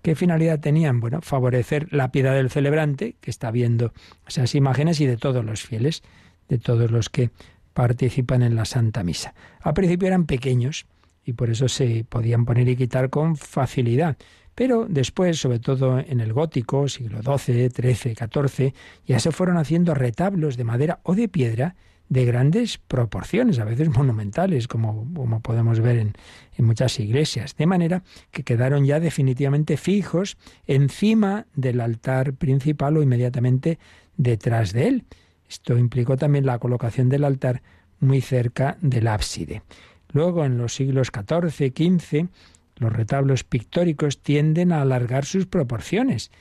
¿Qué 0.03 0.15
finalidad 0.15 0.61
tenían? 0.61 1.01
Bueno, 1.01 1.21
favorecer 1.21 1.93
la 1.93 2.11
piedad 2.11 2.35
del 2.35 2.51
celebrante, 2.51 3.17
que 3.21 3.31
está 3.31 3.51
viendo 3.51 3.93
esas 4.27 4.55
imágenes, 4.55 5.01
y 5.01 5.07
de 5.07 5.17
todos 5.17 5.45
los 5.45 5.63
fieles, 5.63 6.03
de 6.49 6.59
todos 6.59 6.91
los 6.91 7.11
que 7.11 7.31
participan 7.75 8.43
en 8.43 8.57
la 8.57 8.65
Santa 8.65 9.03
Misa. 9.03 9.35
Al 9.61 9.75
principio 9.75 10.09
eran 10.09 10.27
pequeños 10.27 10.87
y 11.25 11.35
por 11.35 11.51
eso 11.51 11.69
se 11.69 12.05
podían 12.09 12.45
poner 12.45 12.69
y 12.69 12.77
quitar 12.77 13.11
con 13.11 13.37
facilidad. 13.37 14.17
Pero 14.61 14.85
después, 14.87 15.41
sobre 15.41 15.59
todo 15.59 16.01
en 16.01 16.21
el 16.21 16.35
gótico, 16.35 16.87
siglo 16.87 17.23
XII, 17.23 17.71
XIII, 17.71 18.15
XIV, 18.15 18.75
ya 19.07 19.19
se 19.19 19.33
fueron 19.33 19.57
haciendo 19.57 19.95
retablos 19.95 20.59
de 20.59 20.65
madera 20.65 21.01
o 21.03 21.15
de 21.15 21.29
piedra 21.29 21.77
de 22.11 22.27
grandes 22.27 22.77
proporciones, 22.77 23.59
a 23.59 23.65
veces 23.65 23.89
monumentales, 23.89 24.69
como, 24.69 25.11
como 25.15 25.41
podemos 25.41 25.81
ver 25.81 25.97
en, 25.97 26.13
en, 26.59 26.65
muchas 26.67 27.01
iglesias, 27.01 27.57
de 27.57 27.65
manera 27.65 28.03
que 28.33 28.43
quedaron 28.43 28.85
ya 28.85 29.01
definitivamente 29.01 29.79
fijos 29.79 30.37
encima 30.67 31.47
del 31.55 31.81
altar 31.81 32.35
principal 32.35 32.99
o 32.99 33.03
inmediatamente 33.03 33.79
detrás 34.19 34.75
de 34.75 34.89
él. 34.89 35.05
Esto 35.49 35.79
implicó 35.79 36.19
también 36.19 36.45
la 36.45 36.59
colocación 36.59 37.09
del 37.09 37.25
altar 37.25 37.63
muy 37.99 38.21
cerca 38.21 38.77
del 38.83 39.09
ábside. 39.09 39.63
Luego, 40.13 40.45
en 40.45 40.59
los 40.59 40.75
siglos 40.75 41.11
XIV, 41.11 41.73
XV, 41.75 42.29
los 42.81 42.93
retablos 42.93 43.45
pictóricos 43.45 44.21
tienden 44.21 44.73
a 44.73 44.81
alargar 44.81 45.25
sus 45.25 45.47
proporciones 45.47 46.33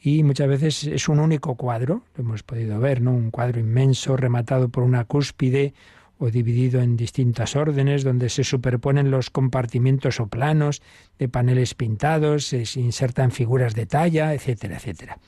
y 0.00 0.22
muchas 0.22 0.48
veces 0.48 0.84
es 0.84 1.08
un 1.08 1.18
único 1.18 1.56
cuadro, 1.56 2.04
lo 2.14 2.22
hemos 2.22 2.44
podido 2.44 2.78
ver, 2.78 3.02
¿no? 3.02 3.12
Un 3.12 3.30
cuadro 3.30 3.58
inmenso 3.58 4.16
rematado 4.16 4.68
por 4.68 4.84
una 4.84 5.04
cúspide 5.04 5.74
o 6.18 6.30
dividido 6.30 6.80
en 6.80 6.96
distintas 6.96 7.56
órdenes 7.56 8.04
donde 8.04 8.28
se 8.28 8.44
superponen 8.44 9.10
los 9.10 9.30
compartimientos 9.30 10.20
o 10.20 10.28
planos 10.28 10.82
de 11.18 11.28
paneles 11.28 11.74
pintados, 11.74 12.46
se 12.46 12.64
insertan 12.76 13.32
figuras 13.32 13.74
de 13.74 13.86
talla, 13.86 14.34
etcétera, 14.34 14.76
etcétera. 14.76 15.18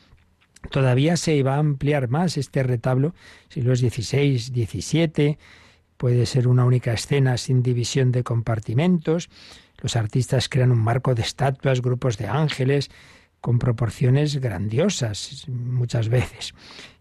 Todavía 0.71 1.17
se 1.17 1.43
va 1.43 1.57
a 1.57 1.59
ampliar 1.59 2.09
más 2.09 2.37
este 2.37 2.63
retablo, 2.63 3.15
siglos 3.49 3.81
XVI, 3.81 4.39
XVII, 4.39 5.39
puede 5.97 6.27
ser 6.27 6.49
una 6.49 6.65
única 6.65 6.93
escena 6.93 7.37
sin 7.37 7.63
división 7.63 8.11
de 8.11 8.23
compartimentos, 8.23 9.29
los 9.81 9.97
artistas 9.97 10.49
crean 10.49 10.71
un 10.71 10.79
marco 10.79 11.15
de 11.15 11.23
estatuas, 11.23 11.83
grupos 11.83 12.19
de 12.19 12.27
ángeles, 12.27 12.91
con 13.41 13.59
proporciones 13.59 14.37
grandiosas 14.37 15.47
muchas 15.49 16.09
veces. 16.09 16.55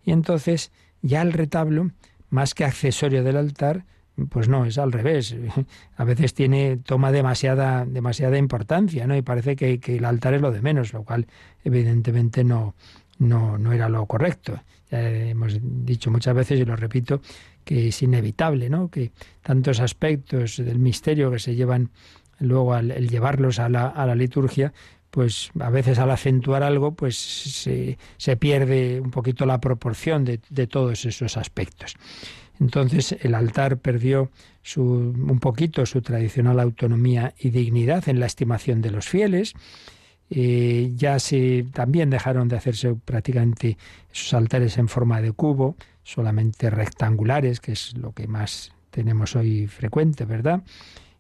Y 0.04 0.12
entonces 0.12 0.72
ya 1.02 1.22
el 1.22 1.34
retablo, 1.34 1.92
más 2.30 2.54
que 2.54 2.66
accesorio 2.66 3.24
del 3.24 3.38
altar, 3.38 3.86
pues 4.30 4.50
no, 4.50 4.66
es 4.66 4.78
al 4.78 4.92
revés. 4.92 5.36
A 5.98 6.04
veces 6.04 6.34
tiene, 6.34 6.78
toma 6.78 7.12
demasiada, 7.12 7.86
demasiada 7.86 8.38
importancia, 8.38 9.08
¿no? 9.08 9.16
Y 9.16 9.22
parece 9.22 9.56
que, 9.56 9.80
que 9.80 9.98
el 9.98 10.06
altar 10.06 10.34
es 10.34 10.42
lo 10.42 10.52
de 10.52 10.62
menos, 10.62 10.94
lo 10.94 11.04
cual 11.04 11.28
evidentemente 11.64 12.44
no, 12.44 12.76
no, 13.20 13.58
no 13.58 13.72
era 13.72 13.90
lo 13.90 14.06
correcto. 14.06 14.62
Ya 14.92 15.08
hemos 15.08 15.60
dicho 15.62 16.10
muchas 16.10 16.34
veces, 16.34 16.60
y 16.60 16.66
lo 16.66 16.76
repito, 16.76 17.22
que 17.64 17.90
es 17.90 18.02
inevitable, 18.02 18.70
¿no? 18.70 18.90
Que 18.90 19.12
tantos 19.44 19.80
aspectos 19.80 20.58
del 20.58 20.80
misterio 20.80 21.30
que 21.32 21.40
se 21.40 21.56
llevan 21.56 21.92
luego 22.40 22.74
al 22.74 23.08
llevarlos 23.08 23.60
a 23.60 23.70
la, 23.70 23.88
a 23.88 24.06
la 24.06 24.16
liturgia, 24.16 24.74
pues 25.10 25.52
a 25.60 25.70
veces 25.70 26.00
al 26.00 26.12
acentuar 26.12 26.64
algo, 26.64 26.94
pues 26.94 27.18
se, 27.18 27.98
pierde 28.38 29.02
un 29.02 29.12
poquito 29.12 29.46
la 29.46 29.60
proporción 29.60 30.24
de, 30.24 30.40
de, 30.50 30.68
todos 30.68 31.06
esos 31.06 31.36
aspectos. 31.38 31.96
Entonces 32.60 33.16
el 33.22 33.36
altar 33.36 33.78
perdió 33.78 34.30
su, 34.62 34.84
un 34.84 35.40
poquito 35.40 35.86
su 35.86 36.02
tradicional 36.02 36.60
autonomía 36.60 37.34
y 37.40 37.50
dignidad 37.50 38.08
en 38.10 38.20
la 38.20 38.26
estimación 38.26 38.82
de 38.82 38.92
los 38.92 39.08
fieles. 39.08 39.54
Eh, 40.30 40.92
ya 40.96 41.18
se 41.18 41.66
también 41.74 42.12
dejaron 42.12 42.48
de 42.50 42.58
hacerse 42.58 42.94
prácticamente 42.94 43.78
esos 44.14 44.34
altares 44.36 44.78
en 44.78 44.88
forma 44.88 45.22
de 45.22 45.32
cubo, 45.32 45.76
solamente 46.04 46.70
rectangulares, 46.70 47.60
que 47.60 47.72
es 47.72 47.98
lo 47.98 48.12
que 48.12 48.28
más 48.28 48.72
tenemos 48.92 49.36
hoy 49.36 49.68
frecuente, 49.68 50.26
¿verdad? 50.26 50.62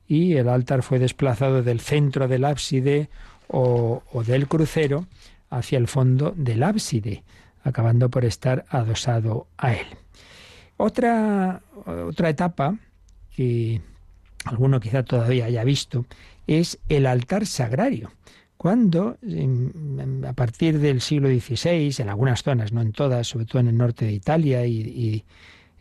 Y 0.09 0.33
el 0.33 0.49
altar 0.49 0.81
fue 0.81 0.97
desplazado 0.97 1.61
del 1.61 1.79
centro 1.79 2.27
del 2.27 2.43
ábside 2.43 3.09
o, 3.47 4.01
del 4.25 4.47
crucero 4.47 5.05
hacia 5.51 5.77
el 5.77 5.87
fondo 5.87 6.33
del 6.35 6.63
ábside, 6.63 7.23
acabando 7.63 8.09
por 8.09 8.25
estar 8.25 8.65
adosado 8.69 9.47
a 9.55 9.73
él. 9.73 9.85
Otra, 10.77 11.61
otra 11.85 12.29
etapa 12.29 12.75
que 13.35 13.81
alguno 14.45 14.79
quizá 14.79 15.03
todavía 15.03 15.45
haya 15.45 15.63
visto 15.63 16.05
es 16.47 16.79
el 16.89 17.05
altar 17.05 17.45
sagrario. 17.45 18.11
Cuando, 18.57 19.17
a 20.27 20.33
partir 20.33 20.79
del 20.79 21.01
siglo 21.01 21.29
XVI, 21.29 21.93
en 21.99 22.09
algunas 22.09 22.41
zonas, 22.41 22.73
no 22.73 22.81
en 22.81 22.93
todas, 22.93 23.27
sobre 23.27 23.45
todo 23.45 23.59
en 23.59 23.67
el 23.67 23.77
norte 23.77 24.05
de 24.05 24.11
Italia 24.11 24.65
y, 24.65 25.23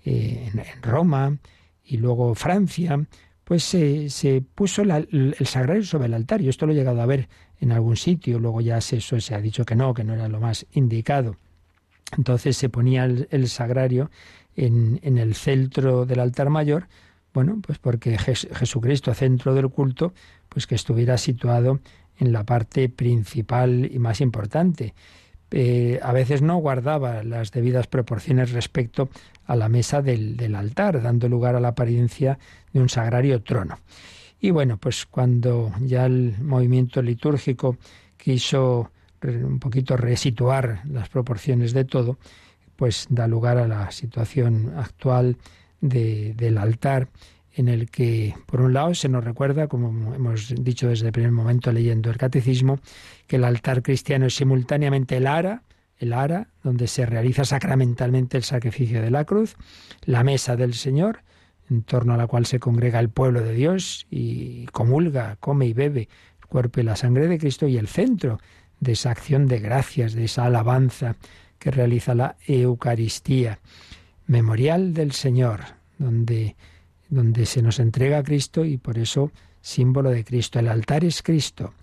eh, 0.05 0.51
en 0.53 0.83
Roma 0.83 1.39
y 1.85 1.97
luego 1.97 2.35
Francia, 2.35 3.01
pues 3.49 3.65
se, 3.65 4.43
puso 4.55 4.83
el 4.83 5.47
sagrario 5.47 5.83
sobre 5.83 6.05
el 6.05 6.13
altar. 6.13 6.43
Y 6.43 6.51
esto 6.51 6.67
lo 6.67 6.73
he 6.73 6.77
llegado 6.77 7.01
a 7.01 7.07
ver 7.07 7.31
en 7.63 7.73
algún 7.73 7.97
sitio, 7.97 8.39
luego 8.39 8.61
ya 8.61 8.79
se, 8.83 8.99
eso 8.99 9.19
se 9.23 9.35
ha 9.35 9.41
dicho 9.41 9.65
que 9.65 9.75
no, 9.75 9.95
que 9.95 10.05
no 10.05 10.13
era 10.13 10.29
lo 10.29 10.39
más 10.39 10.67
indicado. 10.73 11.37
Entonces 12.19 12.59
se 12.59 12.69
ponía 12.69 13.07
el, 13.07 13.49
sagrario 13.49 14.11
en, 14.55 15.01
el 15.03 15.35
centro 15.35 16.05
del 16.05 16.21
altar 16.21 16.51
mayor, 16.51 16.89
bueno, 17.33 17.59
pues 17.67 17.79
porque 17.79 18.19
Jesucristo, 18.19 19.15
centro 19.15 19.55
del 19.55 19.71
culto, 19.71 20.13
pues 20.51 20.67
que 20.67 20.75
estuviera 20.75 21.17
situado 21.17 21.81
en 22.19 22.35
la 22.35 22.45
parte 22.45 22.91
principal 22.91 23.91
y 23.91 23.99
más 23.99 24.21
importante. 24.21 24.93
Eh, 25.51 25.99
a 26.03 26.13
veces 26.13 26.43
no 26.43 26.57
guardaba 26.59 27.23
las 27.23 27.53
debidas 27.53 27.87
proporciones 27.87 28.53
respecto 28.53 29.09
a 29.47 29.57
la 29.57 29.69
mesa 29.69 30.03
del, 30.03 30.55
altar, 30.55 31.03
dando 31.03 31.29
lugar 31.29 31.57
a 31.57 31.61
la 31.61 31.69
apariencia 31.69 32.39
de 32.73 32.81
un 32.81 32.89
sagrario 32.89 33.43
trono. 33.43 33.79
Y 34.41 34.51
bueno, 34.51 34.77
pues 34.77 35.07
cuando 35.07 35.73
ya 35.81 36.07
el 36.07 36.37
movimiento 36.41 37.01
litúrgico 37.03 37.77
quiso 38.17 38.91
un 39.23 39.59
poquito 39.59 39.97
resituar 39.97 40.83
las 40.87 41.09
proporciones 41.09 41.73
de 41.73 41.85
todo, 41.85 42.19
pues 42.77 43.07
da 43.09 43.27
lugar 43.27 43.59
a 43.59 43.67
la 43.67 43.91
situación 43.91 44.75
actual 44.77 45.39
de, 45.81 46.35
del 46.35 46.59
altar 46.59 47.09
en 47.59 47.69
el 47.69 47.91
que, 47.91 48.37
por 48.47 48.61
un 48.61 48.73
lado, 48.73 48.95
se 48.95 49.09
nos 49.09 49.25
recuerda, 49.25 49.67
como 49.67 50.15
hemos 50.15 50.55
dicho 50.63 50.89
desde 50.89 51.07
el 51.07 51.13
primer 51.13 51.33
momento 51.33 51.73
leyendo 51.73 52.09
el 52.09 52.17
catecismo, 52.17 52.79
que 53.27 53.35
el 53.35 53.43
altar 53.43 53.83
cristiano 53.83 54.27
es 54.27 54.37
simultáneamente 54.37 55.17
el 55.17 55.27
ara, 55.27 55.65
el 55.99 56.13
ara, 56.13 56.47
donde 56.63 56.87
se 56.87 57.05
realiza 57.05 57.45
sacramentalmente 57.45 58.37
el 58.37 58.45
sacrificio 58.45 59.03
de 59.03 59.11
la 59.11 59.25
cruz, 59.25 59.57
la 60.05 60.23
mesa 60.23 60.55
del 60.55 60.75
Señor, 60.75 61.25
en 61.69 61.83
torno 61.83 62.15
a 62.15 62.17
la 62.17 62.29
cual 62.29 62.47
se 62.47 62.61
congrega 62.61 63.01
el 63.01 63.09
pueblo 63.09 63.41
de 63.41 63.55
Dios 63.55 64.07
y 64.09 64.67
comulga, 64.67 65.37
come 65.41 65.67
y 65.67 65.73
bebe 65.73 66.09
el 66.41 66.47
cuerpo 66.47 66.79
y 66.79 66.85
la 66.85 66.95
sangre 66.95 67.27
de 67.27 67.39
Cristo, 67.39 67.67
y 67.67 67.77
el 67.77 67.89
centro 67.89 68.39
de 68.79 68.93
esa 68.93 69.11
acción 69.11 69.49
de 69.49 69.59
gracias, 69.59 70.13
de 70.13 70.27
esa 70.27 70.45
alabanza 70.45 71.17
que 71.59 71.73
realiza 71.73 72.15
la 72.15 72.37
Eucaristía, 72.47 73.59
memorial 74.29 74.95
del 74.95 75.11
Señor, 75.11 75.61
donde 75.99 76.55
donde 77.09 77.47
se 77.47 77.63
nos 77.63 77.79
entrega 77.79 78.19
a 78.19 78.23
Cristo 78.23 78.65
y 78.65 78.77
por 78.77 78.99
eso 78.99 79.33
símbolo 79.61 80.11
de 80.11 80.25
Cristo. 80.25 80.59
El 80.59 80.69
altar 80.69 81.05
es 81.05 81.23
Cristo, 81.23 81.75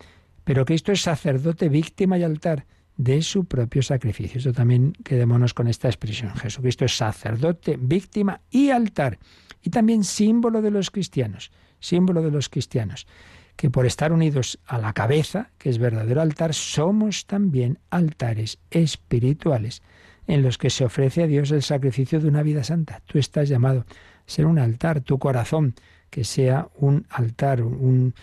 pero 0.43 0.65
Cristo 0.65 0.91
es 0.91 1.01
sacerdote, 1.01 1.69
víctima 1.69 2.17
y 2.17 2.23
altar 2.23 2.65
de 2.97 3.21
su 3.21 3.45
propio 3.45 3.81
sacrificio. 3.81 4.39
Eso 4.39 4.53
también 4.53 4.93
quedémonos 5.03 5.53
con 5.53 5.67
esta 5.67 5.87
expresión. 5.87 6.33
Jesucristo 6.35 6.85
es 6.85 6.95
sacerdote, 6.95 7.77
víctima 7.77 8.41
y 8.49 8.69
altar. 8.69 9.19
Y 9.61 9.69
también 9.69 10.03
símbolo 10.03 10.61
de 10.61 10.71
los 10.71 10.91
cristianos, 10.91 11.51
símbolo 11.79 12.21
de 12.21 12.31
los 12.31 12.49
cristianos, 12.49 13.07
que 13.55 13.69
por 13.69 13.85
estar 13.85 14.13
unidos 14.13 14.59
a 14.65 14.77
la 14.77 14.93
cabeza, 14.93 15.51
que 15.57 15.69
es 15.69 15.77
verdadero 15.77 16.21
altar, 16.21 16.53
somos 16.53 17.25
también 17.25 17.79
altares 17.89 18.59
espirituales 18.69 19.81
en 20.27 20.41
los 20.41 20.57
que 20.57 20.69
se 20.69 20.85
ofrece 20.85 21.23
a 21.23 21.27
Dios 21.27 21.51
el 21.51 21.63
sacrificio 21.63 22.19
de 22.19 22.27
una 22.27 22.43
vida 22.43 22.63
santa. 22.63 23.01
Tú 23.05 23.19
estás 23.19 23.49
llamado 23.49 23.85
ser 24.25 24.45
un 24.45 24.59
altar, 24.59 25.01
tu 25.01 25.19
corazón, 25.19 25.75
que 26.09 26.23
sea 26.23 26.69
un 26.77 27.05
altar, 27.09 27.61
un, 27.61 28.13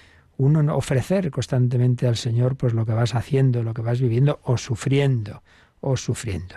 ofrecer 0.70 1.30
constantemente 1.30 2.06
al 2.06 2.16
Señor 2.16 2.56
pues 2.56 2.72
lo 2.72 2.84
que 2.84 2.92
vas 2.92 3.14
haciendo, 3.14 3.62
lo 3.62 3.74
que 3.74 3.82
vas 3.82 4.00
viviendo 4.00 4.40
o 4.44 4.56
sufriendo, 4.56 5.42
o 5.80 5.96
sufriendo. 5.96 6.56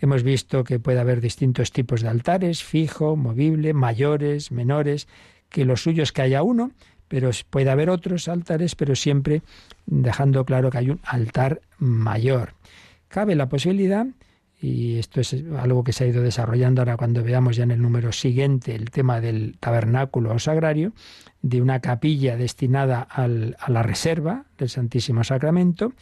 Hemos 0.00 0.24
visto 0.24 0.64
que 0.64 0.80
puede 0.80 0.98
haber 0.98 1.20
distintos 1.20 1.70
tipos 1.70 2.00
de 2.00 2.08
altares, 2.08 2.64
fijo, 2.64 3.14
movible, 3.14 3.72
mayores, 3.72 4.50
menores, 4.50 5.06
que 5.48 5.64
lo 5.64 5.76
suyo 5.76 6.02
es 6.02 6.10
que 6.10 6.22
haya 6.22 6.42
uno, 6.42 6.72
pero 7.06 7.30
puede 7.50 7.70
haber 7.70 7.90
otros 7.90 8.26
altares, 8.26 8.74
pero 8.74 8.96
siempre 8.96 9.42
dejando 9.86 10.44
claro 10.44 10.70
que 10.70 10.78
hay 10.78 10.90
un 10.90 11.00
altar 11.04 11.60
mayor. 11.78 12.54
Cabe 13.08 13.34
la 13.34 13.48
posibilidad 13.48 14.06
y 14.62 14.98
esto 14.98 15.20
es 15.20 15.34
algo 15.58 15.82
que 15.82 15.92
se 15.92 16.04
ha 16.04 16.06
ido 16.06 16.22
desarrollando 16.22 16.80
ahora 16.80 16.96
cuando 16.96 17.24
veamos 17.24 17.56
ya 17.56 17.64
en 17.64 17.72
el 17.72 17.82
número 17.82 18.12
siguiente 18.12 18.76
el 18.76 18.90
tema 18.90 19.20
del 19.20 19.56
tabernáculo 19.58 20.32
o 20.32 20.38
sagrario, 20.38 20.92
de 21.42 21.60
una 21.60 21.80
capilla 21.80 22.36
destinada 22.36 23.02
a 23.02 23.26
la 23.26 23.82
reserva 23.82 24.44
del 24.56 24.68
Santísimo 24.68 25.24
Sacramento, 25.24 25.92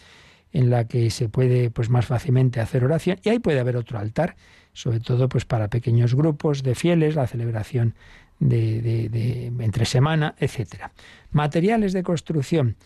en 0.52 0.68
la 0.68 0.86
que 0.86 1.10
se 1.10 1.30
puede 1.30 1.70
pues 1.70 1.88
más 1.88 2.04
fácilmente 2.04 2.60
hacer 2.60 2.84
oración 2.84 3.18
y 3.22 3.30
ahí 3.30 3.38
puede 3.38 3.60
haber 3.60 3.78
otro 3.78 3.98
altar, 3.98 4.36
sobre 4.74 5.00
todo 5.00 5.30
pues 5.30 5.46
para 5.46 5.68
pequeños 5.68 6.14
grupos 6.14 6.62
de 6.62 6.74
fieles, 6.74 7.14
la 7.14 7.26
celebración 7.26 7.94
de, 8.40 8.82
de, 8.82 9.08
de 9.08 9.46
entre 9.46 9.86
semana, 9.86 10.34
etcétera. 10.38 10.92
Materiales 11.30 11.94
de 11.94 12.02
construcción. 12.02 12.76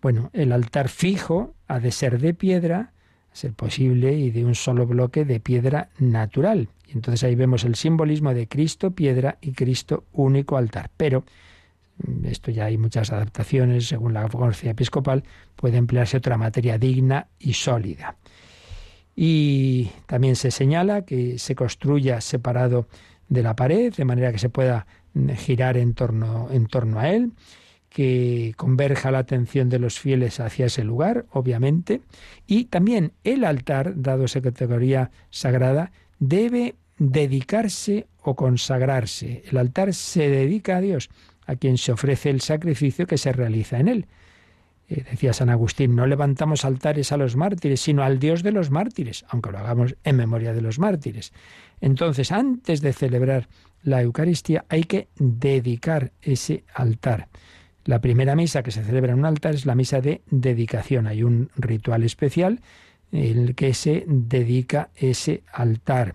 Bueno, 0.00 0.30
el 0.32 0.52
altar 0.52 0.88
fijo 0.88 1.54
ha 1.66 1.80
de 1.80 1.90
ser 1.90 2.20
de 2.20 2.34
piedra, 2.34 2.92
ser 3.34 3.52
posible, 3.52 4.14
y 4.14 4.30
de 4.30 4.44
un 4.44 4.54
solo 4.54 4.86
bloque 4.86 5.24
de 5.24 5.40
piedra 5.40 5.90
natural. 5.98 6.68
Y 6.88 6.92
entonces 6.92 7.24
ahí 7.24 7.34
vemos 7.34 7.64
el 7.64 7.74
simbolismo 7.74 8.32
de 8.32 8.46
Cristo 8.46 8.92
piedra 8.92 9.38
y 9.42 9.52
Cristo 9.52 10.04
único 10.12 10.56
altar. 10.56 10.90
Pero 10.96 11.24
mm, 11.98 12.26
esto 12.26 12.52
ya 12.52 12.66
hay 12.66 12.78
muchas 12.78 13.12
adaptaciones, 13.12 13.88
según 13.88 14.14
la 14.14 14.22
conferencia 14.28 14.70
episcopal, 14.70 15.24
puede 15.56 15.76
emplearse 15.76 16.16
otra 16.16 16.38
materia 16.38 16.78
digna 16.78 17.26
y 17.40 17.54
sólida. 17.54 18.16
Y 19.16 19.90
también 20.06 20.36
se 20.36 20.52
señala 20.52 21.04
que 21.04 21.38
se 21.38 21.56
construya 21.56 22.20
separado 22.20 22.88
de 23.28 23.42
la 23.42 23.56
pared, 23.56 23.92
de 23.92 24.04
manera 24.04 24.30
que 24.30 24.38
se 24.38 24.48
pueda 24.48 24.86
mm, 25.14 25.30
girar 25.30 25.76
en 25.76 25.94
torno, 25.94 26.48
en 26.52 26.66
torno 26.68 27.00
a 27.00 27.10
él 27.10 27.32
que 27.94 28.54
converja 28.56 29.12
la 29.12 29.18
atención 29.18 29.68
de 29.68 29.78
los 29.78 30.00
fieles 30.00 30.40
hacia 30.40 30.66
ese 30.66 30.82
lugar, 30.82 31.26
obviamente, 31.30 32.00
y 32.44 32.64
también 32.64 33.12
el 33.22 33.44
altar, 33.44 33.92
dado 33.94 34.24
esa 34.24 34.40
categoría 34.40 35.12
sagrada, 35.30 35.92
debe 36.18 36.74
dedicarse 36.98 38.08
o 38.20 38.34
consagrarse. 38.34 39.44
El 39.48 39.58
altar 39.58 39.94
se 39.94 40.28
dedica 40.28 40.78
a 40.78 40.80
Dios, 40.80 41.08
a 41.46 41.54
quien 41.54 41.78
se 41.78 41.92
ofrece 41.92 42.30
el 42.30 42.40
sacrificio 42.40 43.06
que 43.06 43.16
se 43.16 43.32
realiza 43.32 43.78
en 43.78 43.86
él. 43.86 44.06
Eh, 44.88 45.04
decía 45.08 45.32
San 45.32 45.48
Agustín, 45.48 45.94
no 45.94 46.08
levantamos 46.08 46.64
altares 46.64 47.12
a 47.12 47.16
los 47.16 47.36
mártires, 47.36 47.80
sino 47.80 48.02
al 48.02 48.18
Dios 48.18 48.42
de 48.42 48.50
los 48.50 48.72
mártires, 48.72 49.24
aunque 49.28 49.52
lo 49.52 49.58
hagamos 49.58 49.94
en 50.02 50.16
memoria 50.16 50.52
de 50.52 50.62
los 50.62 50.80
mártires. 50.80 51.32
Entonces, 51.80 52.32
antes 52.32 52.80
de 52.80 52.92
celebrar 52.92 53.48
la 53.84 54.02
Eucaristía, 54.02 54.64
hay 54.68 54.82
que 54.82 55.06
dedicar 55.16 56.10
ese 56.22 56.64
altar. 56.74 57.28
La 57.84 58.00
primera 58.00 58.34
misa 58.34 58.62
que 58.62 58.70
se 58.70 58.82
celebra 58.82 59.12
en 59.12 59.18
un 59.18 59.26
altar 59.26 59.54
es 59.54 59.66
la 59.66 59.74
misa 59.74 60.00
de 60.00 60.22
dedicación. 60.30 61.06
Hay 61.06 61.22
un 61.22 61.50
ritual 61.56 62.02
especial 62.02 62.60
en 63.12 63.38
el 63.38 63.54
que 63.54 63.74
se 63.74 64.04
dedica 64.06 64.88
ese 64.96 65.42
altar. 65.52 66.14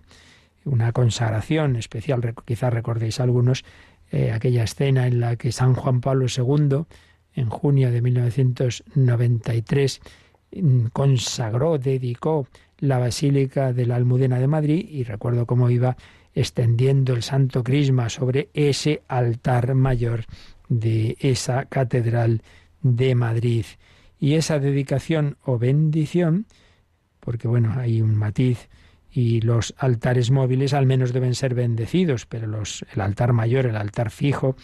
Una 0.65 0.91
consagración 0.91 1.76
especial, 1.76 2.34
quizás 2.43 2.74
recordéis 2.74 3.20
algunos, 3.20 3.63
eh, 4.11 4.32
aquella 4.32 4.63
escena 4.63 5.05
en 5.05 5.20
la 5.20 5.36
que 5.36 5.51
San 5.51 5.76
Juan 5.76 6.01
Pablo 6.01 6.26
II, 6.26 6.86
en 7.36 7.49
junio 7.49 7.91
de 7.91 8.01
1993, 8.01 10.01
mm, 10.51 10.86
consagró, 10.88 11.78
dedicó 11.78 12.47
la 12.80 12.97
Basílica 12.97 13.74
de 13.74 13.86
la 13.86 13.95
Almudena 13.95 14.39
de 14.39 14.47
Madrid 14.47 14.88
y 14.89 15.03
recuerdo 15.03 15.45
cómo 15.45 15.70
iba 15.70 15.97
extendiendo 16.34 17.13
el 17.13 17.22
Santo 17.22 17.63
Crisma 17.63 18.09
sobre 18.09 18.49
ese 18.53 19.03
altar 19.07 19.76
mayor 19.76 20.26
de 20.70 21.17
esa 21.20 21.65
catedral 21.65 22.41
de 22.82 23.15
Madrid. 23.15 23.65
Y 24.20 24.36
esa 24.36 24.59
dedicación 24.59 25.38
o 25.43 25.57
bendición, 25.57 26.45
porque 27.20 27.47
bueno, 27.47 27.74
hay 27.78 28.01
un 28.01 28.15
matiz 28.15 28.70
y 29.11 29.41
los 29.41 29.74
altares 29.78 30.32
móviles 30.32 30.74
al 30.74 30.86
menos 30.86 31.13
deben 31.13 31.36
ser 31.36 31.55
bendecidos, 31.55 32.26
pero 32.26 32.47
los, 32.47 32.86
el 32.93 33.01
altar 33.01 33.34
mayor, 33.34 33.65
el 33.65 33.76
altar 33.76 34.11
fijo, 34.11 34.55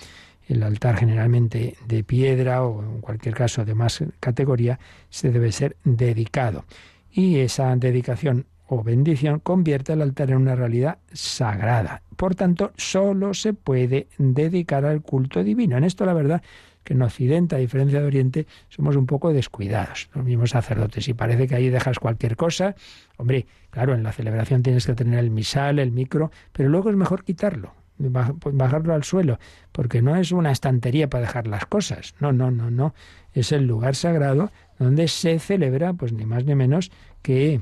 el 0.47 0.61
altar 0.63 0.97
generalmente 0.97 1.75
de 1.87 2.03
piedra 2.03 2.63
o 2.63 2.83
en 2.83 3.01
cualquier 3.01 3.33
caso 3.33 3.65
de 3.65 3.73
más 3.73 4.03
categoría, 4.19 4.79
se 5.09 5.31
debe 5.31 5.51
ser 5.51 5.77
dedicado. 5.83 6.65
Y 7.11 7.39
esa 7.39 7.75
dedicación 7.75 8.45
o 8.67 8.83
bendición 8.83 9.39
convierte 9.39 9.93
el 9.93 10.01
altar 10.01 10.31
en 10.31 10.37
una 10.37 10.55
realidad 10.55 10.97
sagrada. 11.13 12.01
Por 12.15 12.35
tanto, 12.35 12.71
solo 12.77 13.33
se 13.33 13.53
puede 13.53 14.07
dedicar 14.17 14.85
al 14.85 15.01
culto 15.01 15.43
divino. 15.43 15.77
En 15.77 15.83
esto 15.83 16.05
la 16.05 16.13
verdad 16.13 16.41
que 16.85 16.93
en 16.93 17.01
Occidente, 17.01 17.55
a 17.55 17.59
diferencia 17.59 17.99
de 17.99 18.05
Oriente, 18.05 18.47
somos 18.69 18.95
un 18.95 19.07
poco 19.07 19.33
descuidados, 19.33 20.09
los 20.13 20.23
mismos 20.23 20.51
sacerdotes. 20.51 21.07
Y 21.07 21.13
parece 21.13 21.47
que 21.47 21.55
ahí 21.55 21.69
dejas 21.69 21.99
cualquier 21.99 22.37
cosa. 22.37 22.75
Hombre, 23.17 23.47
claro, 23.71 23.95
en 23.95 24.03
la 24.03 24.11
celebración 24.11 24.61
tienes 24.61 24.85
que 24.85 24.93
tener 24.93 25.19
el 25.19 25.31
misal, 25.31 25.79
el 25.79 25.91
micro, 25.91 26.31
pero 26.53 26.69
luego 26.69 26.91
es 26.91 26.95
mejor 26.95 27.23
quitarlo, 27.23 27.73
bajarlo 27.97 28.93
al 28.93 29.03
suelo, 29.03 29.39
porque 29.71 30.01
no 30.01 30.15
es 30.15 30.31
una 30.31 30.51
estantería 30.51 31.09
para 31.09 31.21
dejar 31.21 31.47
las 31.47 31.65
cosas. 31.65 32.13
No, 32.19 32.31
no, 32.31 32.51
no, 32.51 32.69
no. 32.69 32.93
Es 33.33 33.51
el 33.51 33.65
lugar 33.65 33.95
sagrado 33.95 34.51
donde 34.77 35.07
se 35.07 35.39
celebra, 35.39 35.93
pues 35.93 36.13
ni 36.13 36.25
más 36.25 36.45
ni 36.45 36.53
menos 36.53 36.91
que 37.23 37.61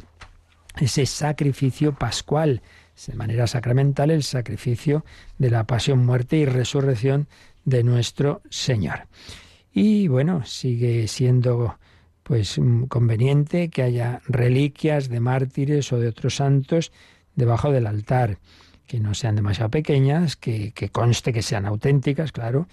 ese 0.80 1.06
sacrificio 1.06 1.94
pascual, 1.94 2.62
de 3.08 3.16
manera 3.16 3.48
sacramental, 3.48 4.12
el 4.12 4.24
sacrificio 4.24 5.04
de 5.38 5.50
la 5.50 5.66
pasión, 5.66 6.06
muerte 6.06 6.38
y 6.38 6.46
resurrección 6.46 7.28
de 7.66 7.84
nuestro 7.84 8.42
Señor. 8.50 9.08
Y 9.72 10.08
bueno, 10.08 10.46
sigue 10.46 11.08
siendo 11.08 11.78
pues 12.22 12.60
conveniente 12.88 13.70
que 13.70 13.84
haya 13.84 14.22
reliquias 14.28 15.10
de 15.10 15.20
mártires 15.20 15.92
o 15.92 16.00
de 16.00 16.08
otros 16.08 16.36
santos 16.36 16.92
debajo 17.36 17.72
del 17.72 17.88
altar, 17.88 18.38
que 18.88 19.00
no 19.00 19.14
sean 19.14 19.36
demasiado 19.36 19.70
pequeñas, 19.70 20.36
que, 20.36 20.74
conste 20.92 21.34
que 21.34 21.42
sean 21.42 21.66
auténticas, 21.66 22.32
claro, 22.32 22.68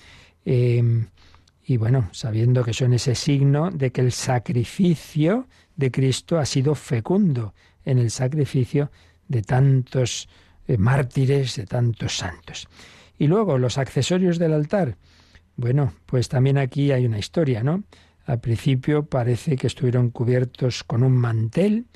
em, 0.44 1.06
y 1.64 1.76
bueno, 1.76 2.08
sabiendo 2.12 2.64
que 2.64 2.72
son 2.72 2.92
ese 2.92 3.14
signo 3.14 3.70
de 3.70 3.90
que 3.90 4.00
el 4.00 4.12
sacrificio 4.12 5.46
de 5.76 5.90
Cristo 5.90 6.38
ha 6.38 6.44
sido 6.44 6.74
fecundo 6.74 7.54
en 7.90 7.98
el 7.98 8.10
sacrificio 8.10 8.90
de 9.28 9.42
tantos 9.42 10.28
eh, 10.66 10.78
mártires, 10.78 11.56
de 11.56 11.66
tantos 11.66 12.16
santos. 12.16 12.68
Y 13.18 13.26
luego 13.26 13.58
los 13.58 13.78
accesorios 13.78 14.38
del 14.38 14.52
altar. 14.52 14.96
Bueno, 15.56 15.92
pues 16.06 16.28
también 16.28 16.58
aquí 16.58 16.92
hay 16.92 17.04
una 17.04 17.18
historia, 17.18 17.62
¿no? 17.62 17.84
Al 18.24 18.40
principio 18.40 19.06
parece 19.06 19.56
que 19.56 19.66
estuvieron 19.66 20.10
cubiertos 20.10 20.84
con 20.84 21.02
un 21.02 21.16
mantel, 21.16 21.86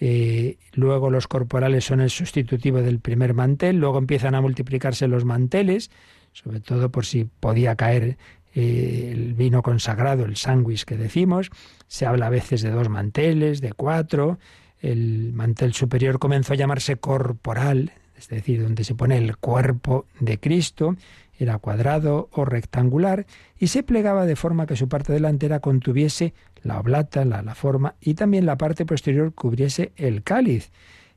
eh, 0.00 0.58
luego 0.72 1.10
los 1.10 1.26
corporales 1.26 1.84
son 1.84 2.00
el 2.00 2.10
sustitutivo 2.10 2.82
del 2.82 3.00
primer 3.00 3.34
mantel, 3.34 3.76
luego 3.76 3.98
empiezan 3.98 4.34
a 4.34 4.40
multiplicarse 4.40 5.08
los 5.08 5.24
manteles, 5.24 5.90
sobre 6.32 6.60
todo 6.60 6.90
por 6.90 7.04
si 7.04 7.24
podía 7.24 7.74
caer 7.76 8.16
eh, 8.54 9.10
el 9.12 9.34
vino 9.34 9.62
consagrado, 9.62 10.24
el 10.24 10.36
sándwich 10.36 10.84
que 10.84 10.96
decimos, 10.96 11.50
se 11.86 12.06
habla 12.06 12.26
a 12.26 12.30
veces 12.30 12.62
de 12.62 12.70
dos 12.70 12.88
manteles, 12.88 13.60
de 13.60 13.72
cuatro, 13.72 14.38
el 14.80 15.32
mantel 15.32 15.74
superior 15.74 16.18
comenzó 16.18 16.52
a 16.52 16.56
llamarse 16.56 16.96
corporal, 16.96 17.92
es 18.16 18.28
decir, 18.28 18.62
donde 18.62 18.84
se 18.84 18.94
pone 18.94 19.16
el 19.16 19.36
cuerpo 19.36 20.06
de 20.20 20.38
Cristo, 20.38 20.96
era 21.38 21.58
cuadrado 21.58 22.28
o 22.32 22.44
rectangular 22.44 23.26
y 23.58 23.68
se 23.68 23.82
plegaba 23.82 24.26
de 24.26 24.36
forma 24.36 24.66
que 24.66 24.76
su 24.76 24.88
parte 24.88 25.12
delantera 25.12 25.60
contuviese 25.60 26.34
la 26.62 26.80
oblata, 26.80 27.24
la, 27.24 27.54
forma, 27.54 27.94
y 28.00 28.14
también 28.14 28.44
la 28.44 28.58
parte 28.58 28.84
posterior 28.84 29.32
cubriese 29.32 29.92
el 29.96 30.22
cáliz. 30.22 30.72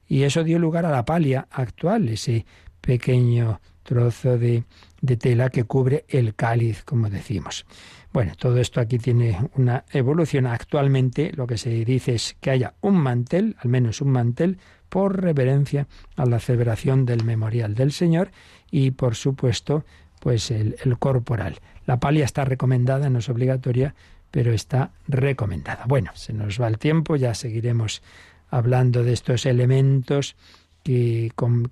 Y 0.08 0.24
eso 0.24 0.44
dio 0.44 0.60
lugar 0.60 0.86
a 0.86 0.92
la 0.92 1.06
palia 1.06 1.48
actual, 1.50 2.10
ese 2.10 2.46
pequeño 2.82 3.60
trozo 3.84 4.38
de, 4.38 4.64
de 5.02 5.18
tela 5.18 5.50
que 5.50 5.64
cubre 5.64 6.06
el 6.08 6.36
cáliz, 6.36 6.84
como 6.84 7.10
decimos. 7.10 7.66
Bueno, 8.14 8.34
todo 8.38 8.58
esto 8.58 8.82
aquí 8.82 8.98
tiene 8.98 9.38
una 9.56 9.86
evolución. 9.92 10.46
Actualmente 10.46 11.32
lo 11.34 11.48
que 11.48 11.58
se 11.58 11.70
dice 11.86 12.16
es 12.16 12.36
que 12.42 12.52
haya 12.52 12.74
un 12.82 12.98
mantel, 12.98 13.56
al 13.60 13.70
menos 13.70 14.02
un 14.02 14.12
mantel, 14.12 14.58
por 14.90 15.22
reverencia 15.22 15.88
a 16.18 16.26
la 16.26 16.40
celebración 16.40 17.06
del 17.06 17.24
memorial 17.24 17.74
del 17.74 17.94
Señor 17.94 18.32
y, 18.70 18.92
por 18.92 19.16
supuesto, 19.16 19.86
pues 20.20 20.52
el, 20.52 20.76
corporal. 21.00 21.60
La 21.86 22.02
palia 22.02 22.26
está 22.26 22.44
recomendada, 22.44 23.10
no 23.10 23.20
es 23.20 23.30
obligatoria, 23.30 23.96
pero 24.30 24.52
está 24.52 24.92
recomendada. 25.08 25.86
Bueno, 25.88 26.12
se 26.14 26.34
nos 26.34 26.62
va 26.62 26.68
el 26.68 26.78
tiempo, 26.78 27.16
ya 27.16 27.34
seguiremos 27.34 28.02
hablando 28.50 29.04
de 29.04 29.14
estos 29.14 29.46
elementos 29.46 30.36
que 30.84 31.32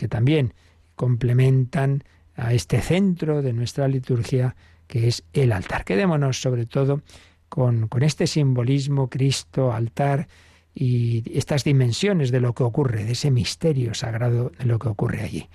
también 0.10 0.54
complementan 0.96 2.04
a 2.38 2.54
este 2.54 2.80
centro 2.80 3.42
de 3.42 3.52
nuestra 3.52 3.90
liturgia 3.90 4.56
que 4.90 5.08
es 5.08 5.24
el 5.34 5.54
altar. 5.54 5.86
Quedémonos 5.86 6.42
sobre 6.42 6.66
todo 6.66 7.04
con, 7.48 7.88
con 7.88 8.02
este 8.02 8.26
simbolismo, 8.26 9.08
Cristo, 9.08 9.72
altar 9.72 10.28
y 10.74 11.24
estas 11.38 11.64
dimensiones 11.64 12.32
de 12.32 12.42
lo 12.42 12.54
que 12.54 12.64
ocurre, 12.64 13.06
de 13.06 13.12
ese 13.12 13.30
misterio 13.30 13.94
sagrado 13.94 14.52
de 14.58 14.66
lo 14.66 14.80
que 14.80 14.90
ocurre 14.90 15.22
allí, 15.22 15.48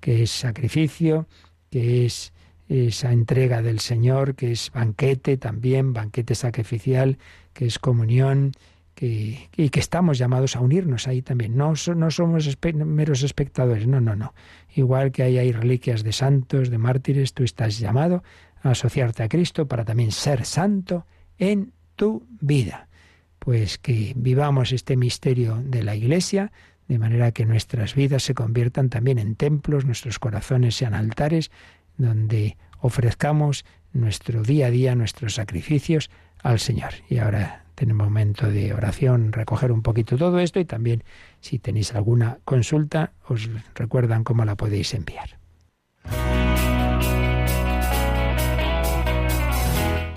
que 0.00 0.24
es 0.24 0.32
sacrificio, 0.32 1.28
que 1.70 2.04
es 2.04 2.32
esa 2.68 3.12
entrega 3.12 3.62
del 3.62 3.78
Señor, 3.78 4.34
que 4.34 4.50
es 4.52 4.72
banquete 4.72 5.36
también, 5.36 5.92
banquete 5.92 6.34
sacrificial, 6.34 7.16
que 7.52 7.66
es 7.66 7.78
comunión, 7.78 8.52
que, 8.96 9.48
y 9.56 9.70
que 9.70 9.80
estamos 9.80 10.18
llamados 10.18 10.56
a 10.56 10.60
unirnos 10.60 11.06
ahí 11.06 11.22
también. 11.22 11.56
No, 11.56 11.74
no 11.94 12.10
somos 12.10 12.58
meros 12.74 13.22
espectadores, 13.22 13.86
no, 13.86 14.00
no, 14.00 14.16
no. 14.16 14.34
Igual 14.74 15.12
que 15.12 15.22
hay, 15.22 15.38
hay 15.38 15.52
reliquias 15.52 16.02
de 16.02 16.12
santos, 16.12 16.70
de 16.70 16.78
mártires, 16.78 17.34
tú 17.34 17.44
estás 17.44 17.78
llamado 17.78 18.24
asociarte 18.62 19.22
a 19.22 19.28
Cristo 19.28 19.66
para 19.66 19.84
también 19.84 20.12
ser 20.12 20.44
santo 20.44 21.06
en 21.38 21.72
tu 21.96 22.26
vida. 22.40 22.88
Pues 23.38 23.78
que 23.78 24.12
vivamos 24.16 24.72
este 24.72 24.96
misterio 24.96 25.62
de 25.64 25.82
la 25.82 25.96
Iglesia, 25.96 26.52
de 26.88 26.98
manera 26.98 27.32
que 27.32 27.46
nuestras 27.46 27.94
vidas 27.94 28.22
se 28.22 28.34
conviertan 28.34 28.90
también 28.90 29.18
en 29.18 29.34
templos, 29.34 29.84
nuestros 29.84 30.18
corazones 30.18 30.74
sean 30.74 30.94
altares 30.94 31.50
donde 31.96 32.56
ofrezcamos 32.80 33.64
nuestro 33.92 34.42
día 34.42 34.66
a 34.66 34.70
día, 34.70 34.94
nuestros 34.94 35.34
sacrificios 35.34 36.10
al 36.42 36.58
Señor. 36.58 36.92
Y 37.08 37.18
ahora 37.18 37.64
tenemos 37.74 38.08
momento 38.08 38.50
de 38.50 38.74
oración, 38.74 39.32
recoger 39.32 39.72
un 39.72 39.82
poquito 39.82 40.18
todo 40.18 40.38
esto 40.38 40.60
y 40.60 40.64
también 40.64 41.02
si 41.40 41.58
tenéis 41.58 41.94
alguna 41.94 42.38
consulta, 42.44 43.12
os 43.26 43.48
recuerdan 43.74 44.24
cómo 44.24 44.44
la 44.44 44.56
podéis 44.56 44.92
enviar. 44.92 45.38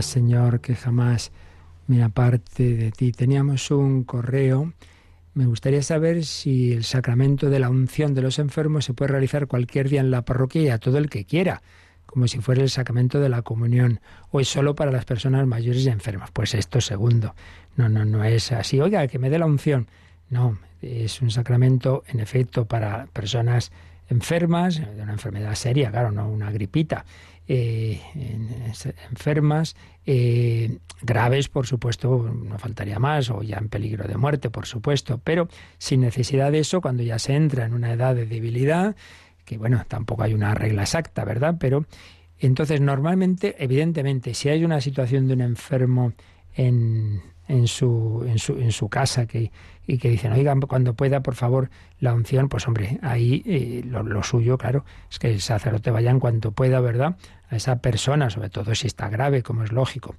Señor, 0.00 0.60
que 0.60 0.74
jamás 0.74 1.30
me 1.86 2.02
aparte 2.02 2.74
de 2.74 2.90
ti. 2.90 3.12
Teníamos 3.12 3.70
un 3.70 4.04
correo. 4.04 4.72
Me 5.34 5.46
gustaría 5.46 5.82
saber 5.82 6.24
si 6.24 6.72
el 6.72 6.84
sacramento 6.84 7.50
de 7.50 7.58
la 7.58 7.68
unción 7.68 8.14
de 8.14 8.22
los 8.22 8.38
enfermos 8.38 8.84
se 8.84 8.94
puede 8.94 9.12
realizar 9.12 9.46
cualquier 9.46 9.88
día 9.88 10.00
en 10.00 10.10
la 10.10 10.24
parroquia 10.24 10.62
y 10.62 10.68
a 10.68 10.78
todo 10.78 10.98
el 10.98 11.10
que 11.10 11.24
quiera, 11.24 11.62
como 12.06 12.28
si 12.28 12.38
fuera 12.38 12.62
el 12.62 12.70
sacramento 12.70 13.20
de 13.20 13.28
la 13.28 13.42
comunión, 13.42 14.00
o 14.30 14.40
es 14.40 14.48
solo 14.48 14.74
para 14.74 14.90
las 14.90 15.04
personas 15.04 15.46
mayores 15.46 15.84
y 15.84 15.88
enfermas. 15.88 16.30
Pues 16.30 16.54
esto 16.54 16.80
segundo. 16.80 17.34
No, 17.76 17.88
no, 17.88 18.04
no 18.04 18.24
es 18.24 18.52
así. 18.52 18.80
Oiga, 18.80 19.06
que 19.06 19.18
me 19.18 19.28
dé 19.28 19.38
la 19.38 19.46
unción. 19.46 19.88
No, 20.30 20.58
es 20.80 21.20
un 21.20 21.30
sacramento 21.30 22.04
en 22.08 22.20
efecto 22.20 22.64
para 22.66 23.06
personas 23.06 23.70
enfermas, 24.08 24.80
de 24.80 25.02
una 25.02 25.12
enfermedad 25.12 25.54
seria, 25.54 25.90
claro, 25.90 26.10
no 26.10 26.28
una 26.28 26.50
gripita, 26.50 27.04
eh, 27.46 28.00
enfermas, 29.10 29.76
eh, 30.06 30.78
graves, 31.02 31.48
por 31.48 31.66
supuesto, 31.66 32.30
no 32.32 32.58
faltaría 32.58 32.98
más, 32.98 33.30
o 33.30 33.42
ya 33.42 33.58
en 33.58 33.68
peligro 33.68 34.06
de 34.08 34.16
muerte, 34.16 34.50
por 34.50 34.66
supuesto, 34.66 35.20
pero 35.22 35.48
sin 35.78 36.00
necesidad 36.00 36.52
de 36.52 36.60
eso, 36.60 36.80
cuando 36.80 37.02
ya 37.02 37.18
se 37.18 37.34
entra 37.34 37.64
en 37.66 37.74
una 37.74 37.92
edad 37.92 38.14
de 38.14 38.26
debilidad, 38.26 38.96
que 39.44 39.58
bueno, 39.58 39.84
tampoco 39.88 40.22
hay 40.22 40.34
una 40.34 40.54
regla 40.54 40.82
exacta, 40.82 41.24
¿verdad? 41.24 41.56
Pero 41.58 41.86
entonces, 42.38 42.80
normalmente, 42.80 43.56
evidentemente, 43.58 44.34
si 44.34 44.48
hay 44.48 44.64
una 44.64 44.80
situación 44.80 45.28
de 45.28 45.34
un 45.34 45.40
enfermo 45.40 46.12
en, 46.54 47.20
en 47.48 47.66
su, 47.68 48.24
en 48.26 48.38
su, 48.38 48.58
en 48.58 48.72
su 48.72 48.88
casa 48.88 49.26
que, 49.26 49.52
y 49.86 49.98
que 49.98 50.08
dicen, 50.08 50.32
oigan, 50.32 50.60
cuando 50.60 50.94
pueda, 50.94 51.22
por 51.22 51.34
favor, 51.34 51.70
la 52.00 52.14
unción, 52.14 52.48
pues 52.48 52.66
hombre, 52.66 52.98
ahí 53.02 53.42
eh, 53.46 53.82
lo, 53.84 54.22
suyo, 54.22 54.56
claro, 54.56 54.84
es 55.10 55.18
que 55.18 55.30
el 55.30 55.40
sacerdote 55.40 55.90
vaya 55.90 56.10
en 56.10 56.20
cuanto 56.20 56.52
pueda, 56.52 56.80
¿verdad? 56.80 57.16
A 57.50 57.56
esa 57.56 57.76
persona, 57.80 58.30
sobre 58.30 58.48
todo 58.48 58.74
si 58.74 58.86
está 58.86 59.08
grave, 59.08 59.42
como 59.42 59.62
es 59.64 59.72
lógico. 59.72 60.14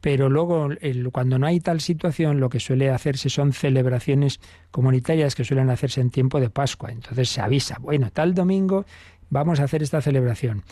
Pero 0.00 0.28
luego, 0.28 0.68
cuando 1.10 1.40
no 1.40 1.46
hay 1.46 1.58
tal 1.58 1.80
situación, 1.80 2.38
lo 2.38 2.48
que 2.48 2.60
suele 2.60 2.90
hacerse 2.90 3.30
son 3.30 3.52
celebraciones 3.52 4.40
comunitarias 4.70 5.34
que 5.34 5.44
suelen 5.44 5.70
hacerse 5.70 6.00
en 6.00 6.10
tiempo 6.10 6.38
de 6.38 6.50
Pascua. 6.50 6.92
Entonces 6.92 7.28
se 7.28 7.40
avisa, 7.40 7.78
bueno, 7.80 8.10
tal 8.12 8.34
domingo 8.34 8.84
vamos 9.30 9.58
a 9.58 9.64
hacer 9.64 9.82
esta 9.82 10.00
celebración 10.00 10.62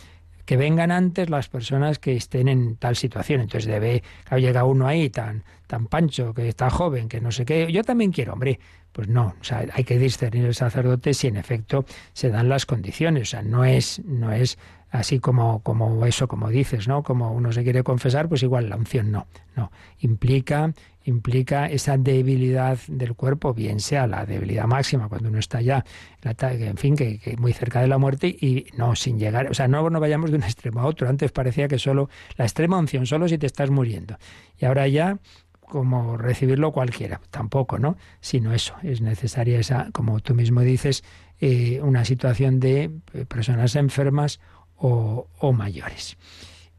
que 0.47 0.55
vengan 0.55 0.91
antes 0.91 1.29
las 1.29 1.49
personas 1.49 1.99
que 1.99 2.15
estén 2.15 2.47
en 2.47 2.77
tal 2.77 2.95
situación. 2.95 3.41
Entonces 3.41 3.69
debe, 3.69 4.01
claro, 4.23 4.39
llega 4.39 4.63
uno 4.63 4.87
ahí 4.87 5.09
tan, 5.09 5.43
tan 5.67 5.87
pancho, 5.87 6.33
que 6.33 6.47
está 6.47 6.69
joven, 6.69 7.09
que 7.09 7.19
no 7.19 7.33
sé 7.33 7.43
qué, 7.43 7.69
yo 7.69 7.83
también 7.83 8.13
quiero, 8.13 8.31
hombre. 8.33 8.59
Pues 8.93 9.09
no, 9.09 9.35
o 9.39 9.43
sea, 9.43 9.65
hay 9.73 9.83
que 9.83 9.99
discernir 9.99 10.45
el 10.45 10.55
sacerdote 10.55 11.13
si 11.13 11.27
en 11.27 11.35
efecto 11.35 11.85
se 12.13 12.29
dan 12.29 12.47
las 12.47 12.65
condiciones. 12.65 13.23
O 13.23 13.31
sea, 13.31 13.41
no 13.43 13.65
es, 13.65 14.01
no 14.05 14.31
es 14.31 14.57
así 14.89 15.19
como, 15.19 15.61
como 15.63 16.05
eso, 16.05 16.29
como 16.29 16.49
dices, 16.49 16.87
¿no? 16.87 17.03
Como 17.03 17.33
uno 17.33 17.51
se 17.51 17.63
quiere 17.63 17.83
confesar, 17.83 18.29
pues 18.29 18.41
igual 18.41 18.69
la 18.69 18.77
unción 18.77 19.11
no, 19.11 19.27
no. 19.57 19.69
Implica 19.99 20.71
implica 21.07 21.67
esa 21.67 21.97
debilidad 21.97 22.77
del 22.87 23.15
cuerpo, 23.15 23.53
bien 23.53 23.79
sea 23.79 24.07
la 24.07 24.25
debilidad 24.25 24.65
máxima 24.65 25.07
cuando 25.07 25.29
uno 25.29 25.39
está 25.39 25.61
ya, 25.61 25.85
en 26.21 26.77
fin, 26.77 26.95
que, 26.95 27.35
muy 27.39 27.53
cerca 27.53 27.79
de 27.81 27.87
la 27.87 27.97
muerte 27.97 28.27
y 28.27 28.67
no 28.75 28.93
sin 28.95 29.17
llegar, 29.17 29.49
o 29.49 29.53
sea, 29.53 29.69
no, 29.69 29.89
vayamos 29.89 30.31
de 30.31 30.37
un 30.37 30.43
extremo 30.43 30.81
a 30.81 30.85
otro. 30.85 31.07
Antes 31.07 31.31
parecía 31.31 31.69
que 31.69 31.79
solo 31.79 32.09
la 32.35 32.43
extrema 32.43 32.77
unción, 32.77 33.05
solo 33.05 33.27
si 33.29 33.37
te 33.37 33.47
estás 33.47 33.69
muriendo. 33.69 34.17
Y 34.59 34.65
ahora 34.65 34.87
ya 34.87 35.17
como 35.61 36.17
recibirlo 36.17 36.71
cualquiera, 36.71 37.19
tampoco, 37.29 37.77
¿no? 37.77 37.97
Sino 38.21 38.53
eso, 38.53 38.75
es 38.83 39.01
necesaria 39.01 39.59
esa, 39.59 39.89
como 39.91 40.19
tú 40.21 40.33
mismo 40.33 40.61
dices, 40.61 41.03
eh, 41.39 41.81
una 41.81 42.05
situación 42.05 42.59
de 42.59 42.91
eh, 43.13 43.25
personas 43.25 43.75
enfermas 43.75 44.39
o, 44.75 45.27
o 45.39 45.53
mayores. 45.53 46.17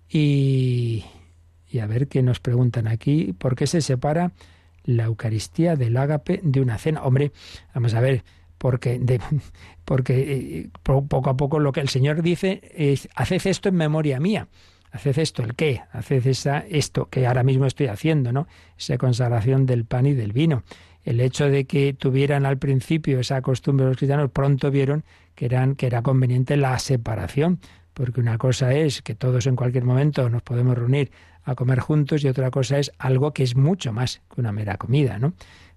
Y, 0.08 1.04
y 1.70 1.80
a 1.80 1.86
ver 1.86 2.08
qué 2.08 2.22
nos 2.22 2.40
preguntan 2.40 2.88
aquí, 2.88 3.34
¿por 3.38 3.56
qué 3.56 3.66
se 3.66 3.80
separa 3.80 4.32
la 4.84 5.04
Eucaristía 5.04 5.76
del 5.76 5.96
ágape 5.96 6.40
de 6.42 6.60
una 6.60 6.78
cena? 6.78 7.02
Hombre, 7.02 7.32
vamos 7.74 7.94
a 7.94 8.00
ver, 8.00 8.24
porque, 8.58 8.98
de, 8.98 9.20
porque 9.84 10.14
eh, 10.60 10.70
poco 10.82 11.30
a 11.30 11.36
poco 11.36 11.58
lo 11.58 11.72
que 11.72 11.80
el 11.80 11.88
Señor 11.88 12.22
dice 12.22 12.60
es, 12.74 13.08
haced 13.14 13.46
esto 13.46 13.68
en 13.68 13.76
memoria 13.76 14.20
mía. 14.20 14.48
Haced 14.90 15.18
esto, 15.18 15.42
¿el 15.42 15.54
qué? 15.54 15.82
Haced 15.92 16.26
esa, 16.26 16.60
esto 16.60 17.06
que 17.10 17.26
ahora 17.26 17.42
mismo 17.42 17.66
estoy 17.66 17.88
haciendo, 17.88 18.32
¿no? 18.32 18.46
Esa 18.78 18.96
consagración 18.96 19.66
del 19.66 19.84
pan 19.84 20.06
y 20.06 20.14
del 20.14 20.32
vino. 20.32 20.62
El 21.04 21.20
hecho 21.20 21.48
de 21.48 21.66
que 21.66 21.92
tuvieran 21.92 22.46
al 22.46 22.58
principio 22.58 23.20
esa 23.20 23.42
costumbre 23.42 23.86
los 23.86 23.96
cristianos, 23.96 24.30
pronto 24.30 24.70
vieron 24.70 25.04
que, 25.34 25.44
eran, 25.44 25.74
que 25.74 25.86
era 25.86 26.02
conveniente 26.02 26.56
la 26.56 26.78
separación, 26.78 27.60
porque 27.92 28.20
una 28.20 28.38
cosa 28.38 28.72
es 28.74 29.02
que 29.02 29.14
todos 29.14 29.46
en 29.46 29.56
cualquier 29.56 29.84
momento 29.84 30.30
nos 30.30 30.42
podemos 30.42 30.76
reunir 30.76 31.10
a 31.48 31.54
comer 31.54 31.80
juntos 31.80 32.22
y 32.24 32.28
otra 32.28 32.50
cosa 32.50 32.78
es 32.78 32.92
algo 32.98 33.32
que 33.32 33.42
es 33.42 33.56
mucho 33.56 33.92
más 33.92 34.20
que 34.34 34.40
una 34.40 34.52
mera 34.52 34.76
comida, 34.76 35.18
¿no? 35.18 35.32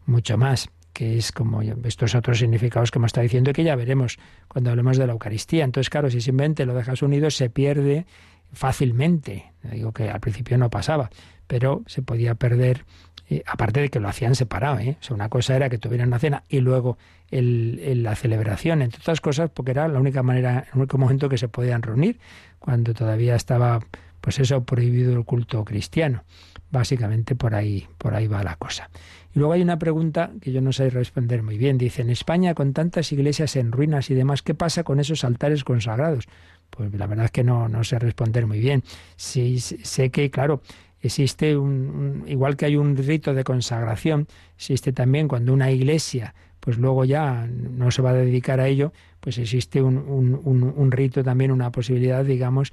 Mucho 0.05 0.38
más 0.38 0.69
que 0.93 1.17
es 1.17 1.32
como 1.32 1.61
estos 1.61 2.15
otros 2.15 2.39
significados 2.39 2.91
que 2.91 2.99
hemos 2.99 3.09
estado 3.09 3.24
diciendo 3.24 3.51
y 3.51 3.53
que 3.53 3.63
ya 3.63 3.76
veremos 3.78 4.19
cuando 4.49 4.72
hablemos 4.72 4.97
de 4.97 5.07
la 5.07 5.13
Eucaristía. 5.13 5.63
Entonces, 5.63 5.89
claro, 5.89 6.09
si 6.09 6.19
simplemente 6.19 6.65
lo 6.65 6.74
dejas 6.74 7.01
unido, 7.01 7.32
se 7.32 7.49
pierde 7.49 8.05
fácilmente. 8.51 9.53
Digo 9.63 9.93
que 9.93 10.09
al 10.09 10.19
principio 10.19 10.57
no 10.57 10.69
pasaba, 10.69 11.09
pero 11.47 11.84
se 11.86 12.01
podía 12.01 12.36
perder, 12.36 12.84
eh, 13.30 13.41
aparte 13.45 13.80
de 13.80 13.89
que 13.89 14.01
lo 14.01 14.09
hacían 14.09 14.36
separado. 14.36 14.80
¿eh? 14.80 14.97
O 14.99 15.03
sea, 15.03 15.15
una 15.15 15.30
cosa 15.30 15.55
era 15.55 15.69
que 15.69 15.78
tuvieran 15.78 16.09
la 16.09 16.19
cena 16.19 16.43
y 16.49 16.59
luego 16.59 16.97
el, 17.30 18.03
la 18.03 18.15
celebración, 18.15 18.82
entre 18.82 18.99
otras 18.99 19.22
cosas, 19.22 19.49
porque 19.49 19.72
era 19.72 19.88
la 19.88 19.99
única 19.99 20.24
manera, 20.24 20.67
el 20.74 20.80
único 20.80 20.97
momento 20.97 21.30
que 21.30 21.38
se 21.38 21.47
podían 21.47 21.82
reunir, 21.82 22.19
cuando 22.59 22.93
todavía 22.93 23.36
estaba 23.36 23.80
pues 24.22 24.39
eso 24.39 24.63
prohibido 24.63 25.13
el 25.13 25.26
culto 25.26 25.65
cristiano. 25.65 26.24
Básicamente 26.69 27.36
por 27.36 27.53
ahí, 27.53 27.88
por 27.97 28.15
ahí 28.15 28.28
va 28.28 28.43
la 28.43 28.55
cosa. 28.55 28.89
Y 29.36 29.39
luego 29.39 29.53
hay 29.53 29.61
una 29.61 29.80
pregunta 29.80 30.32
que 30.41 30.51
yo 30.51 30.61
no 30.61 30.72
sé 30.72 30.89
responder 30.89 31.43
muy 31.43 31.57
bien. 31.57 31.78
Dice, 31.78 32.01
en 32.01 32.09
España, 32.09 32.53
con 32.53 32.74
tantas 32.74 33.11
iglesias 33.11 33.55
en 33.55 33.72
ruinas 33.72 34.09
y 34.09 34.13
demás, 34.13 34.41
¿qué 34.41 34.53
pasa 34.53 34.84
con 34.84 34.99
esos 34.99 35.24
altares 35.24 35.63
consagrados? 35.63 36.28
Pues 36.69 36.93
la 36.93 37.07
verdad 37.07 37.26
es 37.26 37.32
que 37.32 37.43
no, 37.43 37.67
no 37.67 37.84
sé 37.84 37.99
responder 37.99 38.47
muy 38.47 38.59
bien. 38.59 38.84
Sí, 39.17 39.59
sé 39.59 40.11
que, 40.11 40.30
claro, 40.32 40.61
existe 41.01 41.57
un, 41.57 42.24
igual 42.28 42.55
que 42.55 42.65
hay 42.65 42.78
un 42.78 42.95
rito 42.95 43.34
de 43.34 43.43
consagración, 43.43 44.28
existe 44.55 44.93
también 44.93 45.28
cuando 45.28 45.53
una 45.53 45.72
iglesia 45.72 46.36
pues 46.61 46.78
luego 46.78 47.05
ya 47.05 47.47
no 47.47 47.89
se 47.89 48.03
va 48.03 48.11
a 48.11 48.13
dedicar 48.13 48.59
a 48.59 48.67
ello, 48.67 48.93
pues 49.19 49.39
existe 49.39 49.82
un, 49.82 49.97
un 49.97 50.91
rito 50.91 51.24
también, 51.24 51.49
una 51.49 51.72
posibilidad, 51.72 52.24
digamos, 52.24 52.72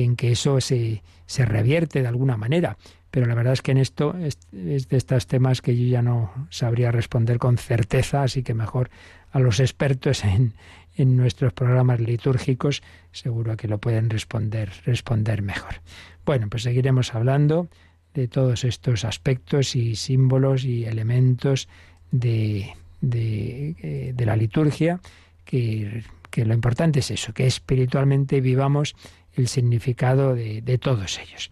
en 0.00 0.16
que 0.16 0.32
eso 0.32 0.60
se, 0.60 1.02
se 1.26 1.44
revierte 1.44 2.02
de 2.02 2.08
alguna 2.08 2.36
manera. 2.36 2.76
Pero 3.10 3.26
la 3.26 3.34
verdad 3.34 3.52
es 3.52 3.62
que 3.62 3.72
en 3.72 3.78
esto 3.78 4.16
es, 4.16 4.38
de 4.50 4.96
estos 4.96 5.26
temas 5.26 5.60
que 5.60 5.76
yo 5.76 5.86
ya 5.86 6.00
no 6.00 6.32
sabría 6.48 6.90
responder 6.90 7.38
con 7.38 7.58
certeza, 7.58 8.22
así 8.22 8.42
que 8.42 8.54
mejor 8.54 8.90
a 9.32 9.38
los 9.38 9.60
expertos 9.60 10.24
en, 10.24 10.54
en 10.96 11.16
nuestros 11.16 11.52
programas 11.52 12.00
litúrgicos 12.00 12.82
seguro 13.12 13.56
que 13.56 13.68
lo 13.68 13.78
pueden 13.78 14.08
responder, 14.08 14.72
responder 14.86 15.42
mejor. 15.42 15.82
Bueno, 16.24 16.48
pues 16.48 16.62
seguiremos 16.62 17.14
hablando 17.14 17.68
de 18.14 18.28
todos 18.28 18.64
estos 18.64 19.04
aspectos 19.04 19.74
y 19.74 19.96
símbolos 19.96 20.64
y 20.64 20.84
elementos 20.84 21.68
de, 22.10 22.72
de, 23.00 23.74
eh, 23.82 24.12
de 24.14 24.26
la 24.26 24.36
liturgia, 24.36 25.00
que, 25.44 26.02
que 26.30 26.44
lo 26.44 26.54
importante 26.54 27.00
es 27.00 27.10
eso, 27.10 27.32
que 27.32 27.46
espiritualmente 27.46 28.40
vivamos 28.40 28.94
el 29.34 29.48
significado 29.48 30.34
de, 30.34 30.78
todos 30.78 31.18
ellos. 31.18 31.50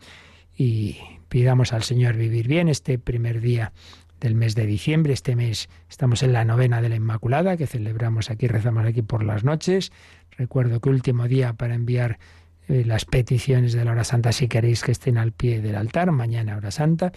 Y 0.56 0.98
pidamos 1.28 1.72
al 1.72 1.82
Señor 1.82 2.16
vivir 2.16 2.48
bien 2.48 2.68
este 2.68 2.98
primer 2.98 3.40
día 3.40 3.72
del 4.20 4.34
mes 4.34 4.54
de 4.54 4.66
diciembre. 4.66 5.12
Este 5.12 5.36
mes 5.36 5.68
estamos 5.88 6.22
en 6.22 6.32
la 6.32 6.44
novena 6.44 6.82
de 6.82 6.88
la 6.88 6.96
Inmaculada, 6.96 7.56
que 7.56 7.66
celebramos 7.66 8.30
aquí, 8.30 8.46
rezamos 8.46 8.84
aquí 8.84 9.02
por 9.02 9.24
las 9.24 9.44
noches. 9.44 9.92
Recuerdo 10.36 10.80
que 10.80 10.90
último 10.90 11.28
día 11.28 11.54
para 11.54 11.74
enviar 11.74 12.18
eh, 12.68 12.84
las 12.84 13.04
peticiones 13.04 13.72
de 13.72 13.84
la 13.84 13.92
hora 13.92 14.04
santa, 14.04 14.32
si 14.32 14.48
queréis 14.48 14.82
que 14.82 14.92
estén 14.92 15.18
al 15.18 15.32
pie 15.32 15.60
del 15.60 15.76
altar, 15.76 16.12
mañana 16.12 16.56
hora 16.56 16.70
santa, 16.70 17.12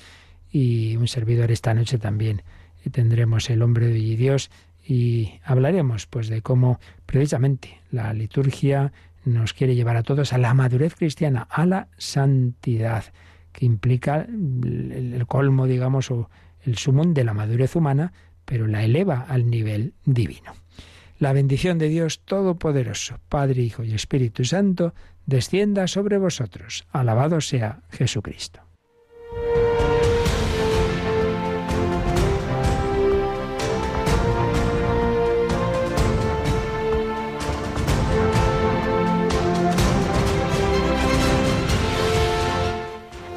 y 0.49 0.95
un 0.95 1.07
servidor 1.07 1.51
esta 1.51 1.73
noche 1.73 1.97
también 1.97 2.43
eh, 2.85 2.89
tendremos 2.89 3.49
el 3.49 3.61
hombre 3.61 3.87
de 3.87 3.99
Dios 4.15 4.49
y 4.85 5.39
hablaremos 5.43 6.07
pues 6.07 6.27
de 6.27 6.41
cómo 6.41 6.79
precisamente 7.05 7.79
la 7.91 8.13
liturgia 8.13 8.91
nos 9.25 9.53
quiere 9.53 9.75
llevar 9.75 9.97
a 9.97 10.03
todos 10.03 10.33
a 10.33 10.37
la 10.37 10.53
madurez 10.53 10.95
cristiana, 10.95 11.47
a 11.49 11.65
la 11.65 11.87
santidad, 11.97 13.05
que 13.51 13.65
implica 13.65 14.27
el, 14.27 15.23
colmo, 15.27 15.67
digamos, 15.67 16.11
o 16.11 16.29
el 16.61 16.77
sumum 16.77 17.13
de 17.13 17.23
la 17.23 17.33
madurez 17.33 17.75
humana, 17.75 18.13
pero 18.45 18.67
la 18.67 18.83
eleva 18.83 19.25
al 19.27 19.49
nivel 19.49 19.93
divino. 20.05 20.53
La 21.19 21.33
bendición 21.33 21.77
de 21.77 21.87
Dios 21.87 22.21
Todopoderoso, 22.25 23.19
Padre, 23.29 23.61
Hijo 23.61 23.83
y 23.83 23.93
Espíritu 23.93 24.43
Santo, 24.43 24.93
descienda 25.25 25.87
sobre 25.87 26.17
vosotros. 26.17 26.85
Alabado 26.91 27.39
sea 27.39 27.81
Jesucristo. 27.91 28.61